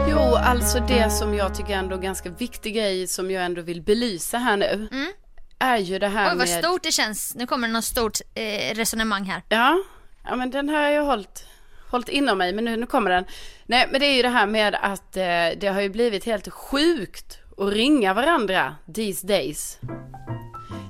Jo, 0.10 0.36
alltså 0.36 0.80
det 0.88 1.10
som 1.10 1.34
jag 1.36 1.56
tycker 1.56 1.74
ändå 1.74 1.96
är 1.96 2.00
ganska 2.02 2.30
viktig 2.30 2.76
grej 2.76 3.08
som 3.08 3.32
jag 3.32 3.46
ändå 3.46 3.62
vill 3.62 3.82
belysa 3.82 4.38
här 4.38 4.58
nu. 4.58 4.88
Är 5.62 5.78
ju 5.78 6.00
det 6.00 6.08
här 6.08 6.26
Oj 6.26 6.38
vad 6.38 6.38
med... 6.38 6.63
stort 6.63 6.84
det 6.84 6.91
känns. 6.91 7.36
Nu 7.36 7.47
kommer 7.47 7.67
det 7.67 7.74
något 7.74 7.84
stort 7.84 8.19
eh, 8.34 8.76
resonemang 8.76 9.24
här. 9.24 9.41
Ja, 9.50 9.78
ja 10.24 10.36
men 10.36 10.52
den 10.52 10.69
har 10.69 10.82
jag 10.82 11.06
hållit, 11.06 11.45
hållit 11.89 12.10
inom 12.10 12.38
mig, 12.38 12.54
men 12.54 12.65
nu, 12.65 12.78
nu 12.78 12.86
kommer 12.86 13.10
den. 13.10 13.26
Nej, 13.65 13.88
men 13.91 14.00
det 14.00 14.06
är 14.06 14.15
ju 14.15 14.21
det 14.21 14.30
här 14.30 14.47
med 14.47 14.76
att 14.82 15.17
eh, 15.17 15.24
det 15.58 15.71
har 15.74 15.82
ju 15.82 15.89
blivit 15.89 16.26
helt 16.26 16.54
sjukt 16.54 17.39
att 17.58 17.74
ringa 17.74 18.13
varandra 18.13 18.76
these 18.95 19.28
days. 19.28 19.78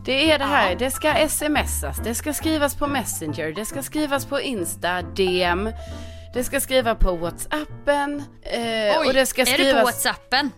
Det 0.05 0.31
är 0.31 0.39
det 0.39 0.45
här, 0.45 0.75
det 0.75 0.91
ska 0.91 1.27
smsas, 1.29 1.97
det 2.03 2.15
ska 2.15 2.33
skrivas 2.33 2.75
på 2.75 2.87
Messenger, 2.87 3.51
det 3.51 3.65
ska 3.65 3.83
skrivas 3.83 4.25
på 4.25 4.41
Insta, 4.41 5.01
DM, 5.01 5.69
det 6.33 6.43
ska 6.43 6.59
skrivas 6.59 6.97
på 6.99 7.15
Whatsappen. 7.15 8.23
Eh, 8.41 9.07
och 9.07 9.13
det 9.13 9.25
ska 9.25 9.41
är 9.41 9.45
skrivas... 9.45 9.73
du 9.73 9.79
på 9.79 9.85
Whatsappen? 9.85 10.51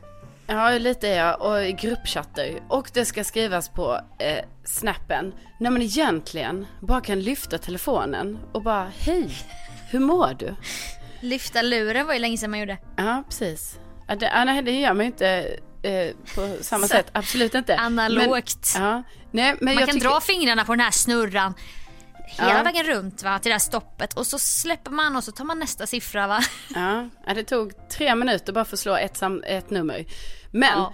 Ja, 0.47 0.69
lite 0.77 1.07
jag. 1.07 1.41
Och 1.41 1.77
gruppchatter. 1.77 2.59
Och 2.69 2.91
det 2.93 3.05
ska 3.05 3.23
skrivas 3.23 3.69
på 3.69 3.99
eh, 4.19 4.45
snappen. 4.65 5.33
När 5.59 5.69
man 5.69 5.81
egentligen 5.81 6.65
bara 6.79 7.01
kan 7.01 7.19
lyfta 7.19 7.57
telefonen 7.57 8.39
och 8.51 8.61
bara 8.61 8.91
hej, 8.97 9.29
hur 9.89 9.99
mår 9.99 10.35
du? 10.39 10.55
Lyfta 11.19 11.61
luren 11.61 12.07
var 12.07 12.13
ju 12.13 12.19
länge 12.19 12.37
sedan 12.37 12.51
man 12.51 12.59
gjorde. 12.59 12.77
Ja, 12.95 13.23
precis. 13.29 13.79
Ja, 14.07 14.15
det, 14.15 14.25
ja, 14.25 14.43
nej, 14.43 14.61
det 14.61 14.71
gör 14.71 14.93
man 14.93 15.05
ju 15.05 15.11
inte 15.11 15.57
eh, 15.83 16.15
på 16.35 16.63
samma 16.63 16.87
sätt. 16.87 17.09
Absolut 17.11 17.55
inte. 17.55 17.75
analogt. 17.75 18.73
Men, 18.75 18.83
ja, 18.83 19.03
nej, 19.31 19.55
men 19.59 19.75
Man 19.75 19.85
kan 19.85 19.95
tycker, 19.95 20.09
dra 20.09 20.21
fingrarna 20.21 20.65
på 20.65 20.71
den 20.71 20.79
här 20.79 20.91
snurran 20.91 21.53
hela 22.37 22.57
Ja. 22.57 22.63
vägen 22.63 22.85
runt 22.85 23.23
va, 23.23 23.39
till 23.39 23.49
det 23.49 23.53
här 23.53 23.59
stoppet 23.59 24.13
och 24.13 24.27
så 24.27 24.39
släpper 24.39 24.91
man 24.91 25.15
och 25.15 25.23
så 25.23 25.31
tar 25.31 25.45
man 25.45 25.59
nästa 25.59 25.87
siffra 25.87 26.27
va. 26.27 26.39
Ja, 27.25 27.33
det 27.35 27.43
tog 27.43 27.89
tre 27.89 28.15
minuter 28.15 28.53
bara 28.53 28.65
för 28.65 28.75
att 28.75 28.79
slå 28.79 28.95
ett, 28.95 29.17
sam, 29.17 29.43
ett 29.47 29.69
nummer. 29.69 30.05
Men, 30.51 30.69
Ja. 30.77 30.93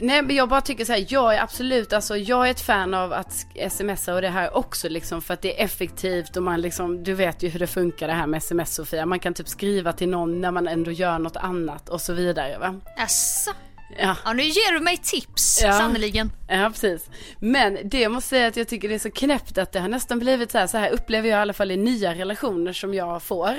nej, 0.00 0.22
men 0.22 0.36
jag 0.36 0.48
bara 0.48 0.60
tycker 0.60 0.84
så 0.84 0.92
här, 0.92 1.06
jag 1.08 1.34
är 1.34 1.42
absolut, 1.42 1.92
alltså 1.92 2.16
jag 2.16 2.46
är 2.46 2.50
ett 2.50 2.60
fan 2.60 2.94
av 2.94 3.12
att 3.12 3.46
smsa 3.70 4.14
och 4.14 4.22
det 4.22 4.28
här 4.28 4.56
också 4.56 4.88
liksom 4.88 5.22
för 5.22 5.34
att 5.34 5.42
det 5.42 5.60
är 5.60 5.64
effektivt 5.64 6.36
och 6.36 6.42
man 6.42 6.60
liksom, 6.60 7.04
du 7.04 7.14
vet 7.14 7.42
ju 7.42 7.48
hur 7.48 7.58
det 7.60 7.66
funkar 7.66 8.06
det 8.08 8.14
här 8.14 8.26
med 8.26 8.38
sms 8.38 8.74
Sofia. 8.74 9.06
Man 9.06 9.18
kan 9.18 9.34
typ 9.34 9.48
skriva 9.48 9.92
till 9.92 10.08
någon 10.08 10.40
när 10.40 10.50
man 10.50 10.68
ändå 10.68 10.90
gör 10.90 11.18
något 11.18 11.36
annat 11.36 11.88
och 11.88 12.00
så 12.00 12.12
vidare 12.12 12.58
va. 12.58 12.80
Jaså? 12.96 13.50
Ja. 13.98 14.16
Ja 14.24 14.32
nu 14.32 14.42
ger 14.42 14.72
du 14.72 14.80
mig 14.80 14.96
tips 14.96 15.60
Ja. 15.62 15.72
sannerligen. 15.72 16.32
Ja, 16.48 16.70
precis. 16.70 17.10
Men 17.38 17.78
det 17.84 18.00
jag 18.00 18.12
måste 18.12 18.28
säga 18.28 18.46
att 18.48 18.56
jag 18.56 18.68
tycker 18.68 18.88
det 18.88 18.94
är 18.94 18.98
så 18.98 19.10
knäppt 19.10 19.58
att 19.58 19.72
det 19.72 19.80
har 19.80 19.88
nästan 19.88 20.18
blivit 20.18 20.50
så 20.50 20.58
här, 20.58 20.66
så 20.66 20.78
här 20.78 20.90
upplever 20.90 21.28
jag 21.28 21.38
i 21.38 21.40
alla 21.42 21.52
fall 21.52 21.70
i 21.70 21.76
nya 21.76 22.14
relationer 22.14 22.72
som 22.72 22.94
jag 22.94 23.22
får. 23.22 23.54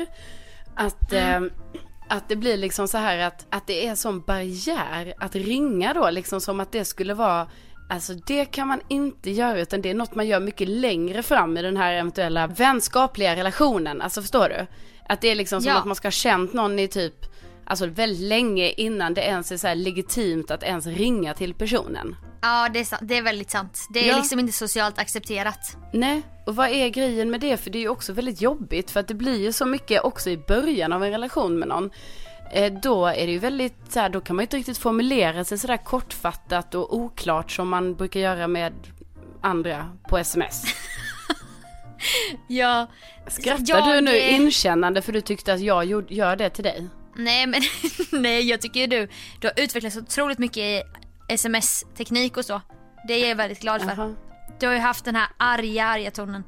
Att, 0.75 1.13
eh, 1.13 1.41
att 2.09 2.29
det 2.29 2.35
blir 2.35 2.57
liksom 2.57 2.87
så 2.87 2.97
här 2.97 3.17
att, 3.17 3.45
att 3.49 3.67
det 3.67 3.87
är 3.87 3.95
sån 3.95 4.21
barriär 4.21 5.13
att 5.17 5.35
ringa 5.35 5.93
då, 5.93 6.09
liksom 6.09 6.41
som 6.41 6.59
att 6.59 6.71
det 6.71 6.85
skulle 6.85 7.13
vara 7.13 7.47
Alltså 7.89 8.13
det 8.13 8.45
kan 8.45 8.67
man 8.67 8.81
inte 8.87 9.31
göra 9.31 9.59
utan 9.59 9.81
det 9.81 9.89
är 9.89 9.93
något 9.93 10.15
man 10.15 10.27
gör 10.27 10.39
mycket 10.39 10.67
längre 10.69 11.23
fram 11.23 11.57
i 11.57 11.61
den 11.61 11.77
här 11.77 11.93
eventuella 11.93 12.47
vänskapliga 12.47 13.35
relationen. 13.35 14.01
Alltså 14.01 14.21
förstår 14.21 14.49
du? 14.49 14.65
Att 15.09 15.21
det 15.21 15.27
är 15.27 15.35
liksom 15.35 15.61
som 15.61 15.71
Ja. 15.71 15.77
att 15.79 15.85
man 15.85 15.95
ska 15.95 16.05
ha 16.05 16.11
känt 16.11 16.53
någon 16.53 16.79
i 16.79 16.87
typ, 16.87 17.13
alltså 17.71 17.85
väldigt 17.85 18.27
länge 18.27 18.69
innan 18.69 19.13
det 19.13 19.21
ens 19.21 19.51
är 19.51 19.57
så 19.57 19.73
legitimt 19.73 20.51
att 20.51 20.63
ens 20.63 20.87
ringa 20.87 21.33
till 21.33 21.53
personen. 21.53 22.15
Ja 22.41 22.69
det 22.73 22.79
är, 22.79 22.83
sant. 22.83 23.01
det 23.05 23.17
är 23.17 23.21
väldigt 23.21 23.51
sant. 23.51 23.87
Det 23.93 23.99
är 23.99 24.07
Ja. 24.11 24.17
liksom 24.17 24.39
inte 24.39 24.53
socialt 24.53 24.99
accepterat. 24.99 25.77
Nej, 25.93 26.21
och 26.45 26.55
vad 26.55 26.69
är 26.69 26.89
grejen 26.89 27.31
med 27.31 27.41
det? 27.41 27.57
För 27.57 27.69
det 27.69 27.77
är 27.77 27.81
ju 27.81 27.89
också 27.89 28.13
väldigt 28.13 28.41
jobbigt 28.41 28.91
för 28.91 28.99
att 28.99 29.07
det 29.07 29.13
blir 29.13 29.39
ju 29.39 29.53
så 29.53 29.65
mycket 29.65 30.03
också 30.03 30.29
i 30.29 30.37
början 30.37 30.93
av 30.93 31.03
en 31.03 31.11
relation 31.11 31.59
med 31.59 31.67
någon. 31.67 31.89
Eh, 32.53 32.73
då 32.73 33.05
är 33.05 33.25
det 33.25 33.31
ju 33.31 33.39
väldigt 33.39 33.75
så 33.89 33.99
här, 33.99 34.09
då 34.09 34.21
kan 34.21 34.35
man 34.35 34.43
ju 34.43 34.45
inte 34.45 34.57
riktigt 34.57 34.77
formulera 34.77 35.43
sig 35.43 35.57
sådär 35.57 35.77
kortfattat 35.77 36.75
och 36.75 36.95
oklart 36.95 37.51
som 37.51 37.69
man 37.69 37.95
brukar 37.95 38.19
göra 38.19 38.47
med 38.47 38.73
andra 39.41 39.97
på 40.09 40.17
sms. 40.17 40.63
Ja. 42.47 42.87
Skrattar 43.27 43.63
Jag, 43.67 43.97
du 43.97 44.01
nu 44.01 44.19
inkännande 44.19 45.01
för 45.01 45.11
du 45.13 45.21
tyckte 45.21 45.53
att 45.53 45.61
jag 45.61 45.85
gör 46.11 46.35
det 46.35 46.49
till 46.49 46.63
dig? 46.63 46.87
Nej 47.15 47.47
men 47.47 47.61
nej 48.21 48.49
jag 48.49 48.61
tycker 48.61 48.79
ju 48.79 48.87
du, 48.87 49.07
du 49.39 49.47
har 49.47 49.63
utvecklats 49.63 49.97
otroligt 49.97 50.37
mycket 50.37 50.57
i 50.57 50.83
sms-teknik 51.29 52.37
och 52.37 52.45
så. 52.45 52.61
Det 53.07 53.13
är 53.13 53.29
jag 53.29 53.35
väldigt 53.35 53.59
glad 53.59 53.81
för. 53.81 53.89
Jaha. 53.89 54.15
Du 54.59 54.67
har 54.67 54.73
ju 54.73 54.79
haft 54.79 55.05
den 55.05 55.15
här 55.15 55.27
arga, 55.37 55.85
arga 55.85 56.11
tonen 56.11 56.43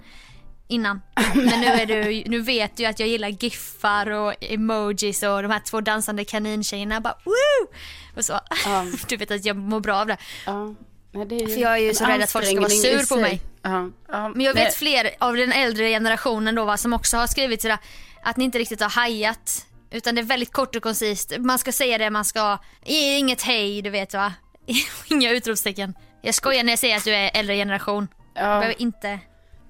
innan. 0.67 1.01
Men 1.35 1.61
nu, 1.61 1.67
är 1.67 1.85
du, 1.85 2.23
nu 2.29 2.41
vet 2.41 2.77
du 2.77 2.85
att 2.85 2.99
jag 2.99 3.09
gillar 3.09 3.27
giffar 3.27 4.09
och 4.09 4.33
emojis 4.39 5.23
och 5.23 5.41
de 5.41 5.51
här 5.51 5.59
två 5.59 5.81
dansande 5.81 6.25
kanintjejerna 6.25 7.01
bara 7.01 7.15
woo! 7.23 7.67
Och 8.15 8.25
så. 8.25 8.39
Ja. 8.65 8.85
Du 9.07 9.17
vet 9.17 9.31
att 9.31 9.45
jag 9.45 9.57
mår 9.57 9.79
bra 9.79 9.95
av 9.95 10.07
det. 10.07 10.17
Ja. 10.45 10.75
Nej, 11.11 11.25
det 11.25 11.35
är 11.35 11.39
ju 11.39 11.53
För 11.53 11.61
jag 11.61 11.73
är 11.73 11.77
ju 11.77 11.93
så 11.93 12.05
rädd 12.05 12.21
att 12.21 12.31
folk 12.31 12.45
ska 12.45 12.59
vara 12.59 12.69
sur 12.69 13.15
på 13.15 13.21
mig. 13.21 13.41
Ja. 13.61 13.89
Ja. 14.07 14.29
Men 14.29 14.41
jag 14.41 14.53
vet 14.53 14.63
Nej. 14.63 14.73
fler 14.75 15.09
av 15.19 15.35
den 15.35 15.51
äldre 15.51 15.89
generationen 15.89 16.55
då 16.55 16.65
va, 16.65 16.77
som 16.77 16.93
också 16.93 17.17
har 17.17 17.27
skrivit 17.27 17.61
sådär 17.61 17.77
att 18.23 18.37
ni 18.37 18.43
inte 18.43 18.59
riktigt 18.59 18.81
har 18.81 18.89
hajat. 18.89 19.65
Utan 19.93 20.15
det 20.15 20.21
är 20.21 20.23
väldigt 20.23 20.51
kort 20.53 20.75
och 20.75 20.83
koncist. 20.83 21.33
Man 21.39 21.59
ska 21.59 21.71
säga 21.71 21.97
det 21.97 22.09
man 22.09 22.25
ska. 22.25 22.57
Inget 22.85 23.41
hej 23.41 23.81
du 23.81 23.89
vet 23.89 24.13
va. 24.13 24.33
Inga 25.09 25.31
utropstecken. 25.31 25.93
Jag 26.21 26.35
skojar 26.35 26.63
när 26.63 26.71
jag 26.71 26.79
säger 26.79 26.97
att 26.97 27.03
du 27.03 27.15
är 27.15 27.31
äldre 27.33 27.55
generation. 27.55 28.07
Du 28.35 28.41
Ja. 28.41 28.45
behöver 28.45 28.81
inte 28.81 29.19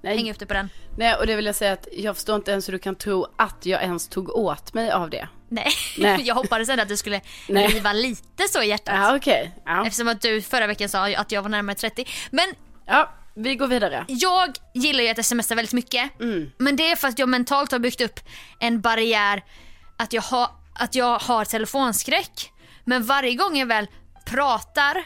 Nej. 0.04 0.18
hänga 0.18 0.32
upp 0.32 0.40
dig 0.40 0.48
på 0.48 0.54
den. 0.54 0.70
Nej, 0.98 1.16
och 1.16 1.28
det 1.28 1.36
vill 1.36 1.46
jag 1.46 1.56
säga 1.56 1.74
att 1.74 1.88
jag 1.92 2.16
förstår 2.16 2.36
inte 2.36 2.52
ens 2.52 2.68
hur 2.68 2.74
du 2.74 2.80
kan 2.80 2.96
tro 2.96 3.28
att 3.38 3.66
jag 3.66 3.82
ens 3.84 4.08
tog 4.08 4.30
åt 4.30 4.74
mig 4.74 4.92
av 4.92 5.10
det. 5.10 5.28
Nej, 5.50 5.68
Nej. 5.98 6.22
jag 6.28 6.36
hoppades 6.36 6.70
ändå 6.70 6.82
att 6.84 6.90
du 6.90 6.98
skulle 6.98 7.22
Nej. 7.50 7.68
riva 7.68 7.94
lite 7.94 8.44
så 8.50 8.62
i 8.62 8.68
hjärtat. 8.68 8.96
Ja, 8.98 9.16
okej. 9.16 9.52
Ja. 9.66 9.86
Eftersom 9.88 10.08
att 10.08 10.22
du 10.22 10.42
förra 10.42 10.68
veckan 10.68 10.90
sa 10.90 11.14
att 11.16 11.32
jag 11.32 11.42
var 11.42 11.50
närmare 11.50 11.76
30. 11.76 12.06
Men 12.32 12.46
Ja, 12.86 13.14
vi 13.36 13.56
går 13.56 13.68
vidare. 13.68 14.06
Jag 14.08 14.50
gillar 14.74 15.04
ju 15.04 15.10
att 15.10 15.26
smsa 15.26 15.56
väldigt 15.56 15.74
mycket. 15.74 16.12
Men 16.58 16.76
det 16.76 16.92
är 16.92 16.96
för 16.96 17.08
att 17.08 17.20
jag 17.20 17.30
mentalt 17.30 17.72
har 17.72 17.80
byggt 17.80 18.02
upp 18.02 18.20
en 18.60 18.82
barriär 18.82 19.44
att 19.98 20.14
jag, 20.14 20.22
har, 20.22 20.50
att 20.74 20.96
jag 20.96 21.20
har 21.20 21.46
telefonskräck. 21.46 22.52
Men 22.84 23.04
varje 23.04 23.36
gång 23.36 23.58
jag 23.58 23.66
väl 23.66 23.88
pratar, 24.26 25.04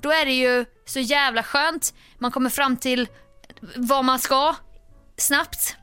då 0.00 0.10
är 0.10 0.24
det 0.24 0.32
ju 0.32 0.64
så 0.86 1.00
jävla 1.00 1.42
skönt. 1.42 1.94
Man 2.18 2.30
kommer 2.30 2.50
fram 2.50 2.76
till 2.76 3.08
vad 3.76 4.04
man 4.04 4.18
ska 4.18 4.54
snabbt. 5.16 5.76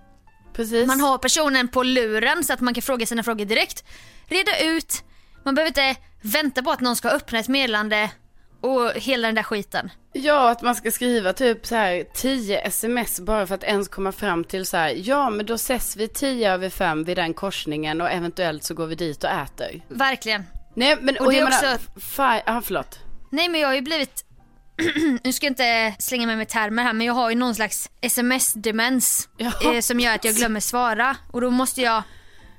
Precis. 0.53 0.87
Man 0.87 0.99
har 0.99 1.17
personen 1.17 1.67
på 1.67 1.83
luren 1.83 2.43
så 2.43 2.53
att 2.53 2.59
man 2.59 2.73
kan 2.73 2.81
fråga 2.81 3.05
sina 3.05 3.23
frågor 3.23 3.45
direkt. 3.45 3.83
Reda 4.27 4.59
ut. 4.59 5.03
Man 5.45 5.55
behöver 5.55 5.69
inte 5.69 6.01
vänta 6.21 6.63
på 6.63 6.71
att 6.71 6.81
någon 6.81 6.95
ska 6.95 7.09
öppna 7.09 7.39
ett 7.39 7.47
meddelande 7.47 8.11
och 8.61 8.91
hela 8.95 9.27
den 9.27 9.35
där 9.35 9.43
skiten. 9.43 9.89
Ja, 10.13 10.49
att 10.49 10.61
man 10.61 10.75
ska 10.75 10.91
skriva 10.91 11.33
typ 11.33 11.65
så 11.65 11.75
här 11.75 12.03
10 12.13 12.59
sms 12.59 13.19
bara 13.19 13.47
för 13.47 13.55
att 13.55 13.63
ens 13.63 13.87
komma 13.87 14.11
fram 14.11 14.43
till 14.43 14.65
så 14.65 14.77
här, 14.77 14.93
ja 15.03 15.29
men 15.29 15.45
då 15.45 15.53
ses 15.53 15.95
vi 15.95 16.07
10 16.07 16.51
över 16.53 16.69
5 16.69 17.03
vid 17.03 17.17
den 17.17 17.33
korsningen 17.33 18.01
och 18.01 18.11
eventuellt 18.11 18.63
så 18.63 18.73
går 18.73 18.85
vi 18.87 18.95
dit 18.95 19.23
och 19.23 19.29
äter. 19.29 19.81
Verkligen. 19.87 20.43
Nej 20.75 20.97
men 21.01 21.17
Och 21.17 21.25
och, 21.25 21.31
det 21.31 21.39
är 21.39 21.43
också- 21.47 21.65
menar, 22.17 22.41
ja 22.45 22.61
förlåt. 22.65 22.99
Nej 23.31 23.49
men 23.49 23.61
jag 23.61 23.67
har 23.67 23.75
ju 23.75 23.81
blivit, 23.81 24.25
nu 25.23 25.33
ska 25.33 25.45
jag 25.45 25.51
inte 25.51 25.95
slänga 25.99 26.27
mig 26.27 26.35
med 26.35 26.49
termer 26.49 26.83
här 26.83 26.93
men 26.93 27.07
jag 27.07 27.13
har 27.13 27.29
ju 27.29 27.35
någon 27.35 27.55
slags 27.55 27.89
sms-demens 28.01 29.29
Ja. 29.37 29.51
eh, 29.73 29.81
som 29.81 29.99
gör 29.99 30.15
att 30.15 30.25
jag 30.25 30.35
glömmer 30.35 30.59
svara 30.59 31.15
och 31.31 31.41
då 31.41 31.49
måste 31.49 31.81
jag 31.81 32.03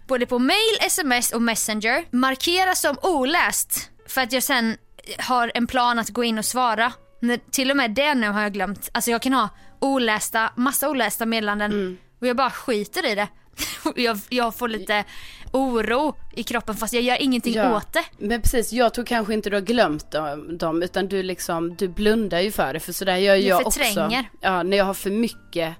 både 0.09 0.26
på 0.26 0.38
mail, 0.38 0.76
sms 0.80 1.32
och 1.32 1.42
messenger 1.42 2.05
markera 2.11 2.74
som 2.74 2.96
oläst 3.03 3.90
för 4.09 4.20
att 4.20 4.32
jag 4.32 4.42
sen 4.42 4.76
har 5.18 5.53
en 5.55 5.66
plan 5.66 5.98
att 5.98 6.09
gå 6.09 6.24
in 6.24 6.38
och 6.38 6.44
svara. 6.44 6.92
När, 7.20 7.40
till 7.51 7.70
och 7.70 7.76
med 7.76 7.90
det 7.90 8.14
nu 8.14 8.28
har 8.28 8.42
jag 8.42 8.53
glömt. 8.53 8.88
Alltså 8.92 9.11
jag 9.11 9.22
kan 9.22 9.32
ha 9.32 9.48
olästa, 9.78 10.53
massa 10.57 10.90
olästa 10.90 11.26
meddelanden 11.26 11.98
och 12.20 12.26
jag 12.26 12.36
bara 12.36 12.51
skiter 12.51 13.12
i 13.12 13.14
det. 13.14 13.28
jag, 13.96 14.18
jag 14.28 14.55
får 14.55 14.68
lite 14.68 15.05
oro 15.53 16.16
i 16.32 16.42
kroppen 16.42 16.76
fast 16.76 16.92
jag 16.92 17.03
gör 17.03 17.22
ingenting 17.22 17.61
åt 17.61 17.92
det. 17.92 18.05
Men 18.18 18.42
precis, 18.42 18.72
jag 18.72 18.94
tror 18.94 19.05
kanske 19.05 19.34
inte 19.34 19.51
du 19.51 19.57
har 19.57 19.61
glömt 19.61 20.11
dem, 20.11 20.59
dem 20.59 20.82
utan 20.82 21.09
du 21.09 21.22
liksom, 21.22 21.76
du 21.76 21.88
blundar 21.88 22.40
ju 22.40 22.53
för 22.53 22.72
det 22.72 22.80
för 22.80 22.92
sådär 22.92 23.16
gör 23.16 23.34
jag, 23.34 23.66
också. 23.66 23.78
förtränger. 23.80 24.30
Ja, 24.40 24.62
när 24.62 24.76
jag 24.76 24.84
har 24.84 24.94
för 24.94 25.11
mycket, 25.11 25.74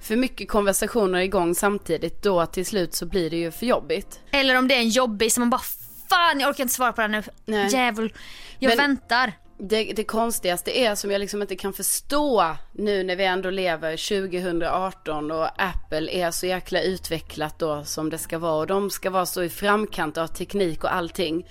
för 0.00 0.16
mycket 0.16 0.48
konversationer 0.48 1.20
igång 1.20 1.54
samtidigt 1.54 2.22
då 2.22 2.46
till 2.46 2.66
slut 2.66 2.94
så 2.94 3.06
blir 3.06 3.30
det 3.30 3.36
ju 3.36 3.50
för 3.50 3.66
jobbigt. 3.66 4.20
Eller 4.30 4.58
om 4.58 4.68
det 4.68 4.74
är 4.74 4.80
en 4.80 4.88
jobbig 4.88 5.32
som 5.32 5.40
man 5.40 5.50
bara 5.50 5.60
fan 6.10 6.40
jag 6.40 6.48
orkar 6.50 6.64
inte 6.64 6.74
svara 6.74 6.92
på 6.92 7.00
den 7.00 7.10
nu. 7.10 7.22
Nej. 7.44 7.68
Djävul. 7.72 8.12
Jag 8.58 8.68
Men- 8.68 8.78
väntar. 8.78 9.32
Det, 9.62 9.92
det 9.96 10.04
konstigaste 10.04 10.78
är 10.78 10.94
som 10.94 11.10
jag 11.10 11.18
liksom 11.18 11.42
inte 11.42 11.56
kan 11.56 11.72
förstå 11.72 12.56
nu 12.72 13.02
när 13.02 13.16
vi 13.16 13.24
ändå 13.24 13.50
lever 13.50 13.96
2018 13.96 15.30
och 15.30 15.48
Apple 15.62 16.10
är 16.12 16.30
så 16.30 16.46
jäkla 16.46 16.82
utvecklat 16.82 17.58
då 17.58 17.84
som 17.84 18.10
det 18.10 18.18
ska 18.18 18.38
vara 18.38 18.54
och 18.54 18.66
de 18.66 18.90
ska 18.90 19.10
vara 19.10 19.26
så 19.26 19.42
i 19.42 19.48
framkant 19.48 20.18
av 20.18 20.26
teknik 20.26 20.84
och 20.84 20.94
allting. 20.94 21.46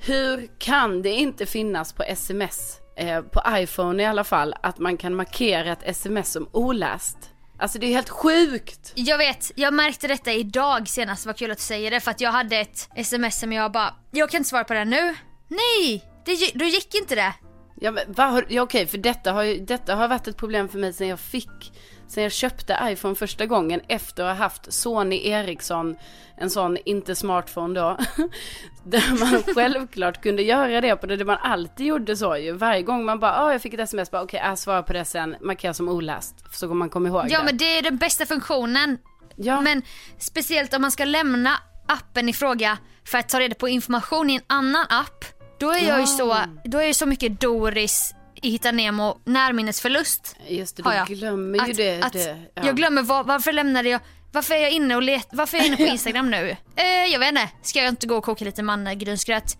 Hur 0.00 0.48
kan 0.58 1.02
det 1.02 1.10
inte 1.10 1.46
finnas 1.46 1.92
på 1.92 2.02
sms, 2.02 2.80
eh, 2.96 3.20
på 3.22 3.42
iPhone 3.50 4.02
i 4.02 4.06
alla 4.06 4.24
fall, 4.24 4.54
att 4.62 4.78
man 4.78 4.96
kan 4.96 5.14
markera 5.14 5.72
ett 5.72 5.82
sms 5.88 6.32
som 6.32 6.48
oläst? 6.52 7.29
Alltså 7.60 7.78
det 7.78 7.86
är 7.86 7.90
helt 7.90 8.08
sjukt. 8.08 8.92
Jag 8.94 9.18
vet, 9.18 9.52
jag 9.54 9.74
märkte 9.74 10.08
detta 10.08 10.32
idag 10.32 10.88
senast, 10.88 11.26
vad 11.26 11.36
kul 11.36 11.50
att 11.50 11.58
du 11.58 11.64
säger 11.64 11.90
det 11.90 12.00
för 12.00 12.10
att 12.10 12.20
jag 12.20 12.32
hade 12.32 12.56
ett 12.56 12.88
sms 12.94 13.40
som 13.40 13.52
jag 13.52 13.72
bara, 13.72 13.94
jag 14.10 14.30
kan 14.30 14.38
inte 14.38 14.48
svara 14.48 14.64
på 14.64 14.74
det 14.74 14.84
nu. 14.84 15.14
Nej, 15.48 16.04
det, 16.24 16.50
då 16.54 16.64
gick 16.64 16.94
inte 16.94 17.14
det. 17.14 17.34
Ja, 17.80 17.90
men 17.90 18.14
har, 18.16 18.46
ja, 18.48 18.62
okej, 18.62 18.86
för 18.86 18.98
detta 18.98 19.32
har, 19.32 19.42
ju, 19.42 19.58
detta 19.58 19.94
har 19.94 20.08
varit 20.08 20.28
ett 20.28 20.36
problem 20.36 20.68
för 20.68 20.78
mig 20.78 20.92
sen 20.92 21.08
jag 21.08 21.20
fick, 21.20 21.72
sen 22.10 22.22
jag 22.22 22.32
köpte 22.32 22.78
iPhone 22.82 23.14
första 23.14 23.46
gången 23.46 23.80
efter 23.88 24.24
att 24.24 24.36
ha 24.36 24.44
haft 24.44 24.72
Sony 24.72 25.28
Ericsson, 25.28 25.96
en 26.36 26.50
sån, 26.50 26.76
inte 26.84 27.14
smartphone 27.14 27.80
då, 27.80 27.96
där 28.84 29.18
man 29.20 29.42
självklart 29.54 30.22
kunde 30.22 30.42
göra 30.42 30.80
det 30.80 30.96
på 30.96 31.06
det, 31.06 31.16
det 31.16 31.24
man 31.24 31.38
alltid 31.42 31.86
gjorde 31.86 32.16
så 32.16 32.36
ju. 32.36 32.52
Varje 32.52 32.82
gång 32.82 33.04
man 33.04 33.20
bara, 33.20 33.32
ja 33.34 33.52
jag 33.52 33.62
fick 33.62 33.74
ett 33.74 33.80
sms, 33.80 34.10
bara 34.10 34.22
okej, 34.22 34.40
jag 34.44 34.58
svarar 34.58 34.82
på 34.82 34.92
det 34.92 35.04
sen, 35.04 35.36
markera 35.40 35.74
som 35.74 35.88
oläst, 35.88 36.34
så 36.52 36.66
kommer 36.68 36.78
man 36.78 36.90
komma 36.90 37.08
ihåg 37.08 37.26
Ja 37.28 37.38
det. 37.38 37.44
men 37.44 37.56
det 37.56 37.78
är 37.78 37.82
den 37.82 37.96
bästa 37.96 38.26
funktionen. 38.26 38.98
Ja. 39.36 39.60
Men 39.60 39.82
speciellt 40.18 40.74
om 40.74 40.82
man 40.82 40.90
ska 40.90 41.04
lämna 41.04 41.50
appen 41.88 42.28
i 42.28 42.32
fråga 42.32 42.78
för 43.04 43.18
att 43.18 43.28
ta 43.28 43.40
reda 43.40 43.54
på 43.54 43.68
information 43.68 44.30
i 44.30 44.34
en 44.34 44.42
annan 44.46 44.86
app. 44.88 45.24
Då 45.60 45.70
är 45.70 45.88
jag 45.88 46.00
ju 46.00 46.06
så, 46.06 46.36
då 46.64 46.78
är 46.78 46.86
jag 46.86 46.96
så 46.96 47.06
mycket 47.06 47.40
Doris 47.40 48.14
i 48.42 48.50
Hitta 48.50 48.72
Nemo 48.72 49.18
närminnesförlust. 49.24 50.36
Just 50.48 50.76
det, 50.76 50.82
har 50.82 50.90
du 50.92 50.96
jag. 50.96 51.06
glömmer 51.06 51.66
ju 51.66 51.70
att, 51.70 51.76
det. 51.76 52.02
Att 52.02 52.12
det 52.12 52.36
ja. 52.54 52.62
Jag 52.66 52.76
glömmer 52.76 53.02
var, 53.02 53.24
varför 53.24 53.52
lämnade 53.52 53.88
jag, 53.88 54.00
varför 54.32 54.54
är 54.54 54.58
jag 54.58 54.70
inne 54.70 54.96
och 54.96 55.02
let, 55.02 55.28
varför 55.32 55.56
är 55.56 55.60
jag 55.60 55.66
inne 55.66 55.76
på 55.76 55.82
Instagram 55.92 56.30
nu? 56.30 56.56
Eh, 56.76 56.84
jag 57.12 57.18
vet 57.18 57.28
inte, 57.28 57.48
ska 57.62 57.78
jag 57.78 57.88
inte 57.88 58.06
gå 58.06 58.16
och 58.16 58.24
koka 58.24 58.44
lite 58.44 58.62
mannagrynsgröt? 58.62 59.56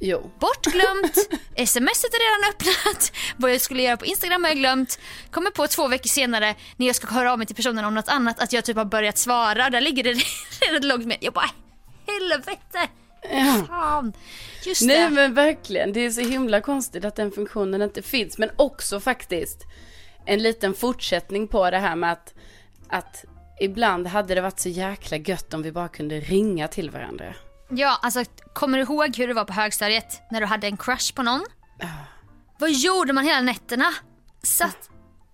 Jo. 0.00 0.30
Bortglömt, 0.40 1.14
smset 1.68 2.14
är 2.14 2.40
redan 2.40 2.50
öppnat, 2.50 3.12
vad 3.36 3.50
jag 3.52 3.60
skulle 3.60 3.82
göra 3.82 3.96
på 3.96 4.06
Instagram 4.06 4.44
har 4.44 4.50
jag 4.50 4.58
glömt. 4.58 4.98
Kommer 5.30 5.50
på 5.50 5.66
två 5.66 5.88
veckor 5.88 6.08
senare 6.08 6.54
när 6.76 6.86
jag 6.86 6.96
ska 6.96 7.06
höra 7.06 7.32
av 7.32 7.38
mig 7.38 7.46
till 7.46 7.56
personen 7.56 7.84
om 7.84 7.94
något 7.94 8.08
annat 8.08 8.40
att 8.40 8.52
jag 8.52 8.64
typ 8.64 8.76
har 8.76 8.84
börjat 8.84 9.18
svara, 9.18 9.70
där 9.70 9.80
ligger 9.80 10.04
det 10.04 10.16
redan 10.60 10.88
långt 10.88 11.06
med. 11.06 11.16
Jag 11.20 11.32
bara 11.32 11.50
helvete! 12.06 12.88
Fan. 13.68 14.12
Just 14.64 14.82
Nej 14.82 15.00
det. 15.00 15.10
men 15.10 15.34
verkligen, 15.34 15.92
det 15.92 16.00
är 16.00 16.10
så 16.10 16.20
himla 16.20 16.60
konstigt 16.60 17.04
att 17.04 17.16
den 17.16 17.32
funktionen 17.32 17.82
inte 17.82 18.02
finns. 18.02 18.38
Men 18.38 18.50
också 18.56 19.00
faktiskt 19.00 19.64
en 20.24 20.42
liten 20.42 20.74
fortsättning 20.74 21.48
på 21.48 21.70
det 21.70 21.78
här 21.78 21.96
med 21.96 22.12
att, 22.12 22.34
att 22.88 23.24
ibland 23.60 24.06
hade 24.06 24.34
det 24.34 24.40
varit 24.40 24.60
så 24.60 24.68
jäkla 24.68 25.16
gött 25.16 25.54
om 25.54 25.62
vi 25.62 25.72
bara 25.72 25.88
kunde 25.88 26.20
ringa 26.20 26.68
till 26.68 26.90
varandra. 26.90 27.34
Ja, 27.68 27.98
alltså 28.02 28.24
kommer 28.52 28.78
du 28.78 28.84
ihåg 28.84 29.16
hur 29.16 29.28
det 29.28 29.34
var 29.34 29.44
på 29.44 29.52
högstadiet 29.52 30.20
när 30.30 30.40
du 30.40 30.46
hade 30.46 30.66
en 30.66 30.76
crush 30.76 31.14
på 31.14 31.22
någon? 31.22 31.44
Vad 32.58 32.70
gjorde 32.70 33.12
man 33.12 33.24
hela 33.24 33.40
nätterna? 33.40 33.94
Satt, 34.42 34.90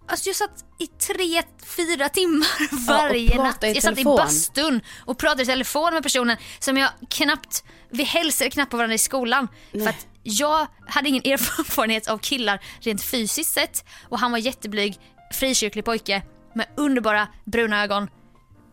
alltså 0.09 0.29
jag 0.29 0.37
satt 0.37 0.65
i 0.79 0.87
tre, 0.87 1.43
fyra 1.67 2.09
timmar 2.09 2.87
varje 2.87 3.29
pratade 3.31 3.49
natt. 3.49 3.75
Jag 3.75 3.83
satt 3.83 3.99
i 3.99 4.05
bastun 4.05 4.81
och 5.05 5.19
pratade 5.19 5.43
i 5.43 5.47
telefon 5.47 5.95
med 5.95 6.03
personen 6.03 6.37
som 6.59 6.77
jag 6.77 6.91
knappt, 7.11 7.65
vi 7.91 8.03
hälsade 8.03 8.51
knappt 8.51 8.71
på 8.71 8.77
varandra 8.77 8.95
i 8.95 8.99
skolan. 8.99 9.49
För 9.73 9.89
att 9.89 10.07
jag 10.23 10.67
hade 10.87 11.09
ingen 11.09 11.23
erfarenhet 11.33 12.09
av 12.09 12.19
killar 12.19 12.61
rent 12.81 13.05
fysiskt 13.05 13.55
sett 13.55 13.85
och 14.09 14.19
han 14.19 14.31
var 14.31 14.39
jätteblyg, 14.39 14.99
frikyrklig 15.33 15.85
pojke 15.85 16.23
med 16.55 16.67
underbara 16.77 17.29
bruna 17.45 17.83
ögon. 17.83 18.09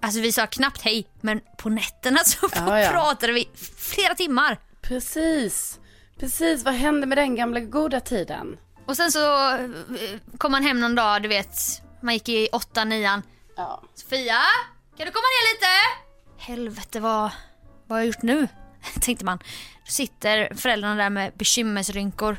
Alltså 0.02 0.22
vi 0.22 0.32
sa 0.32 0.48
knappt 0.48 0.82
hej, 0.82 1.08
men 1.22 1.42
på 1.58 1.70
nätterna 1.70 2.20
så 2.24 2.50
Ja, 2.56 2.80
ja. 2.84 2.90
pratade 2.92 3.34
vi 3.34 3.50
flera 3.78 4.16
timmar. 4.16 4.58
Precis, 4.82 5.80
precis. 6.20 6.64
Vad 6.64 6.74
hände 6.74 7.08
med 7.08 7.18
den 7.18 7.36
gamla 7.36 7.60
goda 7.60 8.00
tiden? 8.00 8.58
Och 8.90 8.98
sen 8.98 9.12
så 9.12 9.50
eh, 9.56 9.70
kom 10.38 10.52
man 10.52 10.64
hem 10.64 10.80
någon 10.80 10.96
dag, 10.96 11.22
du 11.22 11.30
vet, 11.30 11.82
man 12.02 12.14
gick 12.14 12.30
i 12.30 12.50
åtta, 12.52 12.84
nian. 12.86 13.24
Ja. 13.56 13.84
Sofia, 13.96 14.40
kan 14.98 15.06
du 15.06 15.12
komma 15.12 15.22
ner 15.22 15.54
lite? 15.54 15.68
Helvete 16.38 17.00
vad, 17.00 17.32
vad 17.88 17.98
har 17.98 17.98
jag 17.98 18.06
gjort 18.08 18.22
nu? 18.22 18.48
Tänkte 19.02 19.26
man. 19.26 19.38
Då 19.86 19.92
sitter 19.92 20.56
föräldrarna 20.56 20.96
där 20.96 21.10
med 21.10 21.34
bekymmersrynkor 21.34 22.38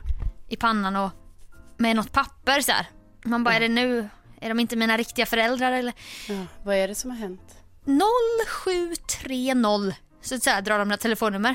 i 0.49 0.57
pannan 0.57 0.97
och 0.97 1.11
med 1.77 1.97
något 1.97 2.13
papper 2.13 2.61
så 2.61 2.73
här. 2.73 2.87
Man 3.25 3.45
bara, 3.45 3.55
är 3.55 3.61
det 3.61 3.69
nu? 3.69 4.09
Är 4.41 4.49
de 4.49 4.61
inte 4.61 4.77
mina 4.77 4.97
riktiga 4.97 5.27
föräldrar 5.27 5.73
eller? 5.73 5.93
ja. 6.29 6.47
Vad 6.65 6.77
är 6.77 6.89
det 6.89 6.95
som 6.95 7.11
har 7.11 7.19
hänt? 7.19 7.55
0730 8.65 9.95
så, 10.23 10.41
så 10.41 10.51
här, 10.51 10.63
drar 10.63 10.79
de 10.79 10.89
några 10.89 10.99
telefonnummer. 10.99 11.55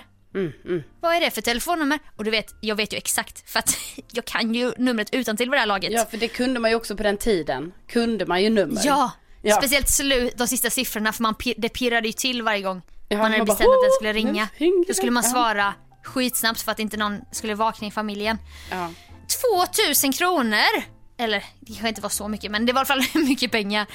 Vad 1.02 1.16
är 1.16 1.20
det 1.20 1.32
för 1.32 1.42
telefonnummer? 1.42 2.00
Och 2.16 2.24
du 2.24 2.32
vet, 2.32 2.56
jag 2.62 2.76
vet 2.76 2.94
ju 2.94 2.98
exakt 2.98 3.50
för 3.52 3.60
att 3.60 3.78
jag 4.12 4.26
kan 4.26 4.54
ju 4.56 4.74
numret 4.78 5.10
utan 5.14 5.38
till 5.38 5.50
det 5.52 5.58
här 5.58 5.66
laget. 5.66 5.92
Ja, 5.94 6.06
för 6.06 6.18
det 6.18 6.28
kunde 6.28 6.60
man 6.60 6.72
ju 6.72 6.76
också 6.78 6.98
på 6.98 7.04
den 7.04 7.18
tiden. 7.18 7.74
Kunde 7.88 8.26
man 8.26 8.44
ju 8.44 8.50
nummer. 8.50 8.82
Ja, 8.86 9.12
Ja. 9.42 9.56
speciellt 9.56 9.90
slut, 9.90 10.38
de 10.38 10.48
sista 10.48 10.70
siffrorna 10.70 11.14
för 11.14 11.22
man, 11.24 11.36
det 11.58 11.70
pirrade 11.70 12.08
ju 12.08 12.12
till 12.14 12.42
varje 12.42 12.62
gång 12.62 12.82
Ja, 13.10 13.18
man 13.18 13.26
hade 13.26 13.38
man 13.38 13.48
bara, 13.48 13.54
bestämt 13.54 13.68
att 13.70 13.82
den 13.82 13.90
"Åh, 13.92 13.96
skulle 13.96 14.14
ringa. 14.14 14.48
Då 14.88 14.94
skulle 14.94 15.08
den." 15.08 15.14
man 15.14 15.24
svara 15.24 15.74
skitsnabbt 16.04 16.62
för 16.62 16.72
att 16.72 16.80
inte 16.80 16.98
någon 16.98 17.20
skulle 17.32 17.56
vakna 17.56 17.88
i 17.88 17.92
familjen. 17.92 18.38
Ja. 18.72 18.92
2000 19.86 20.14
kronor! 20.14 20.84
Eller 21.18 21.44
det 21.60 21.66
kanske 21.68 21.90
inte 21.90 22.02
var 22.02 22.10
så 22.10 22.28
mycket 22.28 22.52
men 22.52 22.66
det 22.66 22.74
var 22.74 22.82
i 22.82 22.86
alla 22.92 23.04
fall 23.04 23.22
mycket 23.24 23.52
pengar. 23.52 23.86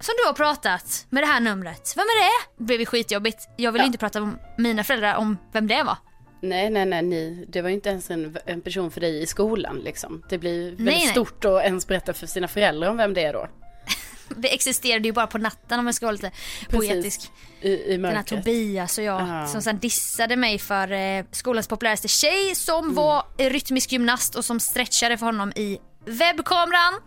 Som 0.00 0.14
du 0.18 0.26
har 0.26 0.32
pratat 0.32 1.06
med 1.10 1.22
det 1.22 1.26
här 1.26 1.40
numret. 1.40 1.92
Vem 1.96 2.02
är 2.02 2.24
det? 2.24 2.64
Det 2.64 2.76
blev 2.76 2.84
skitjobbigt. 2.86 3.48
Jag 3.56 3.72
ville 3.72 3.82
Ja. 3.82 3.86
inte 3.86 3.98
prata 3.98 4.20
med 4.20 4.38
mina 4.58 4.84
föräldrar 4.84 5.14
om 5.14 5.38
vem 5.52 5.66
det 5.66 5.82
var. 5.82 5.96
Nej, 6.42 6.70
nej, 6.70 6.86
nej, 6.86 7.02
ni, 7.02 7.44
det 7.48 7.62
var 7.62 7.68
ju 7.68 7.74
inte 7.74 7.88
ens 7.88 8.10
en, 8.10 8.36
en 8.46 8.60
person 8.60 8.90
för 8.90 9.00
dig 9.00 9.22
i 9.22 9.26
skolan 9.26 9.76
liksom. 9.78 10.22
Det 10.28 10.38
blir 10.38 10.62
väldigt 10.64 10.80
Nej, 10.86 10.94
nej. 10.98 11.06
stort 11.08 11.44
att 11.44 11.62
ens 11.64 11.86
berätta 11.86 12.14
för 12.14 12.26
sina 12.26 12.48
föräldrar 12.48 12.90
om 12.90 12.96
vem 12.96 13.14
det 13.14 13.24
är 13.24 13.32
då. 13.32 13.48
Det 14.36 14.54
existerade 14.54 15.08
ju 15.08 15.12
bara 15.12 15.26
på 15.26 15.38
natten 15.38 15.78
om 15.80 15.86
jag 15.86 15.94
ska 15.94 16.06
vara 16.06 16.12
lite 16.12 16.30
poetisk. 16.70 17.30
I, 17.60 17.70
i 17.72 17.96
Den 17.96 18.04
här. 18.16 18.22
Tobias 18.22 18.98
och 18.98 19.04
jag 19.04 19.28
Ja. 19.28 19.46
som 19.46 19.62
sen 19.62 19.78
dissade 19.78 20.36
mig 20.36 20.58
för 20.58 20.92
eh, 20.92 21.24
skolans 21.30 21.68
populäraste 21.68 22.08
tjej 22.08 22.54
som 22.54 22.84
Mm. 22.84 22.94
var 22.94 23.24
rytmisk 23.38 23.92
gymnast 23.92 24.34
och 24.34 24.44
som 24.44 24.60
stretchade 24.60 25.16
för 25.18 25.26
honom 25.26 25.52
i 25.56 25.78
webbkameran. 26.06 27.00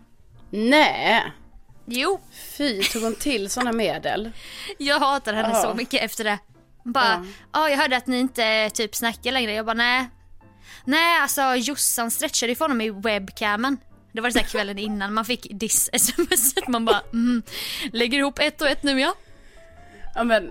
Nej. 0.50 1.32
Jo, 1.86 2.20
Fy, 2.56 2.82
tog 2.82 3.02
hon 3.02 3.14
till 3.14 3.50
sådana 3.50 3.72
medel? 3.72 4.30
jag 4.78 5.00
hatar 5.00 5.32
henne 5.32 5.50
Ja. 5.52 5.62
så 5.62 5.74
mycket 5.74 6.02
efter 6.02 6.24
det. 6.24 6.38
Bara, 6.84 7.26
ja 7.52 7.68
jag 7.70 7.78
hörde 7.78 7.96
att 7.96 8.06
ni 8.06 8.18
inte 8.18 8.70
typ 8.74 8.94
snackar 8.94 9.32
längre. 9.32 9.52
Jag 9.52 9.66
bara 9.66 9.74
nej. 9.74 10.08
Nej 10.84 11.20
alltså 11.20 11.54
Jossan 11.54 12.10
stretchade 12.10 12.52
ifrån 12.52 12.70
honom 12.70 12.80
i 12.80 12.90
webcamen. 12.90 13.76
Det 14.12 14.20
var 14.20 14.30
det 14.30 14.38
så 14.38 14.44
kvällen 14.44 14.78
innan 14.78 15.14
man 15.14 15.24
fick 15.24 15.46
diss-sms. 15.50 16.54
Man 16.68 16.84
bara 16.84 17.00
mm, 17.12 17.42
lägger 17.92 18.18
ihop 18.18 18.38
ett 18.38 18.60
och 18.62 18.68
ett 18.68 18.82
nu 18.82 19.00
ja. 19.00 19.14
Ja 20.14 20.24
men, 20.24 20.50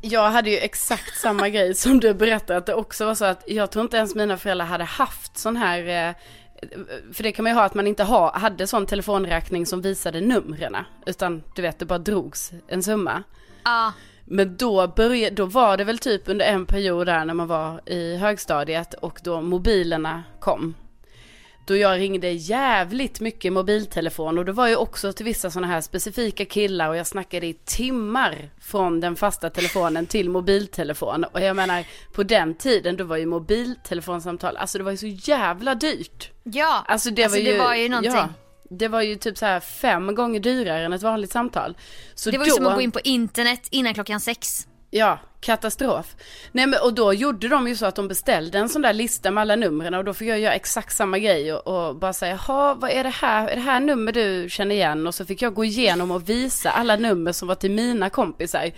jag 0.00 0.30
hade 0.30 0.50
ju 0.50 0.58
exakt 0.58 1.18
samma 1.20 1.48
grej 1.48 1.74
som 1.74 2.00
du 2.00 2.14
berättade 2.14 2.56
att 2.58 2.66
det 2.66 2.74
också 2.74 3.04
var 3.06 3.14
så 3.14 3.24
att 3.24 3.44
jag 3.46 3.70
tror 3.70 3.84
inte 3.84 3.96
ens 3.96 4.14
mina 4.14 4.36
föräldrar 4.38 4.66
hade 4.66 4.84
haft 4.84 5.38
sån 5.38 5.56
här, 5.56 6.08
eh, 6.08 6.14
för 7.12 7.22
det 7.22 7.32
kan 7.32 7.42
man 7.42 7.52
ju 7.52 7.56
ha 7.56 7.64
att 7.64 7.74
man 7.74 7.86
inte 7.86 8.04
ha, 8.04 8.38
hade 8.38 8.66
sån 8.66 8.86
telefonräkning 8.86 9.66
som 9.66 9.82
visade 9.82 10.20
numren. 10.20 10.76
Utan 11.06 11.42
du 11.54 11.62
vet, 11.62 11.78
det 11.78 11.84
bara 11.84 11.98
drogs 11.98 12.52
en 12.68 12.82
summa. 12.82 13.22
Ja. 13.64 13.92
Men 14.24 14.56
då, 14.56 14.92
började, 14.96 15.36
då 15.36 15.46
var 15.46 15.76
det 15.76 15.84
väl 15.84 15.98
typ 15.98 16.28
under 16.28 16.46
en 16.46 16.66
period 16.66 17.06
där 17.06 17.24
när 17.24 17.34
man 17.34 17.48
var 17.48 17.80
i 17.86 18.16
högstadiet 18.16 18.94
och 18.94 19.20
då 19.24 19.40
mobilerna 19.40 20.24
kom. 20.40 20.74
Då 21.68 21.76
jag 21.76 21.98
ringde 21.98 22.30
jävligt 22.30 23.20
mycket 23.20 23.52
mobiltelefon 23.52 24.38
och 24.38 24.44
det 24.44 24.52
var 24.52 24.68
ju 24.68 24.76
också 24.76 25.12
till 25.12 25.24
vissa 25.24 25.50
sådana 25.50 25.66
här 25.66 25.80
specifika 25.80 26.44
killar 26.44 26.88
och 26.88 26.96
jag 26.96 27.06
snackade 27.06 27.46
i 27.46 27.54
timmar 27.54 28.50
från 28.60 29.00
den 29.00 29.16
fasta 29.16 29.50
telefonen 29.50 30.06
till 30.06 30.30
mobiltelefon. 30.30 31.24
Och 31.24 31.40
jag 31.40 31.56
menar 31.56 31.84
på 32.12 32.22
den 32.22 32.54
tiden 32.54 32.96
då 32.96 33.04
var 33.04 33.16
ju 33.16 33.26
mobiltelefonsamtal, 33.26 34.56
alltså 34.56 34.78
det 34.78 34.84
var 34.84 34.90
ju 34.90 34.96
så 34.96 35.06
jävla 35.06 35.74
dyrt. 35.74 36.30
Ja, 36.42 36.84
Alltså 36.88 37.10
det, 37.10 37.24
alltså, 37.24 37.38
var, 37.38 37.46
ju, 37.46 37.52
det 37.52 37.58
var 37.58 37.74
ju 37.74 37.88
någonting. 37.88 38.12
Ja, 38.12 38.28
det 38.70 38.88
var 38.88 39.02
ju 39.02 39.16
typ 39.16 39.38
så 39.38 39.46
här 39.46 39.60
fem 39.60 40.14
gånger 40.14 40.40
dyrare 40.40 40.84
än 40.84 40.92
ett 40.92 41.02
vanligt 41.02 41.32
samtal. 41.32 41.76
Så 42.14 42.30
det 42.30 42.38
var 42.38 42.44
ju 42.44 42.50
då, 42.50 42.56
som 42.56 42.66
att 42.66 42.74
gå 42.74 42.80
in 42.80 42.92
på 42.92 43.00
internet 43.00 43.68
innan 43.70 43.94
klockan 43.94 44.20
sex. 44.20 44.67
Ja, 44.90 45.18
katastrof. 45.40 46.16
Nej 46.52 46.66
men 46.66 46.80
och 46.82 46.94
då 46.94 47.12
gjorde 47.12 47.48
de 47.48 47.68
ju 47.68 47.76
så 47.76 47.86
att 47.86 47.94
de 47.94 48.08
beställde 48.08 48.58
en 48.58 48.68
sån 48.68 48.82
där 48.82 48.92
lista 48.92 49.30
med 49.30 49.42
alla 49.42 49.56
numren 49.56 49.94
och 49.94 50.04
då 50.04 50.14
fick 50.14 50.28
jag 50.28 50.38
göra 50.38 50.54
exakt 50.54 50.96
samma 50.96 51.18
grej 51.18 51.52
och, 51.52 51.88
och 51.88 51.96
bara 51.96 52.12
säga, 52.12 52.38
jaha 52.46 52.74
vad 52.74 52.90
är 52.90 53.04
det 53.04 53.10
här, 53.10 53.48
är 53.48 53.56
det 53.56 53.62
här 53.62 53.80
nummer 53.80 54.12
du 54.12 54.46
känner 54.50 54.74
igen? 54.74 55.06
Och 55.06 55.14
så 55.14 55.24
fick 55.24 55.42
jag 55.42 55.54
gå 55.54 55.64
igenom 55.64 56.10
och 56.10 56.28
visa 56.28 56.70
alla 56.70 56.96
nummer 56.96 57.32
som 57.32 57.48
var 57.48 57.54
till 57.54 57.70
mina 57.70 58.10
kompisar. 58.10 58.70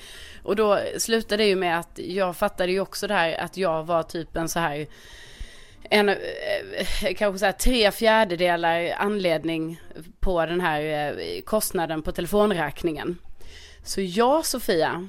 Och 0.42 0.56
då 0.56 0.80
slutade 0.98 1.42
det 1.42 1.48
ju 1.48 1.56
med 1.56 1.78
att 1.78 1.98
jag 1.98 2.36
fattade 2.36 2.72
ju 2.72 2.80
också 2.80 3.06
det 3.06 3.14
här 3.14 3.40
att 3.40 3.56
jag 3.56 3.84
var 3.84 4.02
typ 4.02 4.36
en 4.36 4.48
så 4.48 4.58
här 4.58 4.86
en, 5.90 6.08
eh, 6.08 6.16
kanske 7.16 7.38
så 7.38 7.44
här 7.44 7.52
tre 7.52 7.90
fjärdedelar 7.90 8.94
anledning 8.98 9.80
på 10.20 10.46
den 10.46 10.60
här 10.60 10.82
eh, 10.82 11.40
kostnaden 11.44 12.02
på 12.02 12.12
telefonräkningen. 12.12 13.18
Så 13.84 14.00
ja, 14.00 14.42
Sofia. 14.42 15.08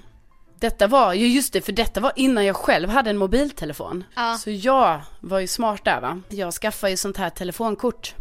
Detta 0.61 0.87
var, 0.87 1.13
ju 1.13 1.27
just 1.27 1.53
det, 1.53 1.61
för 1.61 1.71
detta 1.71 1.99
var 1.99 2.11
innan 2.15 2.45
jag 2.45 2.55
själv 2.55 2.89
hade 2.89 3.09
en 3.09 3.17
mobiltelefon. 3.17 4.03
Ja. 4.15 4.37
Så 4.37 4.51
jag 4.51 5.01
var 5.19 5.39
ju 5.39 5.47
smart 5.47 5.85
där 5.85 6.01
va. 6.01 6.21
Jag 6.29 6.53
skaffade 6.53 6.91
ju 6.91 6.97
sånt 6.97 7.17
här 7.17 7.29
telefonkort. 7.29 8.15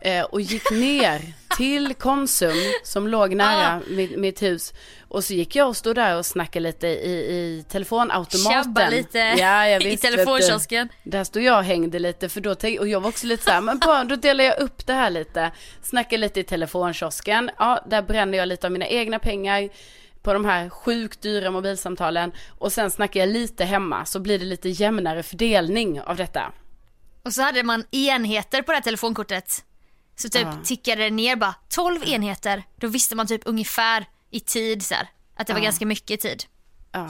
Eh, 0.00 0.22
och 0.24 0.40
gick 0.40 0.70
ner 0.70 1.20
till 1.56 1.94
Konsum 1.94 2.56
som 2.84 3.08
låg 3.08 3.34
nära 3.34 3.80
mitt, 3.88 4.18
mitt 4.18 4.42
hus. 4.42 4.72
Och 5.08 5.24
så 5.24 5.34
gick 5.34 5.56
jag 5.56 5.68
och 5.68 5.76
stod 5.76 5.94
där 5.94 6.16
och 6.16 6.26
snackade 6.26 6.62
lite 6.62 6.86
i, 6.86 7.12
i 7.12 7.64
telefonautomaten. 7.68 8.52
Tjabba 8.52 8.88
lite 8.88 9.18
ja, 9.18 9.68
jag 9.68 9.82
i 9.82 9.90
visst, 9.90 10.02
du. 10.02 10.08
telefonkiosken. 10.10 10.88
Där 11.02 11.24
stod 11.24 11.42
jag 11.42 11.58
och 11.58 11.64
hängde 11.64 11.98
lite 11.98 12.28
för 12.28 12.40
då 12.40 12.54
tänk, 12.54 12.80
och 12.80 12.88
jag 12.88 13.00
var 13.00 13.08
också 13.08 13.26
lite 13.26 13.44
så 13.44 13.50
här, 13.50 13.60
men 13.60 13.78
bra, 13.78 14.04
då 14.04 14.16
delar 14.16 14.44
jag 14.44 14.58
upp 14.58 14.86
det 14.86 14.92
här 14.92 15.10
lite. 15.10 15.50
Snackar 15.82 16.18
lite 16.18 16.40
i 16.40 16.44
telefonkiosken, 16.44 17.50
ja, 17.58 17.84
där 17.86 18.02
bränner 18.02 18.38
jag 18.38 18.48
lite 18.48 18.66
av 18.66 18.72
mina 18.72 18.86
egna 18.86 19.18
pengar 19.18 19.68
på 20.24 20.32
de 20.32 20.44
här 20.44 20.68
sjukt 20.70 21.22
dyra 21.22 21.50
mobilsamtalen. 21.50 22.32
Och 22.58 22.72
sen 22.72 22.90
snackar 22.90 23.20
jag 23.20 23.28
lite 23.28 23.64
hemma, 23.64 24.04
så 24.04 24.20
blir 24.20 24.38
det 24.38 24.44
lite 24.44 24.68
jämnare 24.68 25.22
fördelning 25.22 26.00
av 26.00 26.16
detta. 26.16 26.52
Och 27.24 27.32
så 27.34 27.42
hade 27.42 27.62
man 27.62 27.84
enheter 27.90 28.62
på 28.62 28.72
det 28.72 28.76
här 28.76 28.82
telefonkortet. 28.82 29.64
Så 30.16 30.28
typ 30.28 30.42
Ja. 30.42 30.54
tickade 30.64 31.02
det 31.04 31.10
ner 31.10 31.36
bara 31.36 31.54
12 31.68 32.04
enheter. 32.08 32.62
Då 32.80 32.86
visste 32.86 33.16
man 33.16 33.26
typ 33.26 33.42
ungefär 33.44 34.06
i 34.30 34.40
tid 34.40 34.82
så 34.82 34.94
här, 34.94 35.08
att 35.36 35.46
det 35.46 35.52
var 35.52 35.60
Ja. 35.60 35.64
ganska 35.64 35.86
mycket 35.86 36.20
tid. 36.20 36.44
Ja. 36.92 37.08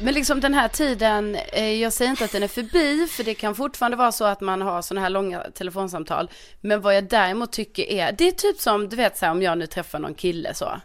Men 0.00 0.14
liksom 0.14 0.40
den 0.40 0.54
här 0.54 0.68
tiden, 0.68 1.34
eh, 1.52 1.72
jag 1.72 1.92
säger 1.92 2.10
inte 2.10 2.24
att 2.24 2.32
den 2.32 2.42
är 2.42 2.48
förbi, 2.48 3.06
för 3.10 3.24
det 3.24 3.34
kan 3.34 3.54
fortfarande 3.54 3.96
vara 3.96 4.12
så 4.12 4.24
att 4.24 4.40
man 4.40 4.62
har 4.62 4.82
sådana 4.82 5.00
här 5.00 5.10
långa 5.10 5.40
telefonsamtal. 5.54 6.30
Men 6.60 6.80
vad 6.80 6.96
jag 6.96 7.04
däremot 7.08 7.52
tycker 7.52 7.82
är, 7.82 8.12
det 8.12 8.28
är 8.28 8.32
typ 8.32 8.60
som, 8.60 8.88
du 8.88 8.96
vet 8.96 9.18
så 9.18 9.24
här, 9.24 9.32
om 9.32 9.42
jag 9.42 9.58
nu 9.58 9.66
träffar 9.66 9.98
någon 9.98 10.14
kille 10.14 10.54
så. 10.54 10.80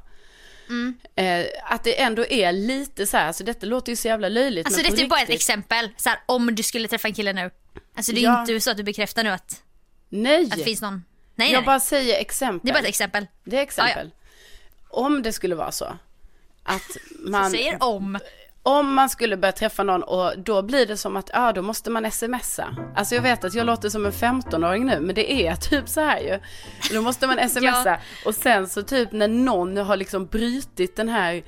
Eh, 1.16 1.46
att 1.64 1.84
det 1.84 2.02
ändå 2.02 2.26
är 2.26 2.52
lite 2.52 3.06
så 3.08 3.18
här, 3.18 3.32
så 3.32 3.44
detta 3.44 3.66
låter 3.66 3.92
ju 3.92 3.96
så 3.96 4.08
jävla 4.08 4.30
löjligt. 4.30 4.66
Alltså 4.68 4.82
men 4.82 4.92
detta 4.92 5.04
är 5.04 5.08
bara 5.08 5.22
ett 5.22 5.30
exempel. 5.30 5.90
Så 5.98 6.10
här, 6.10 6.20
om 6.26 6.56
du 6.56 6.64
skulle 6.64 6.88
träffa 6.88 7.08
en 7.08 7.14
kille 7.14 7.34
nu. 7.34 7.52
Alltså 7.96 8.12
det 8.12 8.20
är 8.20 8.24
Ja. 8.24 8.40
inte 8.42 8.60
så 8.62 8.72
att 8.72 8.78
du 8.78 8.84
bekräftar 8.84 9.24
nu 9.24 9.30
att, 9.30 9.64
Nej, 10.10 10.44
att 10.52 10.58
det 10.58 10.64
finns 10.64 10.82
någon. 10.82 11.04
Nej, 11.36 11.52
jag 11.52 11.60
nej. 11.60 11.66
bara 11.66 11.80
säger 11.80 12.20
exempel. 12.22 12.60
Det 12.64 12.70
är 12.70 12.74
bara 12.74 12.80
ett 12.80 12.86
exempel. 12.90 13.28
Det 13.44 13.58
är 13.58 13.62
exempel. 13.62 14.12
Om 14.90 15.22
det 15.22 15.34
skulle 15.34 15.56
vara 15.56 15.72
så 15.72 15.86
att 16.64 16.98
man... 17.20 17.52
Säger 17.52 17.84
om. 17.84 18.20
Om 18.64 18.94
man 18.94 19.10
skulle 19.10 19.38
börja 19.38 19.52
träffa 19.52 19.84
någon 19.84 20.04
och 20.04 20.40
då 20.40 20.62
blir 20.62 20.86
det 20.86 20.98
som 20.98 21.18
att, 21.18 21.30
ja 21.34 21.52
då 21.52 21.62
måste 21.62 21.90
man 21.90 22.12
smsa. 22.12 22.76
Alltså 22.96 23.16
jag 23.16 23.22
vet 23.22 23.44
att 23.44 23.54
jag 23.54 23.66
låter 23.66 23.90
som 23.90 24.06
en 24.06 24.12
15-åring 24.12 24.86
nu, 24.86 25.00
men 25.00 25.16
det 25.16 25.32
är 25.48 25.56
typ 25.56 25.90
så 25.90 26.02
här 26.02 26.20
ju. 26.20 26.40
Då 26.96 27.02
måste 27.02 27.28
man 27.28 27.38
smsa. 27.50 27.84
Ja. 27.86 27.98
Och 28.26 28.36
sen 28.36 28.68
så 28.68 28.84
typ 28.84 29.12
när 29.12 29.28
någon 29.28 29.78
har 29.78 29.98
liksom 29.98 30.26
brutit 30.26 30.96
den 30.96 31.10
här 31.10 31.44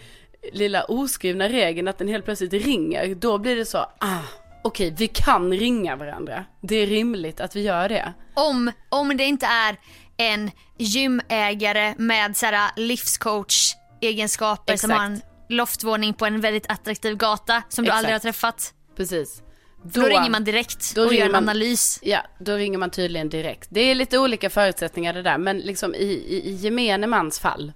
lilla 0.53 0.84
oskrivna 0.84 1.49
regeln 1.49 1.88
att 1.88 1.97
den 1.97 2.07
helt 2.07 2.26
plötsligt 2.26 2.53
ringer, 2.53 3.16
då 3.16 3.38
blir 3.38 3.55
det 3.55 3.66
så, 3.66 3.78
ah, 3.78 4.20
okej 4.64 4.95
vi 4.97 5.07
kan 5.07 5.53
ringa 5.53 5.95
varandra. 5.95 6.45
Det 6.61 6.76
är 6.76 6.88
rimligt 6.88 7.41
att 7.41 7.55
vi 7.55 7.61
gör 7.61 7.89
det. 7.89 8.14
Om, 8.34 8.72
om 8.89 9.18
det 9.18 9.24
inte 9.24 9.45
är 9.45 9.78
en 10.18 10.51
gymägare 10.78 11.95
med 11.97 12.38
så 12.38 12.47
livscoach 12.76 13.74
egenskaper 14.01 14.78
som 14.78 14.91
har 14.91 15.05
en 15.05 15.22
loftvåning 15.54 16.14
på 16.14 16.26
en 16.26 16.41
väldigt 16.41 16.66
attraktiv 16.70 17.16
gata 17.18 17.64
som 17.70 17.84
du 17.84 17.88
Exakt. 17.88 17.97
aldrig 17.97 18.14
har 18.16 18.20
träffat. 18.20 18.74
Precis. 18.97 19.41
Då, 19.84 20.01
ringer 20.01 20.30
man 20.30 20.43
direkt 20.43 20.95
då 20.95 21.06
och 21.06 21.14
gör 21.14 21.26
en 21.26 21.32
man- 21.32 21.43
analys. 21.43 21.99
Ja, 22.01 22.20
då 22.39 22.56
ringer 22.56 22.78
man 22.78 22.89
tydligen 22.89 23.30
direkt. 23.30 23.68
Det 23.72 23.82
är 23.82 23.95
lite 23.95 24.18
olika 24.18 24.49
förutsättningar 24.49 25.14
det 25.14 25.22
där, 25.22 25.38
men 25.38 25.58
liksom 25.58 25.95
i, 25.95 26.04
i, 26.04 26.49
i 26.49 26.54
gemene 26.56 27.08
mans 27.08 27.39
fall 27.39 27.72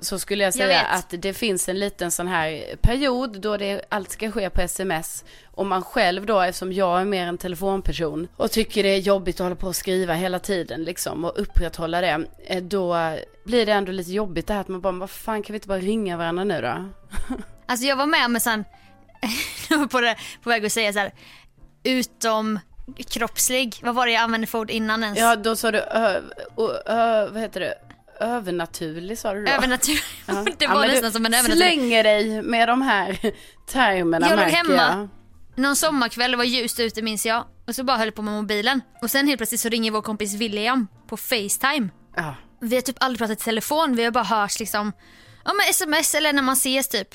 så 0.00 0.18
skulle 0.18 0.44
jag 0.44 0.54
säga 0.54 0.66
vet. 0.68 0.86
att 0.98 1.22
det 1.22 1.32
finns 1.34 1.68
en 1.68 1.78
liten 1.78 2.10
sån 2.10 2.28
här 2.28 2.76
period 2.80 3.40
då 3.40 3.56
det, 3.56 3.82
allt 3.88 4.10
ska 4.10 4.30
ske 4.30 4.50
på 4.50 4.60
sms. 4.60 5.24
Och 5.46 5.66
man 5.66 5.82
själv 5.82 6.26
då, 6.26 6.40
eftersom 6.40 6.72
jag 6.72 7.00
är 7.00 7.04
mer 7.04 7.26
en 7.26 7.38
telefonperson 7.38 8.28
och 8.36 8.50
tycker 8.50 8.82
det 8.82 8.88
är 8.88 8.98
jobbigt 8.98 9.34
att 9.34 9.44
hålla 9.44 9.56
på 9.56 9.66
och 9.66 9.76
skriva 9.76 10.14
hela 10.14 10.38
tiden 10.38 10.84
liksom 10.84 11.24
och 11.24 11.32
upprätthålla 11.36 12.00
det. 12.00 12.26
eh, 12.46 12.62
Då 12.62 12.96
blir 13.44 13.66
det 13.66 13.72
ändå 13.72 13.92
lite 13.92 14.12
jobbigt 14.12 14.46
det 14.46 14.54
här 14.54 14.60
att 14.60 14.68
man 14.68 14.80
bara, 14.80 14.92
vad 14.92 15.10
fan 15.10 15.42
kan 15.42 15.52
vi 15.52 15.56
inte 15.56 15.68
bara 15.68 15.78
ringa 15.78 16.16
varandra 16.16 16.44
nu 16.44 16.60
då? 16.60 16.84
Alltså 17.68 17.86
jag 17.86 17.96
var 17.96 18.06
med 18.06 18.24
om 18.26 18.34
en 18.34 18.40
sån, 18.40 18.64
jag 19.70 19.90
på, 19.90 20.00
det, 20.00 20.16
på 20.42 20.48
väg 20.50 20.66
att 20.66 20.72
säga 20.72 20.92
så 20.92 20.98
här, 20.98 21.12
utom 21.84 22.58
kroppslig, 23.10 23.76
vad 23.82 23.94
var 23.94 24.06
det 24.06 24.12
jag 24.12 24.22
använde 24.22 24.46
för 24.46 24.58
ord 24.58 24.70
innan 24.70 25.02
ens? 25.02 25.18
Ja, 25.18 25.36
då 25.36 25.56
sa 25.56 25.70
du, 25.70 25.78
ö, 25.78 26.20
ö, 26.86 27.28
vad 27.32 27.40
heter 27.42 27.60
det, 27.60 27.74
övernaturlig 28.20 29.18
sa 29.18 29.34
du 29.34 29.44
då? 29.44 29.50
Övernaturlig, 29.52 30.00
Ja. 30.26 30.34
det 30.58 30.64
Ja, 30.64 30.74
var 30.74 30.80
men 30.80 30.90
nästan 30.90 31.12
som 31.12 31.26
en 31.26 31.34
övernaturlig. 31.34 31.72
slänger 31.72 32.04
dig 32.04 32.42
med 32.42 32.68
de 32.68 32.82
här 32.82 33.18
termerna 33.68 34.28
Jag 34.30 34.38
låg 34.38 34.48
hemma. 34.48 34.72
jag. 34.72 35.08
Någon 35.62 35.76
sommarkväll, 35.76 36.30
det 36.30 36.36
var 36.36 36.44
ljust 36.44 36.80
ute 36.80 37.02
minns 37.02 37.26
jag. 37.26 37.44
Och 37.66 37.74
så 37.74 37.84
bara 37.84 37.96
höll 37.96 38.12
på 38.12 38.22
med 38.22 38.34
mobilen. 38.34 38.80
Och 39.02 39.10
sen 39.10 39.26
helt 39.26 39.38
plötsligt 39.38 39.60
så 39.60 39.68
ringer 39.68 39.90
vår 39.90 40.02
kompis 40.02 40.34
William 40.34 40.86
på 41.08 41.16
Facetime. 41.16 41.88
Ja. 42.16 42.34
Vi 42.60 42.74
har 42.74 42.82
typ 42.82 42.96
aldrig 43.00 43.18
pratat 43.18 43.40
i 43.40 43.44
telefon, 43.44 43.96
vi 43.96 44.04
har 44.04 44.10
bara 44.10 44.24
hörts 44.24 44.60
liksom, 44.60 44.92
ja 45.44 45.52
men 45.52 45.70
sms 45.70 46.14
eller 46.14 46.32
när 46.32 46.42
man 46.42 46.52
ses 46.52 46.88
typ. 46.88 47.08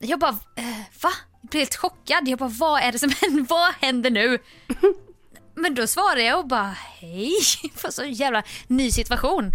Jag 0.00 0.18
bara, 0.18 0.30
eh, 0.30 0.64
va? 1.02 1.10
Jag 1.42 1.50
blev 1.50 1.60
helt 1.60 1.76
chockad. 1.76 2.28
Jag 2.28 2.38
bara, 2.38 2.48
vad 2.48 2.82
är 2.82 2.92
det 2.92 2.98
som 2.98 3.10
händer? 3.20 3.44
Vad 3.48 3.74
händer 3.80 4.10
nu? 4.10 4.38
Men 5.54 5.74
då 5.74 5.86
svarade 5.86 6.22
jag 6.22 6.38
och 6.38 6.46
bara, 6.48 6.74
hej. 7.00 7.32
För 7.76 7.90
så 7.90 8.04
jävla 8.04 8.42
ny 8.66 8.90
situation. 8.90 9.52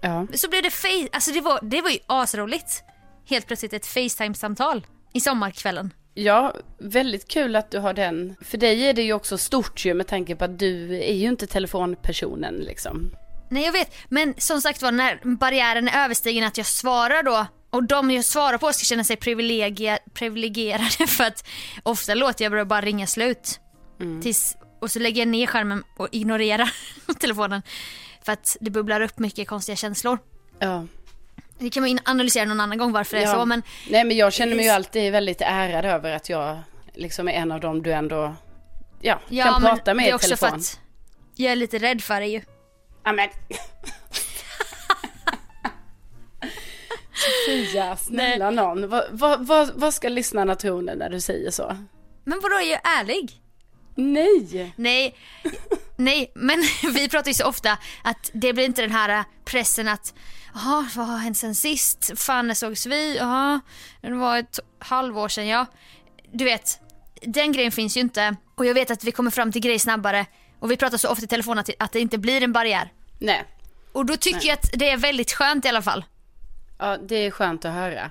Ja. 0.00 0.26
Så 0.34 0.48
blev 0.48 0.62
det 0.62 0.70
face, 0.70 1.08
alltså 1.12 1.32
det 1.32 1.40
var, 1.40 1.58
det 1.62 1.80
var 1.80 1.90
ju 1.90 1.98
asroligt. 2.06 2.82
Helt 3.28 3.46
plötsligt 3.46 3.72
ett 3.72 3.86
Facetime-samtal 3.86 4.86
i 5.14 5.20
sommarkvällen. 5.20 5.92
ja, 6.14 6.54
väldigt 6.78 7.28
kul 7.28 7.56
att 7.56 7.70
du 7.70 7.78
har 7.78 7.94
den. 7.94 8.34
För 8.40 8.58
dig 8.58 8.82
är 8.88 8.94
det 8.94 9.02
ju 9.02 9.12
också 9.12 9.38
stort 9.38 9.84
ju 9.84 9.94
med 9.94 10.06
tanke 10.06 10.36
på 10.36 10.44
att 10.44 10.58
du 10.58 10.96
är 10.96 11.14
ju 11.14 11.28
inte 11.28 11.46
telefonpersonen 11.46 12.54
liksom. 12.54 13.10
Nej 13.50 13.64
jag 13.64 13.72
vet, 13.72 13.94
men 14.08 14.34
som 14.38 14.60
sagt 14.60 14.82
var 14.82 14.92
när 14.92 15.20
barriären 15.36 15.88
är 15.88 16.04
överstigen 16.04 16.44
att 16.44 16.56
jag 16.56 16.66
svarar 16.66 17.22
då 17.22 17.46
och 17.70 17.84
de 17.84 18.10
jag 18.10 18.24
svarar 18.24 18.58
på 18.58 18.72
ska 18.72 18.84
känna 18.84 19.04
sig 19.04 19.16
privilegier, 19.16 19.98
privilegierade 20.14 21.06
för 21.06 21.24
att 21.24 21.46
ofta 21.82 22.14
låter 22.14 22.44
jag 22.44 22.68
bara 22.68 22.80
ringa 22.80 23.06
slut. 23.06 23.60
Tills 24.22 24.56
och 24.80 24.90
så 24.90 24.98
lägger 24.98 25.20
jag 25.20 25.28
ner 25.28 25.46
skärmen 25.46 25.84
och 25.96 26.08
ignorerar 26.12 26.72
telefonen. 27.20 27.62
För 28.28 28.32
att 28.32 28.56
det 28.60 28.70
bubblar 28.70 29.00
upp 29.00 29.18
mycket 29.18 29.48
konstiga 29.48 29.76
känslor. 29.76 30.18
Ja. 30.58 30.86
Det 31.58 31.70
kan 31.70 31.82
man 31.82 31.98
analysera 32.04 32.44
någon 32.44 32.60
annan 32.60 32.78
gång 32.78 32.92
varför 32.92 33.16
det 33.16 33.22
är 33.22 33.26
Ja. 33.26 33.34
så 33.34 33.44
men 33.46 33.62
Nej 33.90 34.04
men 34.04 34.16
jag 34.16 34.32
känner 34.32 34.56
mig 34.56 34.64
ju 34.64 34.70
alltid 34.70 35.12
väldigt 35.12 35.40
ärad 35.40 35.84
över 35.84 36.12
att 36.16 36.28
jag 36.28 36.58
liksom 36.94 37.28
är 37.28 37.32
en 37.32 37.52
av 37.52 37.60
dem 37.60 37.82
du 37.82 37.92
ändå 37.92 38.34
ja, 39.00 39.20
ja, 39.28 39.44
kan 39.44 39.62
men 39.62 39.76
prata 39.76 39.94
med 39.94 40.04
det 40.04 40.08
är 40.08 40.12
i 40.12 40.14
också 40.14 40.26
telefon. 40.26 40.48
för 40.48 40.56
att 40.56 40.80
jag 41.34 41.52
är 41.52 41.56
lite 41.56 41.78
rädd 41.78 42.02
för 42.02 42.20
det 42.20 42.26
ju. 42.26 42.40
Ja, 43.04 43.12
men... 43.12 43.28
Sofia, 47.46 47.96
snälla 48.00 48.50
någon. 48.50 48.88
Vad, 48.88 49.04
vad, 49.10 49.46
vad, 49.46 49.70
vad 49.74 49.94
ska 49.94 50.08
lyssnarna 50.08 50.54
tro 50.54 50.80
när 50.80 51.10
du 51.10 51.20
säger 51.20 51.50
så? 51.50 51.76
Men 52.24 52.40
vadå, 52.40 52.56
är 52.56 52.70
jag 52.70 52.80
ärlig? 53.00 53.32
Nej! 53.94 54.72
Nej, 54.76 55.14
nej, 55.98 56.32
men 56.34 56.64
vi 56.94 57.08
pratar 57.08 57.28
ju 57.28 57.34
så 57.34 57.44
ofta 57.44 57.78
att 58.02 58.30
det 58.32 58.52
blir 58.52 58.64
inte 58.64 58.82
den 58.82 58.90
här 58.90 59.24
pressen 59.44 59.88
att 59.88 60.14
Jaha, 60.54 60.88
vad 60.96 61.06
har 61.06 61.18
hänt 61.18 61.36
sen 61.36 61.54
sist? 61.54 62.20
Fan, 62.20 62.46
när 62.46 62.54
sågs 62.54 62.86
vi? 62.86 63.16
Jaha, 63.16 63.60
det 64.00 64.14
var 64.14 64.38
ett 64.38 64.58
halvår 64.78 65.28
sedan, 65.28 65.46
ja. 65.46 65.66
Du 66.32 66.44
vet, 66.44 66.80
den 67.22 67.52
grejen 67.52 67.72
finns 67.72 67.96
ju 67.96 68.00
inte. 68.00 68.36
Och 68.54 68.66
jag 68.66 68.74
vet 68.74 68.90
att 68.90 69.04
vi 69.04 69.12
kommer 69.12 69.30
fram 69.30 69.52
till 69.52 69.60
grejer 69.60 69.78
snabbare. 69.78 70.26
Och 70.58 70.70
vi 70.70 70.76
pratar 70.76 70.98
så 70.98 71.08
ofta 71.08 71.24
i 71.24 71.28
telefon 71.28 71.58
att, 71.58 71.70
att 71.78 71.92
det 71.92 72.00
inte 72.00 72.18
blir 72.18 72.42
en 72.42 72.52
barriär. 72.52 72.92
Nej. 73.18 73.44
Och 73.92 74.06
då 74.06 74.16
tycker 74.16 74.48
jag 74.48 74.54
att 74.54 74.70
det 74.72 74.90
är 74.90 74.96
väldigt 74.96 75.32
skönt 75.32 75.64
i 75.64 75.68
alla 75.68 75.82
fall. 75.82 76.04
Ja, 76.78 76.96
det 76.96 77.16
är 77.16 77.30
skönt 77.30 77.64
att 77.64 77.74
höra. 77.74 78.10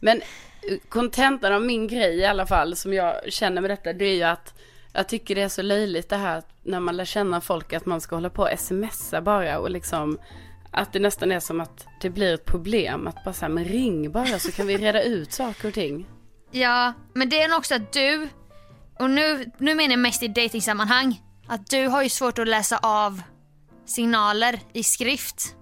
Men 0.00 0.22
eh, 0.70 0.78
kontentan 0.88 1.52
av 1.52 1.62
min 1.62 1.88
grej 1.88 2.18
i 2.18 2.24
alla 2.24 2.46
fall, 2.46 2.76
som 2.76 2.92
jag 2.92 3.32
känner 3.32 3.60
med 3.60 3.70
detta, 3.70 3.92
det 3.92 4.04
är 4.04 4.14
ju 4.14 4.22
att 4.22 4.53
jag 4.94 5.08
tycker 5.08 5.34
det 5.34 5.42
är 5.42 5.48
så 5.48 5.62
löjligt 5.62 6.08
det 6.08 6.16
här 6.16 6.42
när 6.62 6.80
man 6.80 6.96
lär 6.96 7.04
känna 7.04 7.40
folk 7.40 7.72
att 7.72 7.86
man 7.86 8.00
ska 8.00 8.16
hålla 8.16 8.30
på 8.30 8.42
och 8.42 8.58
smsa 8.58 9.20
bara 9.20 9.58
och 9.58 9.70
liksom 9.70 10.18
att 10.70 10.92
det 10.92 10.98
nästan 10.98 11.32
är 11.32 11.40
som 11.40 11.60
att 11.60 11.86
det 12.00 12.10
blir 12.10 12.34
ett 12.34 12.44
problem 12.44 13.06
att 13.06 13.24
bara 13.24 13.34
säga 13.34 13.48
men 13.48 13.64
ring 13.64 14.12
bara 14.12 14.38
så 14.38 14.52
kan 14.52 14.66
vi 14.66 14.76
reda 14.76 15.02
ut 15.02 15.32
saker 15.32 15.68
och 15.68 15.74
ting. 15.74 16.06
Ja, 16.50 16.92
men 17.12 17.28
det 17.28 17.42
är 17.42 17.48
nog 17.48 17.58
också 17.58 17.74
att 17.74 17.92
du, 17.92 18.28
och 18.98 19.10
nu, 19.10 19.50
nu 19.58 19.74
menar 19.74 19.90
jag 19.90 19.98
mest 19.98 20.22
i 20.22 20.28
datingsammanhang 20.28 21.22
att 21.46 21.66
du 21.66 21.86
har 21.86 22.02
ju 22.02 22.08
svårt 22.08 22.38
att 22.38 22.48
läsa 22.48 22.78
av 22.82 23.22
signaler 23.86 24.60
i 24.72 24.82
skrift. 24.82 25.56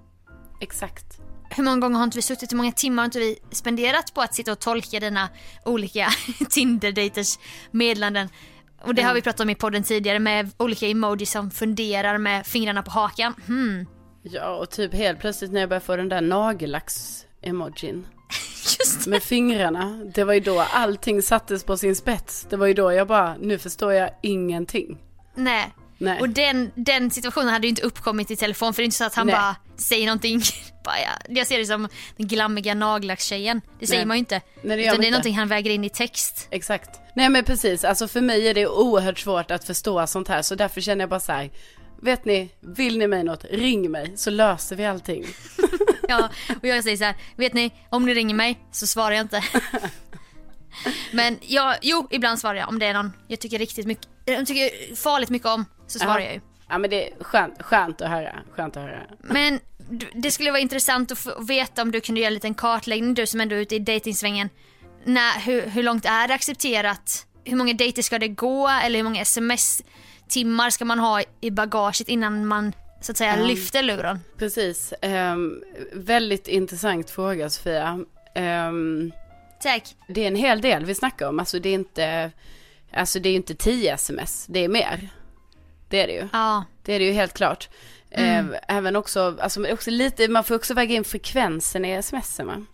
Exakt. 0.61 1.05
Hur 1.51 1.64
många 1.64 1.80
gånger 1.80 1.97
har 1.97 2.05
inte 2.05 2.18
vi 2.18 2.22
suttit, 2.22 2.53
hur 2.53 2.57
många 2.57 2.72
timmar 2.72 3.03
har 3.03 3.05
inte 3.05 3.18
vi 3.18 3.39
spenderat 3.51 4.14
på 4.14 4.20
att 4.20 4.35
sitta 4.35 4.53
och 4.53 4.59
tolka 4.59 5.01
dina 5.01 5.28
olika 5.64 6.09
Tinder-daters 6.51 7.39
meddelanden? 7.70 8.28
Och 8.85 8.95
det 8.95 9.03
har 9.03 9.14
vi 9.14 9.22
pratat 9.22 9.41
om 9.41 9.51
i 9.51 9.55
podden 9.55 9.83
tidigare 9.83 10.18
med 10.18 10.51
olika 10.57 10.87
emojis 10.87 11.30
som 11.30 11.51
funderar 11.51 12.18
med 12.18 12.47
fingrarna 12.47 12.83
på 12.83 12.91
hakan. 12.91 13.35
Hmm. 13.47 13.87
Ja, 14.22 14.57
och 14.57 14.70
typ 14.70 14.95
helt 14.95 15.20
plötsligt 15.20 15.53
när 15.53 15.61
jag 15.61 15.68
började 15.68 15.87
få 15.87 15.97
den 15.97 16.09
där 16.09 16.20
det. 19.05 19.11
med 19.11 19.22
fingrarna. 19.22 20.05
Det 20.14 20.24
var 20.24 20.35
ju 20.35 20.41
då 20.41 20.61
allting 20.61 21.22
sattes 21.22 21.64
på 21.64 21.76
sin 21.76 21.97
spets. 21.97 22.47
Det 22.51 22.57
var 22.57 22.66
ju 22.66 22.74
då 22.74 22.93
jag 22.93 23.09
bara, 23.09 23.37
nu 23.41 23.59
förstår 23.59 23.93
jag 23.93 24.11
ingenting. 24.22 24.99
Nej. 25.35 25.72
Nej. 25.99 26.20
Och 26.20 26.28
den, 26.28 26.70
den 26.74 27.11
situationen 27.11 27.49
hade 27.49 27.66
ju 27.66 27.68
inte 27.68 27.83
uppkommit 27.83 28.30
i 28.30 28.37
telefon 28.37 28.74
för 28.74 28.83
det 28.83 28.85
är 28.85 28.85
inte 28.85 28.97
så 28.97 29.05
att 29.05 29.14
han 29.14 29.26
Nej. 29.26 29.37
bara 29.37 29.57
säger 29.76 30.07
någonting. 30.07 30.43
bara, 30.85 30.99
ja. 30.99 31.11
Jag 31.28 31.47
ser 31.47 31.59
det 31.59 31.66
som 31.66 31.89
den 32.16 32.28
glammiga 32.28 32.74
nagellackstjejen. 32.74 33.61
Det 33.80 33.87
säger 33.87 34.01
Nej. 34.01 34.07
man 34.07 34.16
ju 34.16 34.18
inte. 34.18 34.41
Nej, 34.62 34.76
det 34.76 34.83
Utan 34.83 35.01
det 35.01 35.05
är 35.05 35.07
inte. 35.07 35.11
någonting 35.11 35.39
han 35.39 35.49
väger 35.49 35.70
in 35.70 35.85
i 35.85 35.91
text. 35.91 36.49
Exakt. 36.51 37.01
Nej 37.14 37.28
men 37.28 37.44
precis, 37.44 37.84
alltså 37.84 38.08
för 38.08 38.20
mig 38.20 38.48
är 38.48 38.54
det 38.54 38.66
oerhört 38.66 39.18
svårt 39.18 39.50
att 39.50 39.64
förstå 39.64 40.06
sånt 40.06 40.28
här. 40.28 40.42
Så 40.42 40.54
därför 40.54 40.80
känner 40.80 41.02
jag 41.02 41.08
bara 41.10 41.20
så 41.20 41.32
här, 41.32 41.50
vet 42.02 42.24
ni, 42.24 42.50
vill 42.60 42.98
ni 42.98 43.06
mig 43.06 43.24
något, 43.24 43.44
ring 43.50 43.90
mig 43.90 44.12
så 44.16 44.30
löser 44.30 44.76
vi 44.76 44.84
allting. 44.86 45.24
Ja, 46.08 46.28
och 46.62 46.68
jag 46.68 46.84
säger 46.84 46.96
så 46.96 47.04
här, 47.04 47.14
vet 47.36 47.54
ni, 47.54 47.70
om 47.90 48.06
ni 48.06 48.14
ringer 48.14 48.34
mig 48.34 48.58
så 48.72 48.86
svarar 48.86 49.10
jag 49.10 49.20
inte. 49.24 49.44
Men 51.12 51.38
ja, 51.42 51.74
jo, 51.82 52.08
ibland 52.10 52.38
svarar 52.38 52.54
jag 52.54 52.68
om 52.68 52.78
det 52.78 52.86
är 52.86 52.94
någon 52.94 53.12
jag 53.28 53.40
tycker 53.40 53.58
riktigt 53.58 53.86
mycket, 53.86 54.08
jag 54.24 54.46
tycker 54.46 54.96
farligt 54.96 55.30
mycket 55.30 55.48
om, 55.48 55.64
så 55.86 55.98
svarar 55.98 56.18
Ja. 56.18 56.24
jag 56.24 56.34
ju. 56.34 56.40
Ja 56.68 56.78
men 56.78 56.90
det 56.90 57.08
är 57.12 57.24
skönt, 57.24 57.62
skönt 57.62 58.00
att 58.00 58.10
höra, 58.10 58.38
skönt 58.56 58.76
att 58.76 58.82
höra. 58.82 59.00
Men 59.20 59.60
det 60.14 60.30
skulle 60.30 60.50
vara 60.50 60.60
intressant 60.60 61.12
att 61.12 61.48
veta 61.48 61.82
om 61.82 61.90
du 61.90 62.00
kunde 62.00 62.20
göra 62.20 62.28
en 62.28 62.34
liten 62.34 62.54
kartläggning, 62.54 63.14
du 63.14 63.26
som 63.26 63.40
ändå 63.40 63.56
är 63.56 63.60
ute 63.60 63.76
i 63.76 63.78
dejtingsvängen. 63.78 64.48
När, 65.05 65.40
hur, 65.40 65.66
hur 65.66 65.82
långt 65.82 66.05
är 66.05 66.28
det 66.28 66.34
accepterat? 66.34 67.26
Hur 67.44 67.57
många 67.57 67.74
dejter 67.74 68.03
ska 68.03 68.18
det 68.18 68.28
gå? 68.28 68.68
Eller 68.68 68.98
hur 68.98 69.05
många 69.05 69.20
sms-timmar 69.22 70.70
ska 70.70 70.84
man 70.84 70.98
ha 70.98 71.22
i 71.40 71.50
bagaget 71.50 72.09
innan 72.09 72.46
man 72.46 72.72
så 73.00 73.12
att 73.12 73.18
säga 73.18 73.36
Ja. 73.38 73.44
lyfter 73.46 73.82
luren? 73.82 74.20
Precis, 74.38 74.94
Ehm, 75.03 75.62
väldigt 75.92 76.48
intressant 76.48 77.11
fråga 77.11 77.50
Sofia. 77.50 78.05
Ehm, 78.34 79.12
Tack. 79.62 79.94
det 80.09 80.22
är 80.24 80.28
en 80.28 80.36
hel 80.36 80.61
del 80.61 80.84
vi 80.84 80.94
snackar 80.94 81.28
om, 81.28 81.38
alltså 81.38 81.59
det 81.59 81.68
är 81.68 81.74
inte, 81.74 82.30
alltså 82.94 83.18
det 83.18 83.28
är 83.28 83.34
inte 83.36 83.55
10 83.55 83.94
sms, 83.94 84.46
det 84.48 84.59
är 84.64 84.68
mer. 84.68 85.09
Det 85.88 86.03
är 86.03 86.07
det 86.07 86.12
ju. 86.12 86.28
Ja, 86.32 86.64
Det 86.84 86.92
är 86.92 86.98
det 86.98 87.05
ju 87.05 87.12
helt 87.12 87.34
klart. 87.34 87.68
Eh, 88.11 88.44
Även 88.68 88.96
också, 88.96 89.36
alltså 89.40 89.72
också 89.72 89.90
lite, 89.90 90.28
man 90.28 90.44
får 90.44 90.55
också 90.55 90.74
väga 90.74 90.94
in 90.94 91.05
frekvensen 91.05 91.84
i 91.84 92.03
smsen 92.03 92.46
va. 92.46 92.64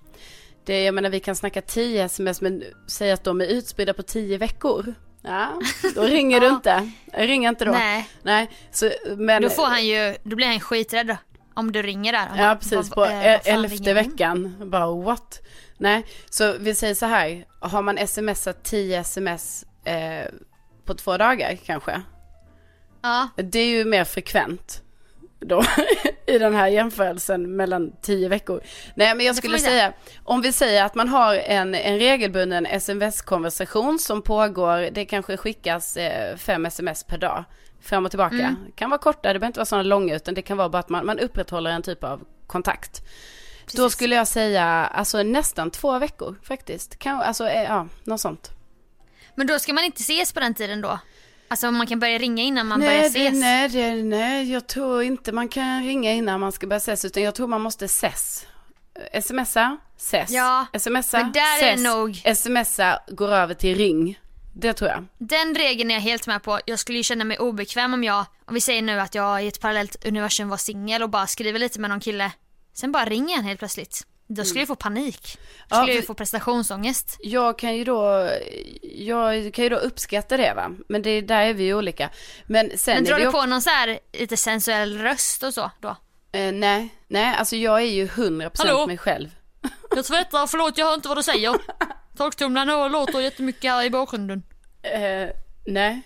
Det, 0.65 0.83
jag 0.85 0.95
menar 0.95 1.11
vi 1.11 1.21
kan 1.21 1.37
snacka 1.37 1.63
10 1.63 2.05
sms 2.05 2.41
men 2.41 2.65
säg 2.87 3.11
att 3.13 3.25
de 3.25 3.41
är 3.41 3.45
utspridda 3.47 3.95
på 3.95 4.03
10 4.03 4.39
veckor. 4.39 4.95
Ja, 5.23 5.61
då 5.95 6.03
ringer 6.03 6.41
du 6.41 6.47
inte. 6.49 6.91
Jag 7.13 7.29
ringer 7.29 7.49
inte 7.49 7.65
då. 7.65 7.71
nej. 7.73 8.09
Nej, 8.23 8.51
så, 8.71 8.91
men. 9.17 9.43
Då 9.43 9.51
får 9.51 9.67
han 9.67 9.87
ju, 9.87 10.17
då 10.23 10.37
blir 10.37 10.47
han 10.47 10.61
skiträdd 10.61 11.17
om 11.55 11.73
du 11.73 11.83
ringer 11.83 12.13
där. 12.13 12.29
Ja 12.37 12.57
precis, 12.61 12.91
på 12.91 13.05
eh, 13.05 13.49
elfte 13.49 13.95
veckan. 13.95 14.57
Bara 14.71 15.03
what? 15.03 15.41
Nej, 15.79 16.07
så 16.31 16.53
vi 16.59 16.75
säger 16.75 16.95
så 16.95 17.07
här. 17.07 17.45
Har 17.61 17.83
man 17.83 17.99
smsat 18.09 18.65
10 18.65 18.99
sms 18.99 19.65
eh, 19.85 20.27
på 20.85 20.95
två 20.95 21.17
dagar 21.17 21.59
kanske. 21.67 22.03
Ja, 23.03 23.29
Det 23.37 23.59
är 23.59 23.67
ju 23.67 23.85
mer 23.85 24.05
frekvent 24.05 24.83
då 25.41 25.65
i 26.27 26.39
den 26.39 26.55
här 26.55 26.69
jämförelsen 26.69 27.57
mellan 27.57 27.93
tio 28.03 28.29
veckor. 28.29 28.61
Nej 28.95 29.15
men 29.15 29.27
jag 29.27 29.37
skulle 29.37 29.59
säga. 29.59 29.93
om 30.25 30.41
vi 30.41 30.53
säger 30.53 30.85
att 30.85 30.95
man 30.95 31.09
har 31.09 31.35
en, 31.35 31.75
en 31.75 31.99
regelbunden 31.99 32.67
sms-konversation 32.67 33.99
som 33.99 34.23
pågår, 34.23 34.91
det 34.91 35.05
kanske 35.05 35.37
skickas 35.37 35.97
eh, 35.97 36.37
fem 36.37 36.67
sms 36.67 37.05
per 37.05 37.19
dag 37.19 37.45
fram 37.81 38.05
och 38.05 38.11
tillbaka. 38.11 38.35
Mm. 38.35 38.57
kan 38.75 38.91
vara 38.91 38.99
korta, 38.99 39.33
det 39.33 39.39
behöver 39.39 39.47
inte 39.47 39.59
vara 39.59 39.67
sådana 39.67 39.83
långa 39.83 40.17
utan 40.17 40.35
det 40.35 40.43
kan 40.43 40.57
vara 40.57 40.69
bara 40.69 40.79
att 40.79 40.89
man, 40.89 41.07
man 41.07 41.19
upprätthåller 41.19 41.71
en 41.71 41.83
typ 41.83 42.05
av 42.05 42.25
kontakt. 42.47 43.03
Då 43.73 43.83
Precis. 43.83 43.93
skulle 43.93 44.15
jag 44.15 44.29
säga 44.29 44.65
alltså 44.65 45.23
nästan 45.23 45.71
två 45.71 45.99
veckor 45.99 46.37
faktiskt. 46.43 46.99
Kan, 46.99 47.21
alltså 47.21 47.49
eh, 47.49 47.63
ja, 47.63 47.87
något 48.05 48.21
sånt. 48.21 48.51
men 49.35 49.47
då 49.47 49.59
ska 49.59 49.73
man 49.73 49.85
inte 49.85 50.01
ses 50.01 50.33
på 50.33 50.41
den 50.41 50.55
tiden 50.55 50.81
då? 50.81 50.99
Alltså 51.49 51.71
man 51.71 51.87
kan 51.87 51.99
börja 52.01 52.19
ringa 52.19 52.43
innan 52.43 52.67
man 52.67 52.81
börjar 52.81 52.93
Nej, 52.93 53.07
ses? 53.07 53.33
det, 53.33 53.39
nej, 53.39 53.69
det, 53.69 53.95
nej, 54.03 54.53
jag 54.53 54.67
tror 54.67 55.03
inte 55.03 55.33
man 55.33 55.49
kan 55.49 55.83
ringa 55.85 56.13
innan 56.13 56.41
man 56.41 56.53
ska 56.53 56.67
börja 56.67 56.77
ses, 56.79 57.05
utan 57.05 57.23
jag 57.23 57.35
tror 57.35 57.47
man 57.47 57.61
måste 57.61 57.85
ses. 57.85 58.47
Smsa, 59.23 59.77
ses. 59.97 60.31
Ja, 60.31 60.67
Smsa, 60.79 61.19
men 61.19 61.33
där 61.33 61.63
är 61.63 61.73
ses. 61.75 61.81
nog- 61.85 62.23
Smsa 62.37 62.99
går 63.09 63.29
över 63.29 63.55
till 63.55 63.75
ring. 63.77 64.19
Det 64.55 64.73
tror 64.73 64.91
jag. 64.91 65.07
Den 65.19 65.55
regeln 65.55 65.91
är 65.91 65.95
jag 65.95 66.01
helt 66.01 66.27
med 66.27 66.43
på. 66.43 66.61
Jag 66.67 66.79
skulle 66.79 66.99
ju 66.99 67.05
känna 67.05 67.25
mig 67.25 67.39
obekväm 67.39 67.95
om 67.95 68.05
jag, 68.05 68.25
om 68.47 68.55
vi 68.55 68.61
säger 68.61 68.83
nu 68.83 69.01
att 69.01 69.15
jag 69.15 69.45
i 69.45 69.49
ett 69.49 69.61
parallellt 69.61 70.05
universum 70.07 70.49
var 70.49 70.57
singel 70.57 71.03
och 71.03 71.11
bara 71.11 71.27
skriver 71.27 71.59
lite 71.59 71.81
med 71.81 71.91
någon 71.91 72.01
kille. 72.01 72.33
Sen 72.75 72.93
bara 72.93 73.05
ringer 73.05 73.37
han 73.37 73.45
helt 73.45 73.59
plötsligt. 73.59 74.07
Då 74.31 74.45
skulle 74.45 74.61
jag 74.61 74.69
få 74.69 74.75
panik. 74.75 75.39
Då 75.39 75.41
Ja, 75.69 75.77
skulle 75.77 75.93
jag 75.93 76.03
för- 76.03 76.07
få 76.07 76.15
prestationsångest. 76.15 77.17
Jag 77.21 77.59
kan 77.59 77.77
ju 77.77 77.85
då, 77.85 78.31
jag 78.83 79.55
kan 79.55 79.63
ju 79.65 79.69
då 79.69 79.77
uppskatta 79.77 80.37
det 80.37 80.53
va. 80.57 80.71
Men 80.89 81.03
det, 81.03 81.21
där 81.21 81.43
är 81.43 81.55
vi 81.55 81.65
ju 81.65 81.75
olika. 81.75 82.11
Men 82.47 82.79
sen 82.79 82.95
Men 82.95 83.05
drar 83.05 83.19
du 83.19 83.33
på 83.33 83.47
någon 83.47 83.63
så 83.63 83.71
här 83.71 83.99
lite 84.13 84.37
sensuell 84.37 84.99
röst 84.99 85.43
och 85.43 85.55
så 85.55 85.71
då? 85.81 85.97
Eh, 86.33 86.53
nej, 86.53 86.89
nej, 87.09 87.35
alltså 87.39 87.57
jag 87.57 87.77
är 87.83 87.87
ju 87.87 88.07
100% 88.07 88.51
Hallå? 88.59 88.87
mig 88.87 88.99
själv. 88.99 89.29
Jag 89.97 90.05
tvättar, 90.05 90.47
förlåt 90.47 90.79
jag 90.79 90.87
hör 90.87 90.95
inte 90.95 91.09
vad 91.09 91.19
du 91.19 91.23
säger. 91.23 91.55
Torktumlaren 92.17 92.93
låter 92.93 93.21
jättemycket 93.21 93.71
här 93.71 93.85
i 93.85 93.91
bakgrunden. 93.91 94.43
Eh, 94.83 95.29
nej. 95.67 96.01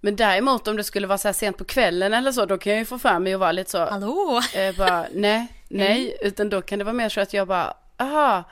Men 0.00 0.16
däremot 0.16 0.68
om 0.68 0.76
det 0.76 0.84
skulle 0.84 1.06
vara 1.06 1.18
så 1.18 1.28
här 1.28 1.32
sent 1.32 1.56
på 1.58 1.64
kvällen 1.64 2.14
eller 2.14 2.32
så, 2.32 2.44
då 2.46 2.58
kan 2.58 2.72
jag 2.72 2.78
ju 2.78 2.84
få 2.84 2.98
för 2.98 3.18
mig 3.18 3.34
att 3.34 3.40
vara 3.40 3.52
lite 3.52 3.70
så, 3.70 3.78
Hallå? 3.90 4.42
eh, 4.54 4.76
bara 4.76 5.06
nej, 5.12 5.46
nej, 5.68 6.16
utan 6.22 6.48
då 6.50 6.62
kan 6.62 6.78
det 6.78 6.84
vara 6.84 6.92
mer 6.94 7.08
så 7.08 7.20
att 7.20 7.32
jag 7.32 7.48
bara, 7.48 7.74
aha, 7.96 8.44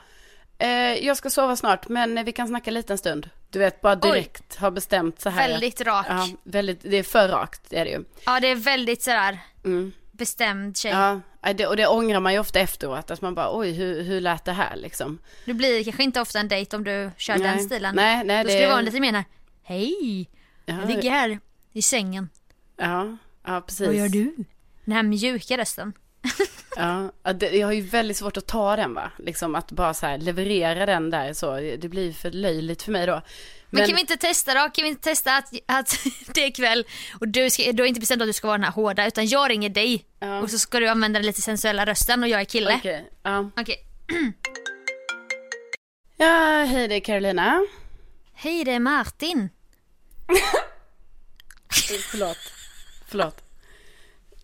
eh, 0.57 0.69
jag 1.05 1.17
ska 1.17 1.29
sova 1.29 1.55
snart, 1.55 1.87
men 1.87 2.25
vi 2.25 2.31
kan 2.31 2.47
snacka 2.47 2.71
lite 2.71 2.93
en 2.93 2.97
stund. 2.97 3.29
Du 3.49 3.59
vet, 3.59 3.81
bara 3.81 3.95
direkt 3.95 4.55
har 4.55 4.71
bestämt 4.71 5.21
så 5.21 5.29
här. 5.29 5.49
Väldigt 5.49 5.81
rak. 5.81 6.05
Ja, 6.09 6.27
väldigt, 6.43 6.79
det 6.81 6.97
är 6.97 7.03
för 7.03 7.27
rakt, 7.27 7.61
det 7.69 7.77
är 7.79 7.85
det 7.85 7.91
ju. 7.91 8.03
Ja 8.25 8.39
det 8.39 8.47
är 8.47 8.55
väldigt 8.55 9.03
sådär 9.03 9.39
Mm. 9.65 9.91
bestämd 10.11 10.77
tjej. 10.77 10.91
Ja, 10.91 11.53
det, 11.53 11.67
och 11.67 11.77
det 11.77 11.87
ångrar 11.87 12.19
man 12.19 12.33
ju 12.33 12.39
ofta 12.39 12.59
efteråt, 12.59 13.11
att 13.11 13.21
man 13.21 13.35
bara, 13.35 13.57
oj, 13.57 13.71
hur, 13.71 14.03
hur 14.03 14.21
lät 14.21 14.45
det 14.45 14.51
här 14.51 14.75
liksom? 14.75 15.19
Det 15.45 15.53
blir 15.53 15.83
kanske 15.83 16.03
inte 16.03 16.21
ofta 16.21 16.39
en 16.39 16.47
dejt 16.47 16.75
om 16.75 16.83
du 16.83 17.11
kör 17.17 17.37
Nej. 17.37 17.47
den 17.47 17.59
stilen. 17.63 17.95
Nej, 17.95 18.23
nej, 18.25 18.43
Då 18.43 18.47
det- 18.47 18.53
skulle 18.53 18.65
det 18.65 18.71
vara 18.71 18.81
lite 18.81 18.99
mer 18.99 19.23
hej, 19.63 20.29
Ja, 20.65 20.75
jag 20.79 20.87
ligger 20.89 21.11
här 21.11 21.39
i 21.73 21.81
sängen. 21.81 22.29
Ja, 22.77 23.17
ja 23.45 23.61
precis. 23.61 23.87
Vad 23.87 23.95
gör 23.95 24.09
du? 24.09 24.35
Den 24.85 24.95
här 24.95 25.03
mjuka 25.03 25.57
rösten. 25.57 25.93
Ja, 26.77 27.11
jag 27.51 27.67
har 27.67 27.73
ju 27.73 27.81
väldigt 27.81 28.17
svårt 28.17 28.37
att 28.37 28.47
ta 28.47 28.75
den 28.75 28.93
va. 28.93 29.11
Liksom 29.17 29.55
att 29.55 29.71
bara 29.71 29.93
så 29.93 30.05
här 30.05 30.17
leverera 30.17 30.85
den 30.85 31.09
där 31.09 31.33
så. 31.33 31.55
Det 31.55 31.89
blir 31.89 32.13
för 32.13 32.31
löjligt 32.31 32.83
för 32.83 32.91
mig 32.91 33.05
då. 33.05 33.21
Men, 33.69 33.85
kan 33.85 33.95
vi 33.95 34.01
inte 34.01 34.17
testa 34.17 34.53
då? 34.53 34.69
Kan 34.69 34.83
vi 34.83 34.87
inte 34.89 35.01
testa 35.03 35.37
att, 35.37 35.53
att 35.65 35.99
det 36.33 36.43
är 36.45 36.51
kväll 36.51 36.85
och 37.19 37.27
du, 37.27 37.49
ska, 37.49 37.71
du 37.71 37.83
har 37.83 37.87
inte 37.87 37.99
bestämt 37.99 38.21
att 38.21 38.27
du 38.27 38.33
ska 38.33 38.47
vara 38.47 38.57
den 38.57 38.63
här 38.63 38.71
hårda 38.71 39.07
utan 39.07 39.27
jag 39.27 39.49
ringer 39.49 39.69
dig 39.69 40.05
Ja. 40.19 40.39
och 40.41 40.49
så 40.49 40.59
ska 40.59 40.79
du 40.79 40.87
använda 40.87 41.19
den 41.19 41.25
lite 41.25 41.41
sensuella 41.41 41.85
rösten 41.85 42.23
och 42.23 42.29
jag 42.29 42.41
är 42.41 42.45
kille. 42.45 42.75
Okej, 42.75 43.09
ja. 43.23 43.49
Okej. 43.57 43.83
Ja, 46.19 46.65
hej 46.67 46.87
det 46.87 46.95
är 46.95 46.99
Carolina. 46.99 47.61
Hej 48.33 48.63
det 48.63 48.71
är 48.71 48.79
Martin. 48.79 49.49
Förlåt. 52.11 52.37
Förlåt. 53.07 53.43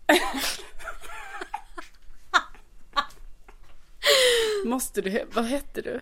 Måste 4.64 5.00
du, 5.00 5.24
vad 5.32 5.44
hette 5.44 5.82
du? 5.82 6.00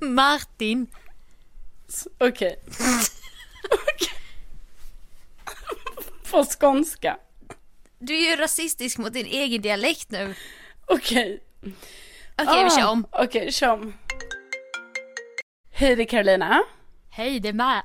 Martin. 0.00 0.86
Okej. 2.18 2.62
Okej. 3.70 4.12
På 6.30 6.44
skånska. 6.44 7.18
Du 7.98 8.14
är 8.16 8.30
ju 8.30 8.36
rasistisk 8.36 8.98
mot 8.98 9.12
din 9.12 9.26
egen 9.26 9.62
dialekt 9.62 10.10
nu. 10.10 10.34
Okej. 10.86 11.42
Okej 12.38 12.64
vi 12.64 12.70
kör 12.70 12.88
om. 12.88 13.06
Ah, 13.10 13.24
Okej, 13.24 13.52
kör 13.52 13.72
om. 13.72 13.94
Hej 15.72 15.96
det 15.96 16.02
är 16.02 16.06
Carolina. 16.06 16.62
Hej 17.10 17.40
det 17.40 17.48
är 17.48 17.52
Mar... 17.52 17.82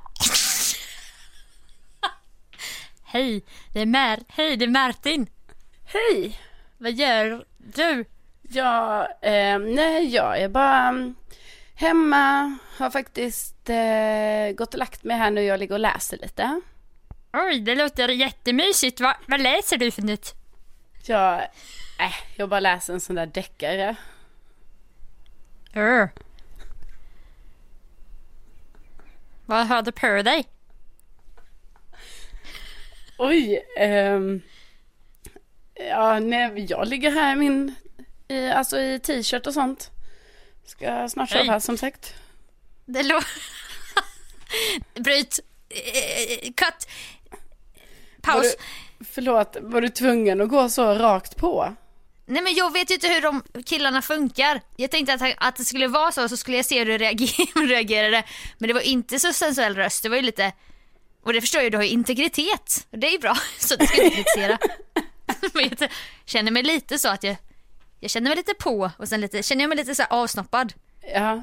Hej 3.04 3.44
det 3.72 3.80
är 3.80 3.86
Mar... 3.86 4.20
Hej 4.28 4.56
det 4.56 4.64
är 4.64 4.68
Martin. 4.68 5.26
Hej. 5.84 6.40
Vad 6.78 6.92
gör 6.92 7.44
du? 7.58 8.04
Ja, 8.42 9.08
eh, 9.22 9.58
nej 9.58 10.14
jag 10.14 10.40
är 10.40 10.48
bara 10.48 10.88
mm, 10.88 11.14
hemma. 11.74 12.58
Har 12.78 12.90
faktiskt 12.90 13.70
eh, 13.70 14.56
gått 14.56 14.74
och 14.74 14.78
lagt 14.78 15.04
mig 15.04 15.16
här 15.16 15.30
nu. 15.30 15.42
Jag 15.42 15.60
ligger 15.60 15.74
och 15.74 15.80
läser 15.80 16.18
lite. 16.18 16.60
Oj, 17.32 17.60
det 17.60 17.74
låter 17.74 18.08
jättemysigt. 18.08 19.00
Va, 19.00 19.16
vad 19.26 19.40
läser 19.40 19.76
du 19.76 19.90
för 19.90 20.02
nytt? 20.02 20.34
Jag, 21.06 21.40
äh, 21.98 22.14
jag 22.36 22.48
bara 22.48 22.60
läser 22.60 22.92
en 22.92 23.00
sån 23.00 23.16
där 23.16 23.26
deckare. 23.26 23.96
Uh. 25.76 26.06
Vad 29.46 29.66
har 29.66 29.82
du 29.82 29.92
på 29.92 30.22
dig? 30.22 30.48
Oj, 33.18 33.66
ehm, 33.78 34.40
ja 35.74 36.18
nej, 36.18 36.66
jag 36.68 36.88
ligger 36.88 37.10
här 37.10 37.32
i 37.32 37.38
min, 37.38 37.74
i, 38.32 38.50
alltså 38.50 38.80
i 38.80 38.98
t-shirt 38.98 39.46
och 39.46 39.54
sånt. 39.54 39.90
Ska 40.66 41.08
snart 41.08 41.30
Hej. 41.30 41.46
sova 41.46 41.60
som 41.60 41.76
sagt. 41.78 42.14
Det 42.84 43.02
låter... 43.02 43.28
Bryt. 44.94 45.40
Cut. 46.56 46.88
Var 47.30 48.32
Paus. 48.32 48.56
du, 48.98 49.04
förlåt, 49.04 49.56
var 49.60 49.80
du 49.80 49.88
tvungen 49.88 50.40
att 50.40 50.48
gå 50.48 50.68
så 50.68 50.94
rakt 50.94 51.36
på? 51.36 51.76
Nej 52.26 52.42
men 52.42 52.54
jag 52.54 52.72
vet 52.72 52.90
ju 52.90 52.94
inte 52.94 53.08
hur 53.08 53.20
de 53.20 53.42
killarna 53.64 54.02
funkar. 54.02 54.60
Jag 54.76 54.90
tänkte 54.90 55.14
att, 55.14 55.34
att 55.36 55.56
det 55.56 55.64
skulle 55.64 55.88
vara 55.88 56.12
så, 56.12 56.28
så 56.28 56.36
skulle 56.36 56.56
jag 56.56 56.66
se 56.66 56.78
hur 56.78 56.86
du 56.86 56.98
reager- 56.98 57.66
reagerade. 57.68 58.24
Men 58.58 58.68
det 58.68 58.74
var 58.74 58.80
inte 58.80 59.18
så 59.18 59.32
sensuell 59.32 59.76
röst, 59.76 60.02
det 60.02 60.08
var 60.08 60.16
ju 60.16 60.22
lite... 60.22 60.52
Och 61.24 61.32
det 61.32 61.40
förstår 61.40 61.62
jag 61.62 61.72
du 61.72 61.76
har 61.78 61.84
ju 61.84 61.90
integritet. 61.90 62.86
Och 62.90 62.98
det 62.98 63.06
är 63.06 63.10
ju 63.10 63.18
bra, 63.18 63.36
så 63.58 63.76
det 63.76 63.86
ska 63.86 63.96
jag 63.96 64.06
inte 64.06 64.16
kritisera. 64.16 64.58
men 65.54 65.70
jag 65.78 65.90
känner 66.24 66.50
mig 66.50 66.62
lite 66.62 66.98
så 66.98 67.08
att 67.08 67.22
jag... 67.22 67.36
Jag 68.02 68.10
känner 68.10 68.30
mig 68.30 68.36
lite 68.36 68.54
på 68.54 68.90
och 68.98 69.08
sen 69.08 69.20
lite, 69.20 69.42
känner 69.42 69.62
jag 69.62 69.68
mig 69.68 69.78
lite 69.78 69.94
så 69.94 70.02
avsnoppad. 70.10 70.72
Ja, 71.14 71.42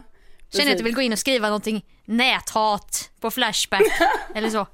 Känner 0.51 0.65
jag 0.65 0.71
att 0.73 0.79
jag 0.79 0.83
vill 0.83 0.95
gå 0.95 1.01
in 1.01 1.13
och 1.13 1.19
skriva 1.19 1.47
någonting 1.47 1.85
näthat 2.05 3.09
på 3.19 3.31
Flashback 3.31 3.81
eller 4.35 4.49
så. 4.49 4.67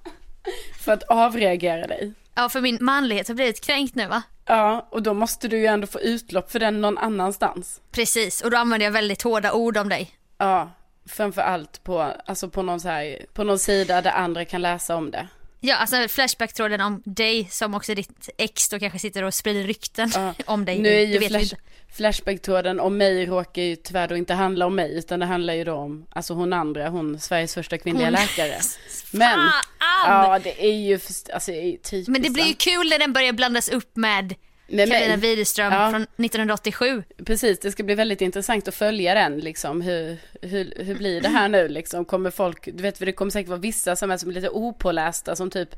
för 0.85 0.91
att 0.91 1.03
avreagera 1.03 1.87
dig. 1.87 2.13
Ja, 2.35 2.49
för 2.49 2.61
min 2.61 2.77
manlighet 2.81 3.27
har 3.27 3.35
blivit 3.35 3.61
kränkt 3.61 3.95
nu 3.95 4.07
va? 4.07 4.21
Ja, 4.45 4.87
och 4.91 5.03
då 5.03 5.13
måste 5.13 5.47
du 5.47 5.57
ju 5.57 5.65
ändå 5.65 5.87
få 5.87 6.01
utlopp 6.01 6.51
för 6.51 6.59
den 6.59 6.81
någon 6.81 6.97
annanstans. 6.97 7.81
Precis, 7.91 8.41
och 8.41 8.51
då 8.51 8.57
använder 8.57 8.85
jag 8.85 8.91
väldigt 8.91 9.21
hårda 9.21 9.51
ord 9.51 9.77
om 9.77 9.89
dig. 9.89 10.11
Ja, 10.37 10.71
framför 11.09 11.41
allt 11.41 11.83
på, 11.83 12.13
alltså 12.25 12.49
på 12.49 12.61
någon 12.61 12.79
så 12.79 12.87
här, 12.89 13.25
på 13.33 13.43
någon 13.43 13.59
sida 13.59 14.01
där 14.01 14.11
andra 14.11 14.45
kan 14.45 14.61
läsa 14.61 14.95
om 14.95 15.11
det. 15.11 15.27
Ja, 15.59 15.75
alltså 15.75 16.07
Flashback-tråden 16.07 16.81
om 16.81 17.01
dig 17.05 17.47
som 17.51 17.73
också 17.75 17.95
ditt 17.95 18.29
ex 18.37 18.69
då 18.69 18.79
kanske 18.79 18.99
sitter 18.99 19.23
och 19.23 19.33
sprider 19.33 19.63
rykten 19.63 20.11
Ja. 20.15 20.33
om 20.45 20.65
dig. 20.65 20.79
Nu 20.79 20.89
är 20.89 21.05
ju 21.05 21.21
flash. 21.27 21.53
Flashback-tråden 21.97 22.79
om 22.79 22.97
mig 22.97 23.25
råkar 23.25 23.61
ju 23.61 23.75
tyvärr 23.75 24.07
då 24.07 24.15
inte 24.17 24.33
handla 24.33 24.65
om 24.65 24.75
mig, 24.75 24.97
utan 24.97 25.19
det 25.19 25.25
handlar 25.25 25.53
ju 25.53 25.63
då 25.63 25.73
om, 25.73 26.05
alltså 26.11 26.33
hon 26.33 26.53
andra, 26.53 26.89
hon 26.89 27.19
Sveriges 27.19 27.53
första 27.53 27.77
kvinnliga 27.77 28.05
Hon- 28.07 28.13
läkare. 28.13 28.59
Men, 29.11 29.39
Fan! 29.39 29.63
ja 30.07 30.39
det 30.43 30.65
är 30.65 30.73
ju, 30.73 30.99
alltså 31.33 31.51
typiskt. 31.51 32.07
Men 32.07 32.21
det 32.21 32.29
blir 32.29 32.45
ju 32.45 32.53
kul 32.53 32.89
när 32.89 32.99
den 32.99 33.13
börjar 33.13 33.33
blandas 33.33 33.69
upp 33.69 33.95
med 33.95 34.35
Med. 34.67 34.89
Carolina 34.89 35.15
Widerström 35.15 35.73
Ja. 35.73 35.89
från 35.89 36.01
1987. 36.01 37.03
Precis, 37.25 37.59
det 37.59 37.71
ska 37.71 37.83
bli 37.83 37.95
väldigt 37.95 38.21
intressant 38.21 38.67
att 38.67 38.75
följa 38.75 39.13
den 39.13 39.39
liksom. 39.39 39.81
Hur, 39.81 40.17
hur, 40.41 40.73
hur 40.83 40.95
blir 40.95 41.21
det 41.21 41.29
här 41.29 41.47
nu 41.49 41.67
liksom? 41.67 42.05
Kommer 42.05 42.31
folk, 42.31 42.65
du 42.73 42.83
vet 42.83 42.99
det 42.99 43.11
kommer 43.11 43.31
säkert 43.31 43.49
vara 43.49 43.59
vissa 43.59 43.95
som 43.95 44.11
är 44.11 44.17
som 44.17 44.29
är 44.29 44.33
lite 44.33 44.49
opålästa 44.49 45.35
som 45.35 45.49
typ 45.49 45.69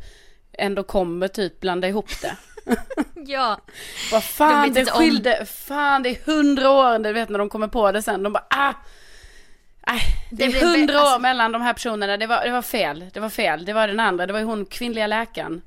ändå 0.53 0.83
kommer 0.83 1.27
typ 1.27 1.59
blanda 1.59 1.87
ihop 1.87 2.09
det. 2.21 2.37
Ja. 3.27 3.59
Vad 4.11 4.23
fan 4.23 4.73
det 4.73 4.79
inte 4.79 4.91
om- 4.91 4.99
skilde, 4.99 5.45
fan 5.45 6.03
det 6.03 6.09
är 6.09 6.25
hundra 6.25 6.69
år, 6.69 6.99
du 6.99 7.13
vet 7.13 7.29
när 7.29 7.39
de 7.39 7.49
kommer 7.49 7.67
på 7.67 7.91
det 7.91 8.01
sen, 8.01 8.23
de 8.23 8.33
bara 8.33 8.45
ah! 8.49 8.73
Nej, 9.87 10.01
det, 10.31 10.43
är 10.45 10.61
hundra 10.65 10.95
år 10.95 10.99
alltså- 11.05 11.19
mellan 11.19 11.51
de 11.51 11.61
här 11.61 11.73
personerna, 11.73 12.17
det 12.17 12.27
var, 12.27 12.43
det 12.45 12.51
var 12.51 12.61
fel, 12.61 13.05
det 13.13 13.19
var 13.19 13.29
fel, 13.29 13.65
det 13.65 13.73
var 13.73 13.87
den 13.87 13.99
andra, 13.99 14.25
det 14.25 14.33
var 14.33 14.39
ju 14.39 14.45
hon 14.45 14.65
kvinnliga 14.65 15.07
läkaren. 15.07 15.61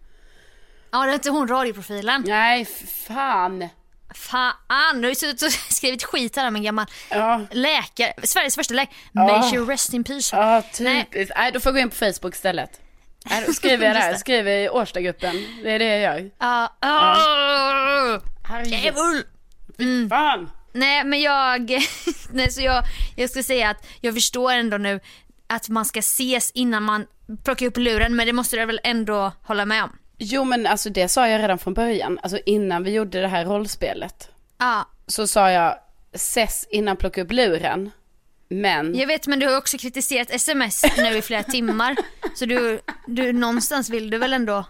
Ja, 0.92 1.04
det 1.04 1.10
är 1.10 1.14
inte 1.14 1.30
hon 1.30 1.48
radioprofilen. 1.48 2.24
Nej, 2.26 2.64
fan. 3.06 3.68
Fan, 4.14 4.52
nu 4.94 5.00
har 5.02 5.08
jag 5.08 5.16
suttit 5.16 5.42
och 5.42 5.52
skrivit 5.74 6.04
skit 6.04 6.36
här 6.36 6.48
om 6.48 6.56
en 6.56 6.62
gammal 6.62 6.86
Ja, 7.10 7.40
läkare, 7.50 8.12
Sveriges 8.22 8.54
första 8.54 8.74
läkare. 8.74 8.96
Ja. 9.12 9.26
May 9.26 9.50
she 9.50 9.56
rest 9.72 9.92
in 9.94 10.04
peace. 10.04 10.36
ja 10.36 10.62
Nej. 10.80 11.04
typiskt. 11.04 11.34
Nej, 11.36 11.52
då 11.52 11.60
får 11.60 11.70
jag 11.70 11.74
gå 11.74 11.80
in 11.80 11.90
på 11.90 11.96
Facebook 11.96 12.34
istället. 12.34 12.80
Skriver 13.54 13.86
jag 13.86 14.12
det. 14.12 14.18
skriver 14.18 14.56
i 14.56 14.68
Årstagruppen, 14.68 15.34
det 15.62 15.70
är 15.70 15.78
det 15.78 15.84
jag 15.84 16.00
gör. 16.00 16.30
Ja, 16.38 16.76
åh, 16.82 18.62
djävul. 18.66 19.24
Fy 19.78 20.08
fan. 20.08 20.50
Nej 20.72 21.04
men 21.04 21.20
jag, 21.20 21.70
nej, 22.32 22.50
så 22.50 22.62
jag, 22.62 22.84
jag 23.16 23.30
ska 23.30 23.42
säga 23.42 23.70
att 23.70 23.86
jag 24.00 24.14
förstår 24.14 24.52
ändå 24.52 24.76
nu 24.76 25.00
att 25.46 25.68
man 25.68 25.84
ska 25.84 25.98
ses 25.98 26.50
innan 26.50 26.82
man 26.82 27.06
plockar 27.44 27.66
upp 27.66 27.76
luren 27.76 28.16
men 28.16 28.26
det 28.26 28.32
måste 28.32 28.56
du 28.56 28.64
väl 28.64 28.80
ändå 28.84 29.32
hålla 29.42 29.64
med 29.64 29.84
om? 29.84 29.96
Jo 30.18 30.44
men 30.44 30.66
alltså 30.66 30.90
det 30.90 31.08
sa 31.08 31.28
jag 31.28 31.42
redan 31.42 31.58
från 31.58 31.74
början, 31.74 32.18
alltså 32.22 32.38
innan 32.46 32.84
vi 32.84 32.90
gjorde 32.90 33.20
det 33.20 33.28
här 33.28 33.44
rollspelet. 33.44 34.28
Ja, 34.58 34.88
Så 35.06 35.26
sa 35.26 35.50
jag, 35.50 35.74
ses 36.14 36.66
innan 36.70 36.96
plocka 36.96 37.22
upp 37.22 37.32
luren. 37.32 37.90
Men, 38.52 38.94
jag 38.94 39.06
vet 39.06 39.26
men 39.26 39.38
du 39.38 39.46
har 39.46 39.56
också 39.56 39.78
kritiserat 39.78 40.30
sms 40.30 40.84
nu 40.96 41.16
i 41.16 41.22
flera 41.22 41.42
timmar 41.42 41.96
så 42.34 42.46
du, 42.46 42.80
du 43.06 43.32
någonstans 43.32 43.90
vill 43.90 44.10
du 44.10 44.18
väl 44.18 44.32
ändå 44.32 44.64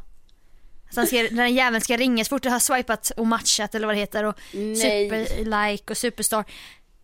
att 0.90 0.96
han 0.96 1.06
ska, 1.06 1.16
den 1.16 1.38
här 1.38 1.46
jäveln 1.46 1.80
ska 1.80 1.96
ringa 1.96 2.24
så 2.24 2.28
fort 2.28 2.42
du 2.42 2.48
har 2.48 2.58
swipat 2.58 3.12
och 3.16 3.26
matchat 3.26 3.74
eller 3.74 3.86
vad 3.86 3.96
det 3.96 4.00
heter 4.00 4.24
och 4.24 4.38
superlike 4.52 5.92
och 5.92 5.96
superstar. 5.96 6.44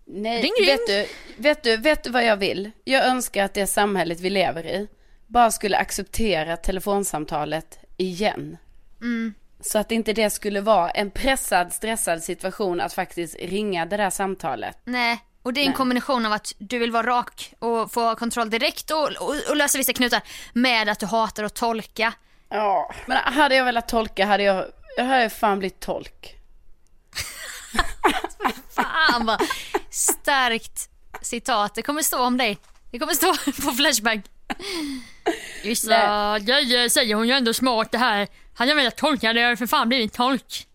nej, 0.04 0.42
ring. 0.42 0.66
vet 0.66 0.86
du, 0.86 1.06
vet 1.36 1.62
du, 1.62 1.76
vet 1.76 2.04
du 2.04 2.10
vad 2.10 2.24
jag 2.24 2.36
vill? 2.36 2.70
Jag 2.84 3.06
önskar 3.06 3.44
att 3.44 3.54
det 3.54 3.66
samhället 3.66 4.20
vi 4.20 4.30
lever 4.30 4.66
i 4.66 4.88
bara 5.26 5.50
skulle 5.50 5.76
acceptera 5.76 6.56
telefonsamtalet 6.56 7.78
igen. 7.96 8.56
Mm. 9.00 9.34
Så 9.60 9.78
att 9.78 9.92
inte 9.92 10.12
det 10.12 10.30
skulle 10.30 10.60
vara 10.60 10.90
en 10.90 11.10
pressad, 11.10 11.72
stressad 11.72 12.22
situation 12.22 12.80
att 12.80 12.92
faktiskt 12.92 13.36
ringa 13.40 13.86
det 13.86 13.96
där 13.96 14.10
samtalet. 14.10 14.78
Nej, 14.84 15.18
och 15.46 15.52
det 15.52 15.60
är 15.60 15.62
en 15.62 15.68
Nej. 15.68 15.76
kombination 15.76 16.26
av 16.26 16.32
att 16.32 16.52
du 16.58 16.78
vill 16.78 16.90
vara 16.90 17.06
rak 17.06 17.54
och 17.58 17.92
få 17.92 18.14
kontroll 18.14 18.50
direkt 18.50 18.90
och, 18.90 19.02
och, 19.02 19.34
och 19.48 19.56
lösa 19.56 19.78
vissa 19.78 19.92
knutar 19.92 20.22
med 20.52 20.88
att 20.88 21.00
du 21.00 21.06
hatar 21.06 21.44
att 21.44 21.54
tolka. 21.54 22.12
Ja, 22.48 22.94
men 23.06 23.16
hade 23.16 23.56
jag 23.56 23.64
velat 23.64 23.88
tolka 23.88 24.26
hade 24.26 24.42
jag, 24.42 24.64
jag 24.96 25.04
hade 25.04 25.30
fan 25.30 25.58
blivit 25.58 25.80
tolk. 25.80 26.36
Fan 28.74 29.26
vad 29.26 29.42
starkt 29.90 30.88
citat. 31.22 31.74
Det 31.74 31.82
kommer 31.82 32.02
stå 32.02 32.18
om 32.18 32.36
dig. 32.36 32.58
Det 32.90 32.98
kommer 32.98 33.14
stå 33.14 33.34
på 33.66 33.72
Flashback. 33.72 34.20
Vissa 35.62 36.38
grejer 36.38 36.88
säger 36.88 37.14
hon 37.14 37.28
ju 37.28 37.34
ändå 37.34 37.54
smart 37.54 37.92
det 37.92 37.98
här. 37.98 38.28
Hade 38.54 38.70
jag 38.70 38.76
velat 38.76 38.96
tolka 38.96 39.32
det 39.32 39.40
hade 39.40 39.40
jag 39.40 39.58
för 39.58 39.66
fan 39.66 39.88
blivit 39.88 40.12
tolk. 40.12 40.66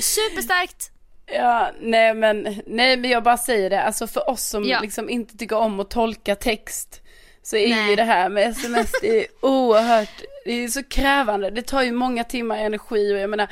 Superstarkt. 0.00 0.97
Ja, 1.34 1.70
nej 1.80 2.14
men, 2.14 2.62
nej 2.66 2.96
men 2.96 3.10
jag 3.10 3.22
bara 3.22 3.36
säger 3.36 3.70
det, 3.70 3.82
alltså 3.82 4.06
för 4.06 4.30
oss 4.30 4.42
som 4.48 4.64
Ja. 4.64 4.80
liksom 4.80 5.10
inte 5.10 5.36
tycker 5.36 5.56
om 5.56 5.80
att 5.80 5.90
tolka 5.90 6.34
text 6.34 7.02
så 7.42 7.56
är 7.56 7.68
Nej. 7.68 7.90
ju 7.90 7.96
det 7.96 8.02
här 8.04 8.28
med 8.28 8.48
sms 8.50 8.92
det 9.02 9.18
är 9.18 9.26
oerhört 9.42 10.22
Det 10.44 10.52
är 10.52 10.68
så 10.68 10.82
krävande, 10.82 11.50
det 11.50 11.62
tar 11.62 11.82
ju 11.82 11.92
många 11.92 12.24
timmar 12.24 12.58
energi 12.58 13.14
och 13.14 13.18
jag 13.18 13.30
menar 13.30 13.48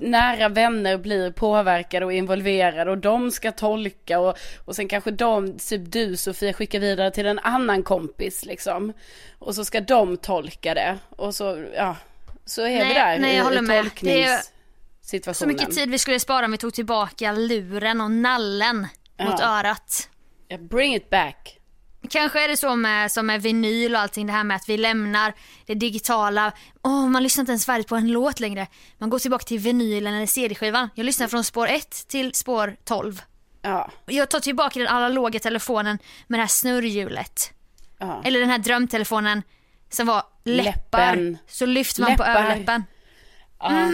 nära 0.00 0.48
vänner 0.48 0.96
blir 0.98 1.30
påverkade 1.32 2.06
och 2.06 2.12
involverade 2.12 2.90
och 2.90 2.98
de 2.98 3.30
ska 3.30 3.52
tolka 3.52 4.18
och, 4.20 4.38
och 4.64 4.76
sen 4.76 4.88
kanske 4.88 5.10
de, 5.10 5.58
typ 5.58 5.92
du 5.92 6.16
Sofia 6.16 6.52
skickar 6.52 6.78
vidare 6.78 7.10
till 7.10 7.26
en 7.26 7.38
annan 7.38 7.82
kompis 7.82 8.44
liksom. 8.44 8.92
Och 9.38 9.54
så 9.54 9.64
ska 9.64 9.80
de 9.80 10.16
tolka 10.16 10.74
det 10.74 10.98
och 11.16 11.34
så, 11.34 11.64
ja, 11.76 11.96
så 12.44 12.62
är 12.62 12.78
Nej, 12.78 12.88
vi 12.88 12.94
där 12.94 13.18
nej, 13.18 13.36
jag 13.36 13.40
i, 13.40 13.44
håller 13.44 13.58
i 13.58 13.62
med. 13.62 14.40
Tolkningssituationen. 15.06 15.34
Så 15.34 15.46
mycket 15.62 15.74
tid 15.76 15.90
vi 15.90 15.98
skulle 15.98 16.20
spara 16.20 16.44
om 16.46 16.52
vi 16.52 16.58
tog 16.58 16.74
tillbaka 16.74 17.32
luren 17.32 18.00
och 18.00 18.10
nallen 18.10 18.80
mot 19.20 19.40
Ja. 19.40 19.58
örat. 19.58 20.08
Ja, 20.48 20.58
bring 20.58 20.94
it 20.94 21.10
back. 21.10 21.58
Kanske 22.10 22.44
är 22.44 22.48
det 22.48 22.56
så 22.56 22.76
med, 22.76 23.12
som 23.12 23.26
med 23.26 23.42
vinyl 23.42 23.94
och 23.94 24.00
allting 24.00 24.26
det 24.26 24.32
här 24.32 24.44
med 24.44 24.54
att 24.56 24.68
vi 24.68 24.76
lämnar 24.76 25.32
det 25.66 25.74
digitala. 25.74 26.52
Åh, 26.82 27.06
man 27.08 27.22
lyssnar 27.22 27.42
inte 27.42 27.52
ens 27.52 27.66
färdigt 27.66 27.88
på 27.88 27.96
en 27.96 28.08
låt 28.08 28.40
längre. 28.40 28.66
Man 28.98 29.10
går 29.10 29.18
tillbaka 29.18 29.44
till 29.44 29.58
vinylen 29.58 30.14
eller 30.14 30.26
CD-skivan. 30.26 30.88
Jag 30.94 31.04
lyssnar 31.06 31.28
från 31.28 31.44
spår 31.44 31.68
1 31.68 32.08
till 32.08 32.34
spår 32.34 32.76
12. 32.84 33.22
Ja, 33.62 33.90
Jag 34.06 34.30
tar 34.30 34.40
tillbaka 34.40 34.78
den 34.78 34.88
analoga 34.88 35.38
telefonen 35.40 35.98
med 36.26 36.38
det 36.38 36.42
här 36.42 36.48
snurrhjulet. 36.48 37.50
ja. 37.98 38.22
Eller 38.24 38.40
den 38.40 38.50
här 38.50 38.58
drömtelefonen 38.58 39.42
som 39.90 40.06
var 40.06 40.22
läppar. 40.44 40.98
Läppen. 41.16 41.38
Så 41.48 41.66
lyfter 41.66 42.00
man 42.02 42.16
på 42.16 42.22
Läppar. 42.22 42.40
överläppen. 42.44 42.84
ja. 43.58 43.88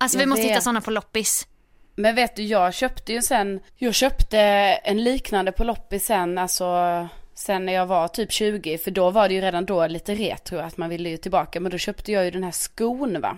Alltså 0.00 0.18
Jag 0.18 0.22
vi 0.22 0.26
måste 0.26 0.42
hitta 0.42 0.54
vet. 0.54 0.62
sådana 0.64 0.80
på 0.80 0.90
loppis. 0.90 1.46
Men 1.94 2.14
vet 2.14 2.36
du, 2.36 2.42
jag 2.42 2.74
köpte 2.74 3.12
ju 3.12 3.22
sen, 3.22 3.60
jag 3.76 3.94
köpte 3.94 4.38
en 4.84 5.04
liknande 5.04 5.52
på 5.52 5.64
loppis 5.64 6.04
sen, 6.06 6.38
alltså 6.38 7.08
sen 7.34 7.66
när 7.66 7.72
jag 7.72 7.86
var 7.86 8.08
typ 8.08 8.32
20, 8.32 8.78
för 8.78 8.90
då 8.90 9.10
var 9.10 9.28
det 9.28 9.34
ju 9.34 9.40
redan 9.40 9.64
då 9.64 9.86
lite 9.86 10.14
retro 10.14 10.58
att 10.58 10.76
man 10.76 10.88
ville 10.88 11.08
ju 11.08 11.16
tillbaka, 11.16 11.60
men 11.60 11.70
då 11.72 11.78
köpte 11.78 12.12
jag 12.12 12.24
ju 12.24 12.30
den 12.30 12.44
här 12.44 12.50
skon 12.50 13.20
va. 13.20 13.36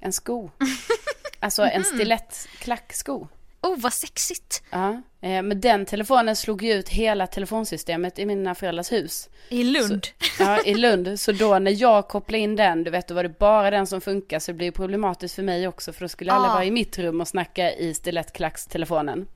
En 0.00 0.12
sko. 0.12 0.50
Alltså 1.40 1.62
en 1.62 1.84
stilett 1.84 2.48
klacksko. 2.58 3.28
Oh 3.62 3.80
vad 3.80 3.92
sexigt. 3.92 4.62
Ja, 4.70 4.90
eh, 5.20 5.42
men 5.42 5.60
den 5.60 5.86
telefonen 5.86 6.36
slog 6.36 6.62
ju 6.62 6.72
ut 6.72 6.88
hela 6.88 7.26
telefonsystemet 7.26 8.18
i 8.18 8.26
mina 8.26 8.54
föräldrars 8.54 8.92
hus. 8.92 9.28
I 9.48 9.64
Lund. 9.64 10.06
Ja, 10.38 10.58
i 10.64 10.74
Lund. 10.74 11.20
Så 11.20 11.32
då 11.32 11.58
när 11.58 11.82
jag 11.82 12.08
kopplade 12.08 12.38
in 12.38 12.56
den, 12.56 12.84
du 12.84 12.90
vet, 12.90 13.08
då 13.08 13.14
var 13.14 13.22
det 13.22 13.38
bara 13.38 13.70
den 13.70 13.86
som 13.86 14.00
funkar. 14.00 14.38
Så 14.38 14.50
det 14.52 14.56
blir 14.58 14.70
problematiskt 14.70 15.34
för 15.34 15.42
mig 15.42 15.68
också. 15.68 15.92
För 15.92 16.00
då 16.00 16.08
skulle 16.08 16.32
alla 16.32 16.48
Ah. 16.48 16.54
vara 16.54 16.64
i 16.64 16.70
mitt 16.70 16.98
rum 16.98 17.20
och 17.20 17.28
snacka 17.28 17.72
i 17.72 17.94
stilettklackstelefonen. 17.94 19.26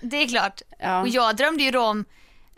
Det 0.00 0.16
är 0.16 0.28
klart. 0.28 0.62
Ja. 0.78 1.00
Och 1.00 1.08
jag 1.08 1.36
drömde 1.36 1.62
ju 1.62 1.70
då 1.70 1.82
om, 1.84 2.04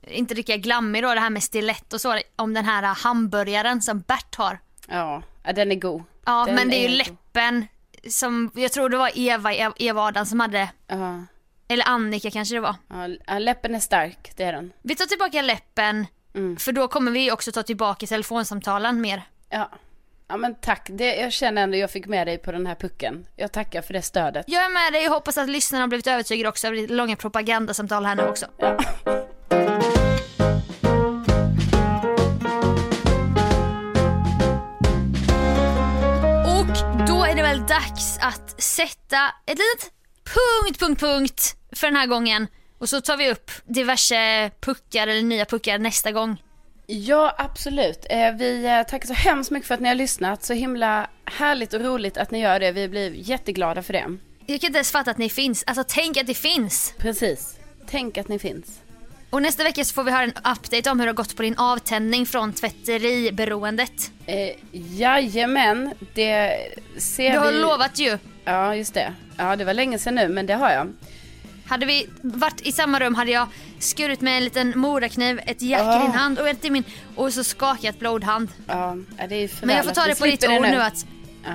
inte 0.08 0.34
lika 0.34 0.56
glammig 0.56 1.02
då, 1.02 1.14
det 1.14 1.20
här 1.20 1.30
med 1.30 1.42
stilett 1.42 1.92
och 1.92 2.00
så, 2.00 2.18
om 2.36 2.54
den 2.54 2.64
här 2.64 2.82
hamburgaren 2.82 3.82
som 3.82 4.00
Bert 4.00 4.34
har. 4.36 4.58
Ja, 4.88 5.22
ja 5.44 5.52
den 5.52 5.72
är 5.72 5.76
god. 5.76 6.02
Ja, 6.26 6.44
Den 6.46 6.54
men 6.54 6.68
det 6.68 6.76
är 6.76 6.82
ju 6.82 6.88
god. 6.88 6.96
läppen 6.96 7.66
som, 8.10 8.50
jag 8.54 8.72
tror 8.72 8.88
det 8.88 8.96
var 8.96 9.10
Eva, 9.14 9.52
Eva 9.78 10.02
Adam 10.02 10.26
som 10.26 10.40
hade, 10.40 10.68
Ja, 10.86 11.24
eller 11.68 11.88
Annika 11.88 12.30
kanske 12.30 12.54
det 12.54 12.60
var. 12.60 12.74
ja, 13.26 13.38
läppen 13.38 13.74
är 13.74 13.80
stark, 13.80 14.32
det 14.36 14.44
är 14.44 14.52
den. 14.52 14.72
Vi 14.82 14.94
tar 14.96 15.06
tillbaka 15.06 15.42
läppen, 15.42 16.06
Mm. 16.34 16.56
för 16.56 16.72
då 16.72 16.88
kommer 16.88 17.10
vi 17.10 17.30
också 17.32 17.52
ta 17.52 17.62
tillbaka 17.62 18.06
telefonsamtalen 18.06 19.00
mer. 19.00 19.22
Ja. 19.50 19.70
Ja 20.28 20.36
men 20.36 20.54
tack, 20.54 20.86
det, 20.90 21.16
jag 21.16 21.32
känner 21.32 21.62
ändå 21.62 21.76
jag 21.76 21.90
fick 21.90 22.06
med 22.06 22.26
dig 22.26 22.38
på 22.38 22.52
den 22.52 22.66
här 22.66 22.74
pucken. 22.74 23.26
Jag 23.36 23.52
tackar 23.52 23.82
för 23.82 23.92
det 23.92 24.02
stödet. 24.02 24.44
Jag 24.48 24.64
är 24.64 24.68
med 24.68 24.92
dig 24.92 25.08
och 25.08 25.14
hoppas 25.14 25.38
att 25.38 25.48
lyssnarna 25.48 25.82
har 25.82 25.88
blivit 25.88 26.06
övertygade 26.06 26.48
också 26.48 26.66
av 26.66 26.72
det 26.72 26.86
långa 26.86 27.16
propagandasamtal 27.16 28.04
här 28.06 28.14
nu 28.14 28.22
också. 28.28 28.46
Ja. 28.58 28.78
Dags 37.68 38.18
att 38.20 38.62
sätta 38.62 39.18
ett 39.46 39.58
litet 39.58 39.92
punkt, 40.24 40.78
punkt, 40.80 41.00
punkt 41.00 41.56
för 41.72 41.86
den 41.86 41.96
här 41.96 42.06
gången. 42.06 42.46
Och 42.78 42.88
så 42.88 43.00
tar 43.00 43.16
vi 43.16 43.30
upp 43.30 43.50
diverse 43.64 44.50
puckar 44.60 45.06
eller 45.06 45.22
nya 45.22 45.44
puckar 45.44 45.78
nästa 45.78 46.12
gång. 46.12 46.42
Ja, 46.86 47.34
absolut. 47.38 48.06
Eh, 48.10 48.32
Vi 48.32 48.64
eh, 48.66 48.82
tackar 48.82 49.06
så 49.06 49.12
hemskt 49.14 49.50
mycket 49.50 49.66
för 49.66 49.74
att 49.74 49.80
ni 49.80 49.88
har 49.88 49.94
lyssnat. 49.94 50.44
Så 50.44 50.52
himla 50.54 51.10
härligt 51.24 51.72
och 51.74 51.80
roligt 51.80 52.16
att 52.16 52.30
ni 52.30 52.40
gör 52.40 52.60
det. 52.60 52.72
Vi 52.72 52.88
blir 52.88 53.12
jätteglada 53.14 53.82
för 53.82 53.92
det. 53.92 54.04
Jag 54.46 54.60
kan 54.60 54.68
inte 54.68 54.76
ens 54.78 54.92
fatta 54.92 55.10
att 55.10 55.18
ni 55.18 55.28
finns. 55.28 55.64
Alltså 55.66 55.84
tänk 55.88 56.16
att 56.16 56.26
det 56.26 56.34
finns. 56.34 56.94
Precis. 56.98 57.56
Tänk 57.88 58.18
att 58.18 58.28
ni 58.28 58.38
finns. 58.38 58.80
Och 59.30 59.42
nästa 59.42 59.64
vecka 59.64 59.84
så 59.84 59.94
får 59.94 60.04
vi 60.04 60.10
höra 60.10 60.22
en 60.24 60.30
update 60.30 60.90
om 60.90 61.00
hur 61.00 61.06
det 61.06 61.10
har 61.12 61.16
gått 61.16 61.36
på 61.36 61.42
din 61.42 61.58
avtändning 61.58 62.26
från 62.26 62.52
tvätteriberoendet. 62.52 64.10
Eh, 64.26 64.50
jajamän, 64.72 65.94
det 66.14 66.56
ser 66.98 67.32
Du 67.32 67.38
har 67.38 67.52
vi... 67.52 67.58
lovat 67.58 67.98
ju. 67.98 68.18
Ja, 68.44 68.74
just 68.76 68.94
det. 68.94 69.12
Ja, 69.36 69.56
det 69.56 69.64
var 69.64 69.74
länge 69.74 69.98
sedan 69.98 70.14
nu, 70.14 70.28
men 70.28 70.46
det 70.46 70.54
har 70.54 70.70
jag. 70.70 70.92
Hade 71.68 71.86
vi 71.86 72.08
varit 72.22 72.60
i 72.60 72.72
samma 72.72 73.00
rum 73.00 73.14
hade 73.14 73.30
jag 73.30 73.48
skurit 73.78 74.20
med 74.20 74.36
en 74.36 74.44
liten 74.44 74.78
morakniv, 74.78 75.40
ett 75.46 75.62
jack 75.62 75.80
i 75.80 75.84
Ah. 75.84 76.02
din 76.02 76.10
hand 76.12 76.38
och 76.38 76.48
ett 76.48 76.64
i 76.64 76.70
min 76.70 76.84
och 77.16 77.32
så 77.32 77.44
skakat 77.44 77.98
blodhand. 77.98 78.48
Ja, 78.66 78.96
ja, 79.18 79.26
det 79.26 79.34
är 79.34 79.48
för 79.48 79.66
Men 79.66 79.76
jag 79.76 79.84
får 79.84 79.92
ta 79.92 80.02
vi 80.04 80.08
det 80.12 80.18
på 80.18 80.26
ditt 80.26 80.44
ord 80.48 80.62
det 80.62 80.70
nu 80.70 80.82
att, 80.82 81.06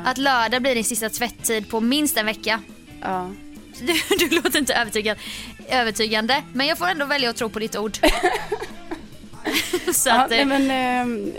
att 0.06 0.18
lördag 0.18 0.62
blir 0.62 0.76
din 0.76 0.84
sista 0.84 1.10
tvätttid 1.10 1.70
på 1.70 1.80
minst 1.80 2.18
en 2.18 2.26
vecka. 2.26 2.60
Ja. 3.02 3.30
Du, 3.80 3.94
du 4.30 4.36
låter 4.36 4.60
inte 4.60 4.74
övertygad, 4.74 5.18
övertygande 5.70 6.44
men 6.54 6.68
jag 6.68 6.78
får 6.78 6.88
ändå 6.88 7.06
välja 7.06 7.30
att 7.30 7.36
tro 7.38 7.50
på 7.50 7.60
ditt 7.60 7.76
ord. 7.78 7.98
så 9.94 10.10
Ja, 10.10 10.22
att, 10.24 10.30
nej, 10.30 10.40
eh, 10.42 10.46
men 10.48 10.72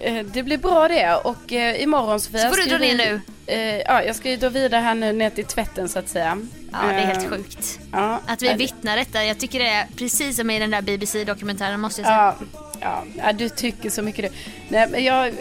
eh, 0.03 0.17
eh, 0.17 0.27
det 0.27 0.43
blir 0.43 0.59
bra 0.59 0.89
det 0.89 1.15
och 1.15 1.53
eh, 1.53 1.83
imorgon 1.83 2.21
Sofia 2.21 2.41
Så 2.41 2.49
får 2.49 2.57
du 2.57 2.65
dra 2.65 2.79
ner 2.79 2.97
nu. 2.97 3.21
Eh, 3.47 3.77
ja, 3.79 4.03
jag 4.03 4.17
ska 4.17 4.31
ju 4.31 4.37
då 4.37 4.49
vidare 4.49 4.81
här 4.81 4.95
nu 4.95 5.13
ner 5.13 5.31
till 5.31 5.45
tvätten 5.45 5.89
så 5.89 5.99
att 5.99 6.09
säga. 6.09 6.39
ja 6.73 6.79
det 6.83 6.95
är 6.95 7.07
helt 7.07 7.25
Eh, 7.25 7.31
sjukt. 7.31 7.81
Ja, 7.93 8.21
Att 8.27 8.43
vi 8.43 8.55
vittnar 8.55 8.97
detta, 8.97 9.25
jag 9.25 9.39
tycker 9.39 9.59
det 9.59 9.69
är 9.69 9.87
precis 9.97 10.37
som 10.37 10.51
i 10.51 10.59
den 10.59 10.71
där 10.71 10.83
BBC-dokumentären 10.83 11.81
måste 11.81 12.01
jag 12.01 12.07
säga. 12.09 12.35
Ja, 12.81 13.05
ja, 13.17 13.33
du 13.33 13.49
tycker 13.49 13.91
så 13.91 14.03
mycket 14.03 14.25
du. 14.33 14.39
Nej, 14.69 14.89
men 14.91 15.05
jag, 15.05 15.33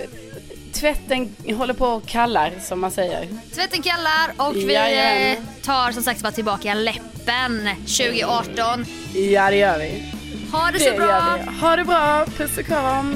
tvätten 0.73 1.35
håller 1.57 1.73
på 1.73 1.85
och 1.85 2.05
kallar 2.05 2.51
som 2.61 2.79
man 2.79 2.91
säger. 2.91 3.27
Tvätten 3.55 3.81
kallar 3.81 4.47
och 4.49 4.55
vi 4.55 4.73
Jajamän. 4.73 5.31
eh, 5.31 5.37
tar 5.65 5.91
som 5.91 6.03
sagt 6.03 6.21
bara 6.21 6.31
tillbaka 6.31 6.73
läppen 6.73 7.69
2018. 7.77 8.85
Ja, 9.13 9.49
det 9.49 9.55
gör 9.55 9.77
vi. 9.79 10.03
Ha 10.51 10.71
det 10.71 10.77
Det 10.77 10.91
så 10.91 10.95
bra! 10.97 11.37
Ha 11.61 11.75
det 11.75 11.83
bra, 11.83 12.25
puss 12.37 12.57
och 12.57 12.65
kram. 12.65 13.15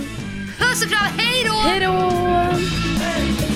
Puss 0.60 0.84
och 0.86 0.90
kram, 0.92 1.08
hej 1.18 1.44
då! 1.48 1.54
Hej 1.54 1.80
då! 1.80 3.55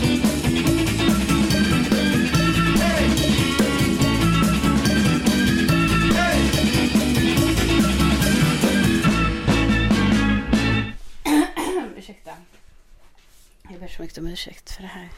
Så 13.99 14.03
mycket 14.03 14.17
om 14.17 14.27
ursäkt 14.27 14.71
för 14.71 14.81
det 14.81 14.87
här 14.87 15.09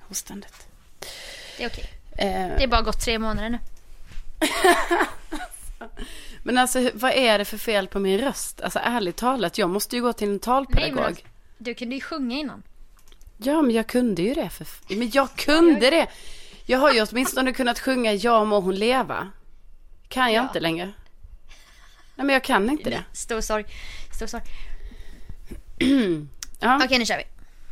hostandet. 0.00 0.66
Det 1.56 1.64
är 1.64 1.68
okej. 1.68 1.90
Eh, 2.18 2.56
Det 2.56 2.64
är 2.64 2.68
bara 2.68 2.82
gått 2.82 3.00
tre 3.00 3.18
månader 3.18 3.48
nu. 3.50 3.58
Men 6.42 6.58
alltså 6.58 6.90
vad 6.94 7.12
är 7.12 7.38
det 7.38 7.44
för 7.44 7.58
fel 7.58 7.88
på 7.88 7.98
min 7.98 8.18
röst? 8.20 8.60
Alltså 8.60 8.78
ärligt 8.78 9.16
talat, 9.16 9.58
jag 9.58 9.70
måste 9.70 9.96
ju 9.96 10.02
gå 10.02 10.12
till 10.12 10.28
en 10.28 10.38
talpedagog. 10.38 10.82
Nej, 10.84 10.92
men 10.94 11.04
alltså- 11.04 11.24
Du 11.58 11.74
kunde 11.74 11.94
ju 11.94 12.00
sjunga 12.00 12.36
innan. 12.36 12.62
Ja, 13.36 13.62
men 13.62 13.74
jag 13.74 13.86
kunde 13.86 14.22
ju 14.22 14.34
det. 14.34 14.48
För... 14.50 14.66
Men 14.88 15.10
jag 15.10 15.34
kunde 15.36 15.90
det. 15.90 16.06
Jag 16.66 16.78
har 16.78 16.92
ju 16.92 17.02
åtminstone 17.10 17.52
kunnat 17.52 17.78
sjunga 17.80 18.12
Ja 18.12 18.44
må 18.44 18.60
hon 18.60 18.74
leva. 18.74 19.30
Kan 20.08 20.32
jag 20.32 20.42
Ja. 20.42 20.46
inte 20.48 20.60
längre. 20.60 20.84
Nej, 22.14 22.26
men 22.26 22.28
jag 22.28 22.44
kan 22.44 22.70
inte 22.70 22.90
det. 22.90 23.04
Stor 23.12 23.40
sorg. 23.40 23.64
Stor 24.16 24.26
sorg. 24.26 24.42
Ja, 26.64 26.80
Okej, 26.84 26.98
nu 26.98 27.06
kör 27.06 27.16
vi. 27.16 27.24